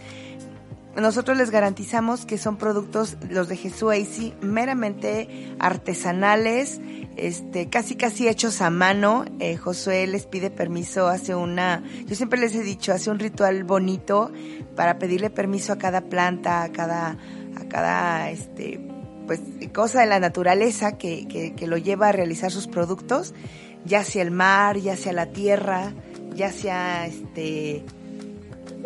nosotros 0.97 1.37
les 1.37 1.51
garantizamos 1.51 2.25
que 2.25 2.39
son 2.39 2.57
productos, 2.57 3.17
los 3.29 3.49
de 3.49 3.57
Jesús 3.57 3.93
AC, 3.93 4.41
meramente 4.43 5.55
artesanales, 5.59 6.81
este, 7.17 7.69
casi 7.69 7.97
casi 7.97 8.29
hechos 8.29 8.61
a 8.61 8.71
mano. 8.71 9.25
Eh, 9.41 9.57
Josué 9.57 10.07
les 10.07 10.27
pide 10.27 10.51
permiso, 10.51 11.09
hace 11.09 11.35
una, 11.35 11.83
yo 12.07 12.15
siempre 12.15 12.39
les 12.39 12.55
he 12.55 12.63
dicho, 12.63 12.93
hace 12.93 13.11
un 13.11 13.19
ritual 13.19 13.65
bonito 13.65 14.31
para 14.77 14.99
pedirle 14.99 15.31
permiso 15.31 15.73
a 15.73 15.79
cada 15.79 16.03
planta, 16.03 16.63
a 16.63 16.71
cada, 16.71 17.17
a 17.57 17.69
cada, 17.69 18.31
este, 18.31 18.94
pues, 19.27 19.41
cosa 19.73 20.01
de 20.01 20.07
la 20.07 20.21
naturaleza 20.21 20.97
que, 20.99 21.27
que, 21.27 21.67
lo 21.67 21.77
lleva 21.77 22.09
a 22.09 22.13
realizar 22.13 22.51
sus 22.51 22.67
productos, 22.67 23.35
ya 23.85 24.05
sea 24.05 24.23
el 24.23 24.31
mar, 24.31 24.79
ya 24.79 24.97
sea 24.97 25.13
la 25.13 25.27
tierra, 25.27 25.93
ya 26.35 26.51
sea, 26.53 27.07
este, 27.07 27.85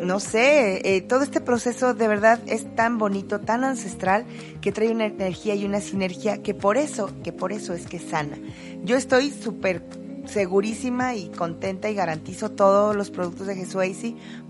no 0.02 0.20
sé, 0.20 0.96
eh, 0.96 1.00
todo 1.00 1.22
este 1.22 1.40
proceso 1.40 1.94
de 1.94 2.08
verdad 2.08 2.40
es 2.46 2.74
tan 2.74 2.98
bonito, 2.98 3.40
tan 3.40 3.64
ancestral, 3.64 4.24
que 4.60 4.72
trae 4.72 4.90
una 4.90 5.06
energía 5.06 5.54
y 5.54 5.64
una 5.64 5.80
sinergia 5.80 6.42
que 6.42 6.54
por 6.54 6.76
eso, 6.76 7.10
que 7.22 7.32
por 7.32 7.52
eso 7.52 7.74
es 7.74 7.86
que 7.86 7.98
sana. 7.98 8.38
Yo 8.84 8.96
estoy 8.96 9.30
súper 9.30 9.82
segurísima 10.28 11.14
y 11.14 11.28
contenta 11.28 11.88
y 11.90 11.94
garantizo 11.94 12.50
todos 12.50 12.94
los 12.94 13.10
productos 13.10 13.46
de 13.46 13.56
Jesús 13.56 13.78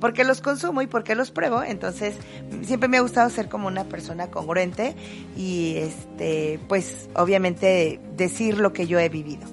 porque 0.00 0.24
los 0.24 0.40
consumo 0.40 0.82
y 0.82 0.86
porque 0.86 1.14
los 1.14 1.30
pruebo. 1.30 1.62
Entonces, 1.62 2.14
siempre 2.62 2.88
me 2.88 2.98
ha 2.98 3.00
gustado 3.00 3.30
ser 3.30 3.48
como 3.48 3.68
una 3.68 3.84
persona 3.84 4.28
congruente 4.28 4.94
y, 5.36 5.76
este, 5.76 6.60
pues, 6.68 7.08
obviamente 7.14 8.00
decir 8.16 8.58
lo 8.58 8.72
que 8.72 8.86
yo 8.86 8.98
he 8.98 9.08
vivido. 9.08 9.46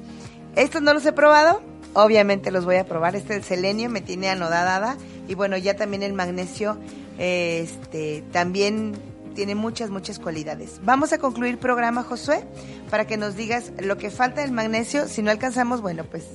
Estos 0.56 0.82
no 0.82 0.94
los 0.94 1.06
he 1.06 1.12
probado, 1.12 1.62
obviamente 1.94 2.52
los 2.52 2.66
voy 2.66 2.78
a 2.78 2.86
probar. 2.86 3.16
Este 3.16 3.36
el 3.36 3.44
selenio 3.44 3.90
me 3.90 4.02
tiene 4.02 4.30
anodada 4.30 4.98
y 5.28 5.36
bueno, 5.36 5.58
ya 5.58 5.76
también 5.76 6.04
el 6.04 6.14
magnesio 6.14 6.78
este, 7.18 8.24
también 8.32 8.94
tiene 9.36 9.54
muchas, 9.54 9.92
muchas 9.92 10.18
cualidades. 10.18 10.80
Vamos 10.84 11.14
a 11.14 11.20
concluir 11.20 11.60
programa, 11.60 12.02
Josué, 12.02 12.44
para 12.90 13.06
que 13.06 13.18
nos 13.18 13.36
digas 13.36 13.72
lo 13.80 13.98
que 13.98 14.10
falta 14.10 14.42
del 14.42 14.52
magnesio. 14.52 15.08
Si 15.08 15.22
no 15.22 15.30
alcanzamos, 15.30 15.82
bueno, 15.82 16.06
pues 16.06 16.26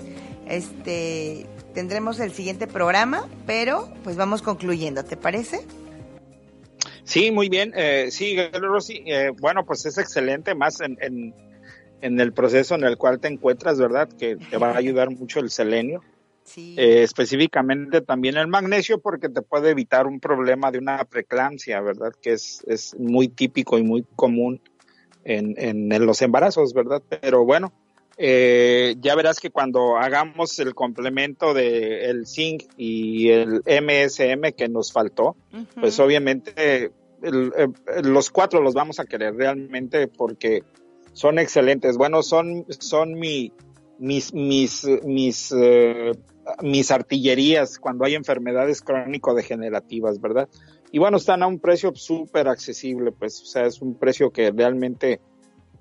este 0.47 1.47
tendremos 1.75 2.19
el 2.21 2.33
siguiente 2.33 2.67
programa, 2.67 3.29
pero 3.47 3.93
pues 4.05 4.17
vamos 4.17 4.43
concluyendo, 4.43 5.05
¿te 5.05 5.17
parece? 5.17 5.61
Sí, 7.05 7.31
muy 7.31 7.49
bien. 7.49 7.73
Eh, 7.75 8.09
sí, 8.11 8.37
Rosy, 8.53 9.03
eh, 9.07 9.31
bueno, 9.41 9.65
pues 9.65 9.87
es 9.87 9.99
excelente, 9.99 10.55
más 10.55 10.81
en, 10.81 10.97
en, 11.01 11.35
en, 12.01 12.21
el 12.21 12.33
proceso 12.33 12.75
en 12.75 12.85
el 12.85 12.97
cual 12.97 13.19
te 13.19 13.29
encuentras, 13.29 13.79
¿verdad? 13.79 14.09
Que 14.09 14.37
te 14.37 14.57
va 14.59 14.71
a 14.73 14.77
ayudar 14.77 15.11
mucho 15.11 15.41
el 15.41 15.51
selenio. 15.51 16.03
Eh, 16.57 17.03
específicamente 17.03 18.01
también 18.01 18.37
el 18.37 18.49
magnesio 18.49 19.01
porque 19.01 19.29
te 19.29 19.43
puede 19.43 19.71
evitar 19.71 20.07
un 20.07 20.19
problema 20.19 20.71
de 20.71 20.79
una 20.79 21.05
preeclampsia, 21.05 21.81
¿verdad? 21.81 22.13
Que 22.21 22.33
es, 22.33 22.65
es 22.67 22.99
muy 22.99 23.29
típico 23.29 23.79
y 23.79 23.83
muy 23.83 24.05
común 24.17 24.61
en, 25.25 25.55
en, 25.59 26.07
los 26.07 26.23
embarazos, 26.23 26.73
¿verdad? 26.73 27.03
Pero 27.21 27.45
bueno, 27.45 27.73
eh, 28.17 28.97
ya 29.01 29.15
verás 29.15 29.39
que 29.39 29.51
cuando 29.51 29.97
hagamos 29.97 30.59
el 30.59 30.75
complemento 30.75 31.55
de 31.55 32.11
el 32.11 32.27
zinc 32.27 32.65
y 32.77 33.31
el 33.31 33.63
MSM 33.67 34.53
que 34.57 34.69
nos 34.69 34.93
faltó, 34.93 35.37
pues 35.79 36.01
obviamente 36.01 36.91
eh, 37.23 37.69
los 38.03 38.31
cuatro 38.31 38.61
los 38.61 38.75
vamos 38.75 38.99
a 38.99 39.05
querer 39.05 39.35
realmente 39.37 40.09
porque 40.09 40.65
son 41.13 41.39
excelentes. 41.39 41.97
Bueno, 41.97 42.23
son, 42.23 42.67
son 42.69 43.15
mi, 43.15 43.53
mis, 44.01 44.33
mis, 44.33 44.87
mis, 45.05 45.53
eh, 45.53 46.13
mis 46.63 46.91
artillerías 46.91 47.79
cuando 47.79 48.05
hay 48.05 48.15
enfermedades 48.15 48.81
crónico-degenerativas, 48.81 50.21
¿verdad? 50.21 50.49
Y 50.91 50.99
bueno, 50.99 51.19
están 51.19 51.43
a 51.43 51.47
un 51.47 51.61
precio 51.61 51.93
súper 51.95 52.49
accesible, 52.49 53.13
pues, 53.13 53.43
o 53.43 53.45
sea, 53.45 53.67
es 53.67 53.81
un 53.81 53.95
precio 53.95 54.33
que 54.33 54.51
realmente 54.51 55.21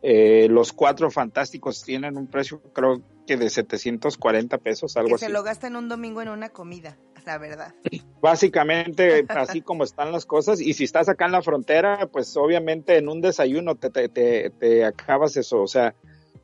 eh, 0.01 0.47
los 0.49 0.73
cuatro 0.73 1.09
fantásticos 1.09 1.81
tienen 1.83 2.17
un 2.17 2.27
precio, 2.27 2.61
creo 2.73 3.01
que 3.25 3.37
de 3.37 3.49
740 3.49 4.57
pesos, 4.57 4.97
algo 4.97 5.15
así. 5.15 5.25
Se 5.25 5.31
lo 5.31 5.41
gastan 5.41 5.77
un 5.77 5.87
domingo 5.87 6.21
en 6.21 6.29
una 6.29 6.49
comida, 6.49 6.97
la 7.25 7.37
verdad. 7.37 7.73
Básicamente, 8.21 9.25
así 9.29 9.61
como 9.61 9.85
están 9.85 10.11
las 10.11 10.25
cosas, 10.25 10.59
y 10.59 10.73
si 10.73 10.83
estás 10.83 11.07
acá 11.07 11.25
en 11.25 11.31
la 11.31 11.41
frontera, 11.41 12.07
pues 12.11 12.35
obviamente 12.35 12.97
en 12.97 13.07
un 13.07 13.21
desayuno 13.21 13.75
te, 13.75 13.89
te, 13.89 14.09
te, 14.09 14.49
te 14.51 14.83
acabas 14.83 15.37
eso, 15.37 15.61
o 15.61 15.67
sea, 15.67 15.95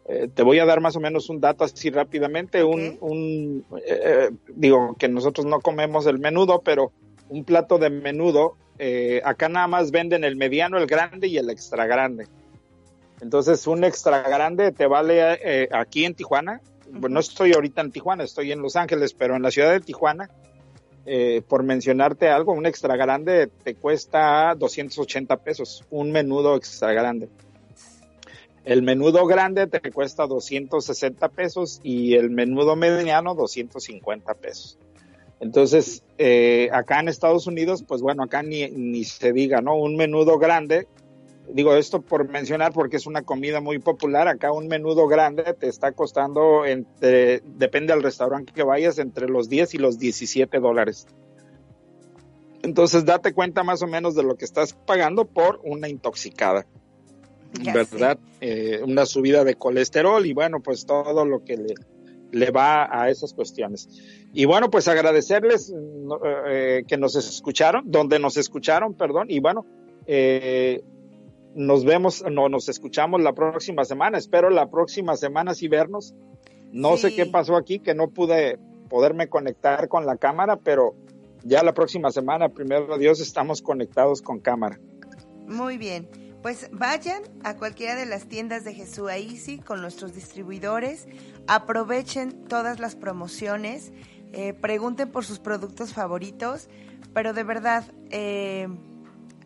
eh, 0.07 0.29
te 0.31 0.43
voy 0.43 0.59
a 0.59 0.65
dar 0.65 0.81
más 0.81 0.95
o 0.95 0.99
menos 0.99 1.29
un 1.29 1.41
dato 1.41 1.63
así 1.63 1.89
rápidamente, 1.89 2.63
un, 2.63 2.97
un 3.01 3.65
eh, 3.87 4.29
digo 4.53 4.95
que 4.99 5.07
nosotros 5.07 5.47
no 5.47 5.61
comemos 5.61 6.05
el 6.05 6.19
menudo, 6.19 6.61
pero 6.61 6.91
un 7.29 7.43
plato 7.43 7.79
de 7.79 7.89
menudo, 7.89 8.55
eh, 8.77 9.21
acá 9.25 9.49
nada 9.49 9.67
más 9.67 9.89
venden 9.89 10.23
el 10.23 10.35
mediano, 10.35 10.77
el 10.77 10.85
grande 10.85 11.27
y 11.27 11.37
el 11.37 11.49
extra 11.49 11.87
grande. 11.87 12.27
Entonces 13.19 13.65
un 13.65 13.83
extra 13.83 14.21
grande 14.21 14.71
te 14.71 14.85
vale 14.85 15.67
aquí 15.71 16.05
en 16.05 16.13
Tijuana, 16.13 16.61
bueno, 16.91 17.15
no 17.15 17.19
estoy 17.19 17.53
ahorita 17.53 17.81
en 17.81 17.91
Tijuana, 17.91 18.23
estoy 18.25 18.51
en 18.51 18.61
Los 18.61 18.75
Ángeles, 18.75 19.15
pero 19.15 19.35
en 19.35 19.41
la 19.41 19.49
ciudad 19.49 19.71
de 19.71 19.79
Tijuana, 19.79 20.29
por 21.47 21.63
mencionarte 21.63 22.29
algo, 22.29 22.51
un 22.51 22.67
extra 22.67 22.95
grande 22.95 23.49
te 23.63 23.73
cuesta 23.73 24.53
280 24.55 25.37
pesos, 25.37 25.83
un 25.89 26.11
menudo 26.11 26.55
extra 26.55 26.93
grande. 26.93 27.27
El 28.65 28.81
menudo 28.81 29.27
grande 29.27 29.67
te 29.67 29.79
cuesta 29.91 30.25
260 30.25 31.29
pesos 31.29 31.79
y 31.83 32.15
el 32.15 32.31
menudo 32.31 32.75
mediano 32.75 33.35
250 33.35 34.33
pesos. 34.33 34.79
Entonces, 35.39 36.03
eh, 36.17 36.69
acá 36.73 36.99
en 36.99 37.07
Estados 37.07 37.45
Unidos, 37.45 37.83
pues 37.87 38.01
bueno, 38.01 38.23
acá 38.23 38.41
ni, 38.41 38.67
ni 38.69 39.03
se 39.03 39.33
diga, 39.33 39.61
¿no? 39.61 39.75
Un 39.77 39.95
menudo 39.95 40.39
grande, 40.39 40.87
digo 41.47 41.75
esto 41.75 42.01
por 42.01 42.27
mencionar 42.27 42.73
porque 42.73 42.97
es 42.97 43.05
una 43.05 43.21
comida 43.21 43.61
muy 43.61 43.77
popular, 43.77 44.27
acá 44.27 44.51
un 44.51 44.67
menudo 44.67 45.07
grande 45.07 45.43
te 45.53 45.67
está 45.67 45.91
costando, 45.91 46.65
entre, 46.65 47.41
depende 47.41 47.93
del 47.93 48.01
restaurante 48.01 48.51
que 48.51 48.63
vayas, 48.63 48.97
entre 48.97 49.27
los 49.27 49.47
10 49.47 49.75
y 49.75 49.77
los 49.77 49.99
17 49.99 50.59
dólares. 50.59 51.05
Entonces, 52.63 53.05
date 53.05 53.31
cuenta 53.33 53.63
más 53.63 53.83
o 53.83 53.87
menos 53.87 54.15
de 54.15 54.23
lo 54.23 54.37
que 54.37 54.45
estás 54.45 54.73
pagando 54.73 55.25
por 55.25 55.59
una 55.63 55.87
intoxicada. 55.87 56.65
¿Verdad? 57.63 58.17
Eh, 58.41 58.81
una 58.83 59.05
subida 59.05 59.43
de 59.43 59.55
colesterol 59.55 60.25
y 60.25 60.33
bueno, 60.33 60.61
pues 60.61 60.85
todo 60.85 61.25
lo 61.25 61.43
que 61.43 61.57
le, 61.57 61.75
le 62.31 62.51
va 62.51 62.87
a 62.91 63.09
esas 63.09 63.33
cuestiones. 63.33 63.87
Y 64.33 64.45
bueno, 64.45 64.69
pues 64.69 64.87
agradecerles 64.87 65.73
eh, 66.47 66.83
que 66.87 66.97
nos 66.97 67.15
escucharon, 67.15 67.89
donde 67.89 68.19
nos 68.19 68.37
escucharon, 68.37 68.93
perdón, 68.93 69.27
y 69.29 69.39
bueno, 69.39 69.65
eh, 70.05 70.83
nos 71.55 71.85
vemos, 71.85 72.23
no, 72.29 72.49
nos 72.49 72.67
escuchamos 72.67 73.21
la 73.21 73.33
próxima 73.33 73.85
semana, 73.85 74.17
espero 74.17 74.49
la 74.49 74.69
próxima 74.69 75.15
semana 75.15 75.53
sí 75.53 75.67
vernos. 75.67 76.13
No 76.73 76.97
sé 76.97 77.15
qué 77.15 77.25
pasó 77.25 77.55
aquí, 77.55 77.79
que 77.79 77.95
no 77.95 78.09
pude 78.09 78.59
poderme 78.89 79.29
conectar 79.29 79.87
con 79.87 80.05
la 80.05 80.17
cámara, 80.17 80.57
pero 80.57 80.93
ya 81.45 81.63
la 81.63 81.73
próxima 81.73 82.11
semana, 82.11 82.49
primero 82.49 82.97
Dios, 82.97 83.21
estamos 83.21 83.61
conectados 83.61 84.21
con 84.21 84.41
cámara. 84.41 84.77
Muy 85.47 85.77
bien. 85.77 86.09
Pues 86.45 86.69
vayan 86.71 87.23
a 87.43 87.55
cualquiera 87.55 87.95
de 87.95 88.05
las 88.05 88.27
tiendas 88.27 88.63
de 88.63 88.75
Jesús 88.75 89.09
Easy 89.09 89.57
con 89.57 89.81
nuestros 89.81 90.13
distribuidores, 90.13 91.07
aprovechen 91.47 92.45
todas 92.47 92.79
las 92.79 92.95
promociones, 92.95 93.91
eh, 94.31 94.53
pregunten 94.53 95.11
por 95.11 95.25
sus 95.25 95.39
productos 95.39 95.93
favoritos, 95.93 96.69
pero 97.15 97.33
de 97.33 97.43
verdad, 97.43 97.83
eh, 98.11 98.67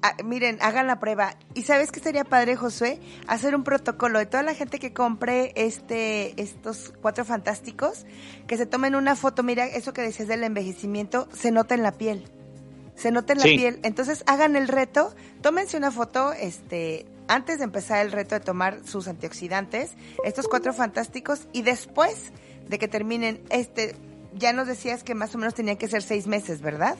ah, 0.02 0.18
miren, 0.26 0.58
hagan 0.60 0.88
la 0.88 1.00
prueba. 1.00 1.38
¿Y 1.54 1.62
sabes 1.62 1.94
qué 1.94 2.02
sería 2.02 2.26
padre, 2.26 2.58
Josué? 2.58 3.00
Hacer 3.28 3.56
un 3.56 3.64
protocolo 3.64 4.20
de 4.20 4.26
toda 4.26 4.44
la 4.44 4.54
gente 4.54 4.78
que 4.78 4.92
compre 4.92 5.54
este, 5.56 6.34
estos 6.42 6.94
cuatro 7.02 7.24
fantásticos, 7.24 8.06
que 8.46 8.58
se 8.58 8.66
tomen 8.66 8.96
una 8.96 9.16
foto. 9.16 9.42
Mira, 9.42 9.66
eso 9.68 9.94
que 9.94 10.02
decías 10.02 10.28
del 10.28 10.44
envejecimiento, 10.44 11.30
se 11.32 11.52
nota 11.52 11.76
en 11.76 11.84
la 11.84 11.94
piel. 11.94 12.30
Se 13.00 13.12
nota 13.12 13.34
en 13.34 13.40
la 13.40 13.46
piel. 13.46 13.80
Entonces, 13.84 14.24
hagan 14.28 14.56
el 14.56 14.68
reto, 14.68 15.14
tómense 15.42 15.78
una 15.78 15.90
foto, 15.90 16.34
este, 16.34 17.06
antes 17.30 17.60
de 17.60 17.64
empezar 17.64 18.06
el 18.06 18.12
reto 18.12 18.36
de 18.36 18.42
tomar 18.42 18.82
sus 18.86 19.08
antioxidantes, 19.08 19.92
estos 20.26 20.48
cuatro 20.48 20.74
fantásticos, 20.74 21.48
y 21.54 21.62
después 21.62 22.34
de 22.68 22.78
que 22.78 22.90
terminen 22.90 23.42
este, 23.50 23.96
ya 24.36 24.52
nos 24.52 24.68
decías 24.68 25.04
que 25.04 25.16
más 25.16 25.34
o 25.34 25.38
menos 25.38 25.54
tenía 25.54 25.78
que 25.78 25.88
ser 25.88 26.02
seis 26.02 26.28
meses, 26.28 26.62
¿verdad? 26.62 26.98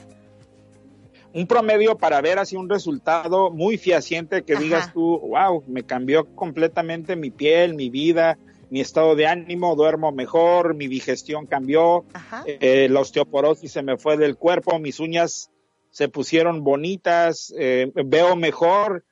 un 1.32 1.46
promedio 1.46 1.96
para 1.96 2.20
ver 2.20 2.38
así 2.38 2.56
un 2.56 2.68
resultado 2.68 3.50
muy 3.50 3.78
fehaciente 3.78 4.42
que 4.42 4.56
digas 4.56 4.92
tú, 4.92 5.20
wow, 5.20 5.62
me 5.68 5.84
cambió 5.84 6.26
completamente 6.34 7.14
mi 7.14 7.30
piel, 7.30 7.74
mi 7.74 7.88
vida, 7.88 8.36
mi 8.70 8.80
estado 8.80 9.14
de 9.14 9.26
ánimo, 9.26 9.76
duermo 9.76 10.12
mejor, 10.12 10.74
mi 10.74 10.88
digestión 10.88 11.46
cambió, 11.46 12.04
eh, 12.46 12.88
la 12.90 13.00
osteoporosis 13.00 13.72
se 13.72 13.82
me 13.82 13.96
fue 13.96 14.16
del 14.16 14.36
cuerpo, 14.36 14.78
mis 14.78 14.98
uñas 14.98 15.50
se 15.90 16.08
pusieron 16.08 16.62
bonitas, 16.62 17.52
eh, 17.58 17.90
veo 17.94 18.36
mejor, 18.36 19.04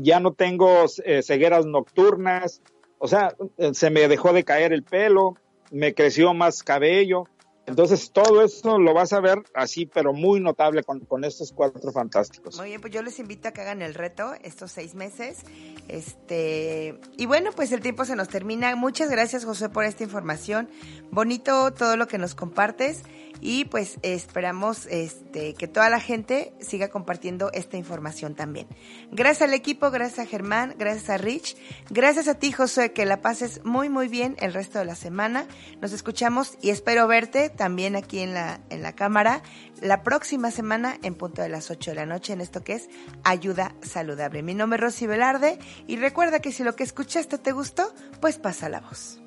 ya 0.00 0.20
no 0.20 0.32
tengo 0.32 0.84
eh, 1.04 1.22
cegueras 1.22 1.64
nocturnas, 1.66 2.60
o 2.98 3.08
sea, 3.08 3.34
se 3.72 3.90
me 3.90 4.08
dejó 4.08 4.32
de 4.32 4.44
caer 4.44 4.72
el 4.72 4.82
pelo, 4.82 5.36
me 5.70 5.94
creció 5.94 6.34
más 6.34 6.62
cabello. 6.62 7.24
Entonces, 7.66 8.10
todo 8.12 8.44
eso 8.44 8.78
lo 8.78 8.92
vas 8.92 9.14
a 9.14 9.20
ver 9.20 9.42
así, 9.54 9.86
pero 9.86 10.12
muy 10.12 10.38
notable 10.38 10.82
con, 10.82 11.00
con, 11.00 11.24
estos 11.24 11.50
cuatro 11.50 11.92
fantásticos. 11.92 12.58
Muy 12.58 12.68
bien, 12.68 12.80
pues 12.80 12.92
yo 12.92 13.02
les 13.02 13.18
invito 13.18 13.48
a 13.48 13.52
que 13.52 13.62
hagan 13.62 13.80
el 13.80 13.94
reto 13.94 14.34
estos 14.42 14.70
seis 14.72 14.94
meses. 14.94 15.44
Este, 15.88 16.98
y 17.16 17.24
bueno, 17.24 17.52
pues 17.52 17.72
el 17.72 17.80
tiempo 17.80 18.04
se 18.04 18.16
nos 18.16 18.28
termina. 18.28 18.76
Muchas 18.76 19.10
gracias, 19.10 19.46
José, 19.46 19.70
por 19.70 19.84
esta 19.84 20.04
información. 20.04 20.68
Bonito 21.10 21.72
todo 21.72 21.96
lo 21.96 22.06
que 22.06 22.18
nos 22.18 22.34
compartes 22.34 23.02
y 23.44 23.66
pues 23.66 23.98
esperamos 24.00 24.86
este, 24.86 25.52
que 25.52 25.68
toda 25.68 25.90
la 25.90 26.00
gente 26.00 26.54
siga 26.60 26.88
compartiendo 26.88 27.52
esta 27.52 27.76
información 27.76 28.34
también. 28.34 28.66
Gracias 29.12 29.42
al 29.42 29.54
equipo, 29.54 29.90
gracias 29.90 30.20
a 30.20 30.26
Germán, 30.26 30.74
gracias 30.78 31.10
a 31.10 31.18
Rich, 31.18 31.56
gracias 31.90 32.26
a 32.26 32.34
ti 32.34 32.52
José, 32.52 32.92
que 32.92 33.04
la 33.04 33.20
pases 33.20 33.62
muy 33.62 33.90
muy 33.90 34.08
bien 34.08 34.34
el 34.40 34.54
resto 34.54 34.78
de 34.78 34.86
la 34.86 34.94
semana. 34.94 35.46
Nos 35.82 35.92
escuchamos 35.92 36.56
y 36.62 36.70
espero 36.70 37.06
verte 37.06 37.50
también 37.50 37.96
aquí 37.96 38.20
en 38.20 38.32
la, 38.32 38.60
en 38.70 38.82
la 38.82 38.94
cámara 38.94 39.42
la 39.82 40.02
próxima 40.02 40.50
semana 40.50 40.96
en 41.02 41.14
punto 41.14 41.42
de 41.42 41.50
las 41.50 41.70
8 41.70 41.90
de 41.90 41.96
la 41.96 42.06
noche 42.06 42.32
en 42.32 42.40
esto 42.40 42.64
que 42.64 42.72
es 42.72 42.88
Ayuda 43.24 43.74
Saludable. 43.82 44.42
Mi 44.42 44.54
nombre 44.54 44.78
es 44.78 44.82
Rosy 44.82 45.06
Velarde 45.06 45.58
y 45.86 45.96
recuerda 45.96 46.40
que 46.40 46.50
si 46.50 46.64
lo 46.64 46.74
que 46.76 46.84
escuchaste 46.84 47.36
te 47.36 47.52
gustó, 47.52 47.92
pues 48.22 48.38
pasa 48.38 48.70
la 48.70 48.80
voz. 48.80 49.23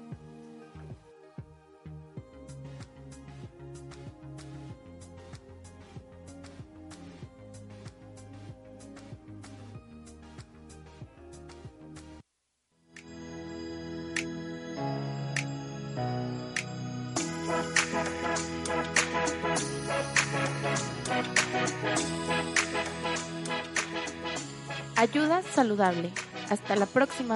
Ayuda 24.98 25.44
saludable. 25.44 26.12
Hasta 26.50 26.76
la 26.76 26.88
próxima. 26.88 27.36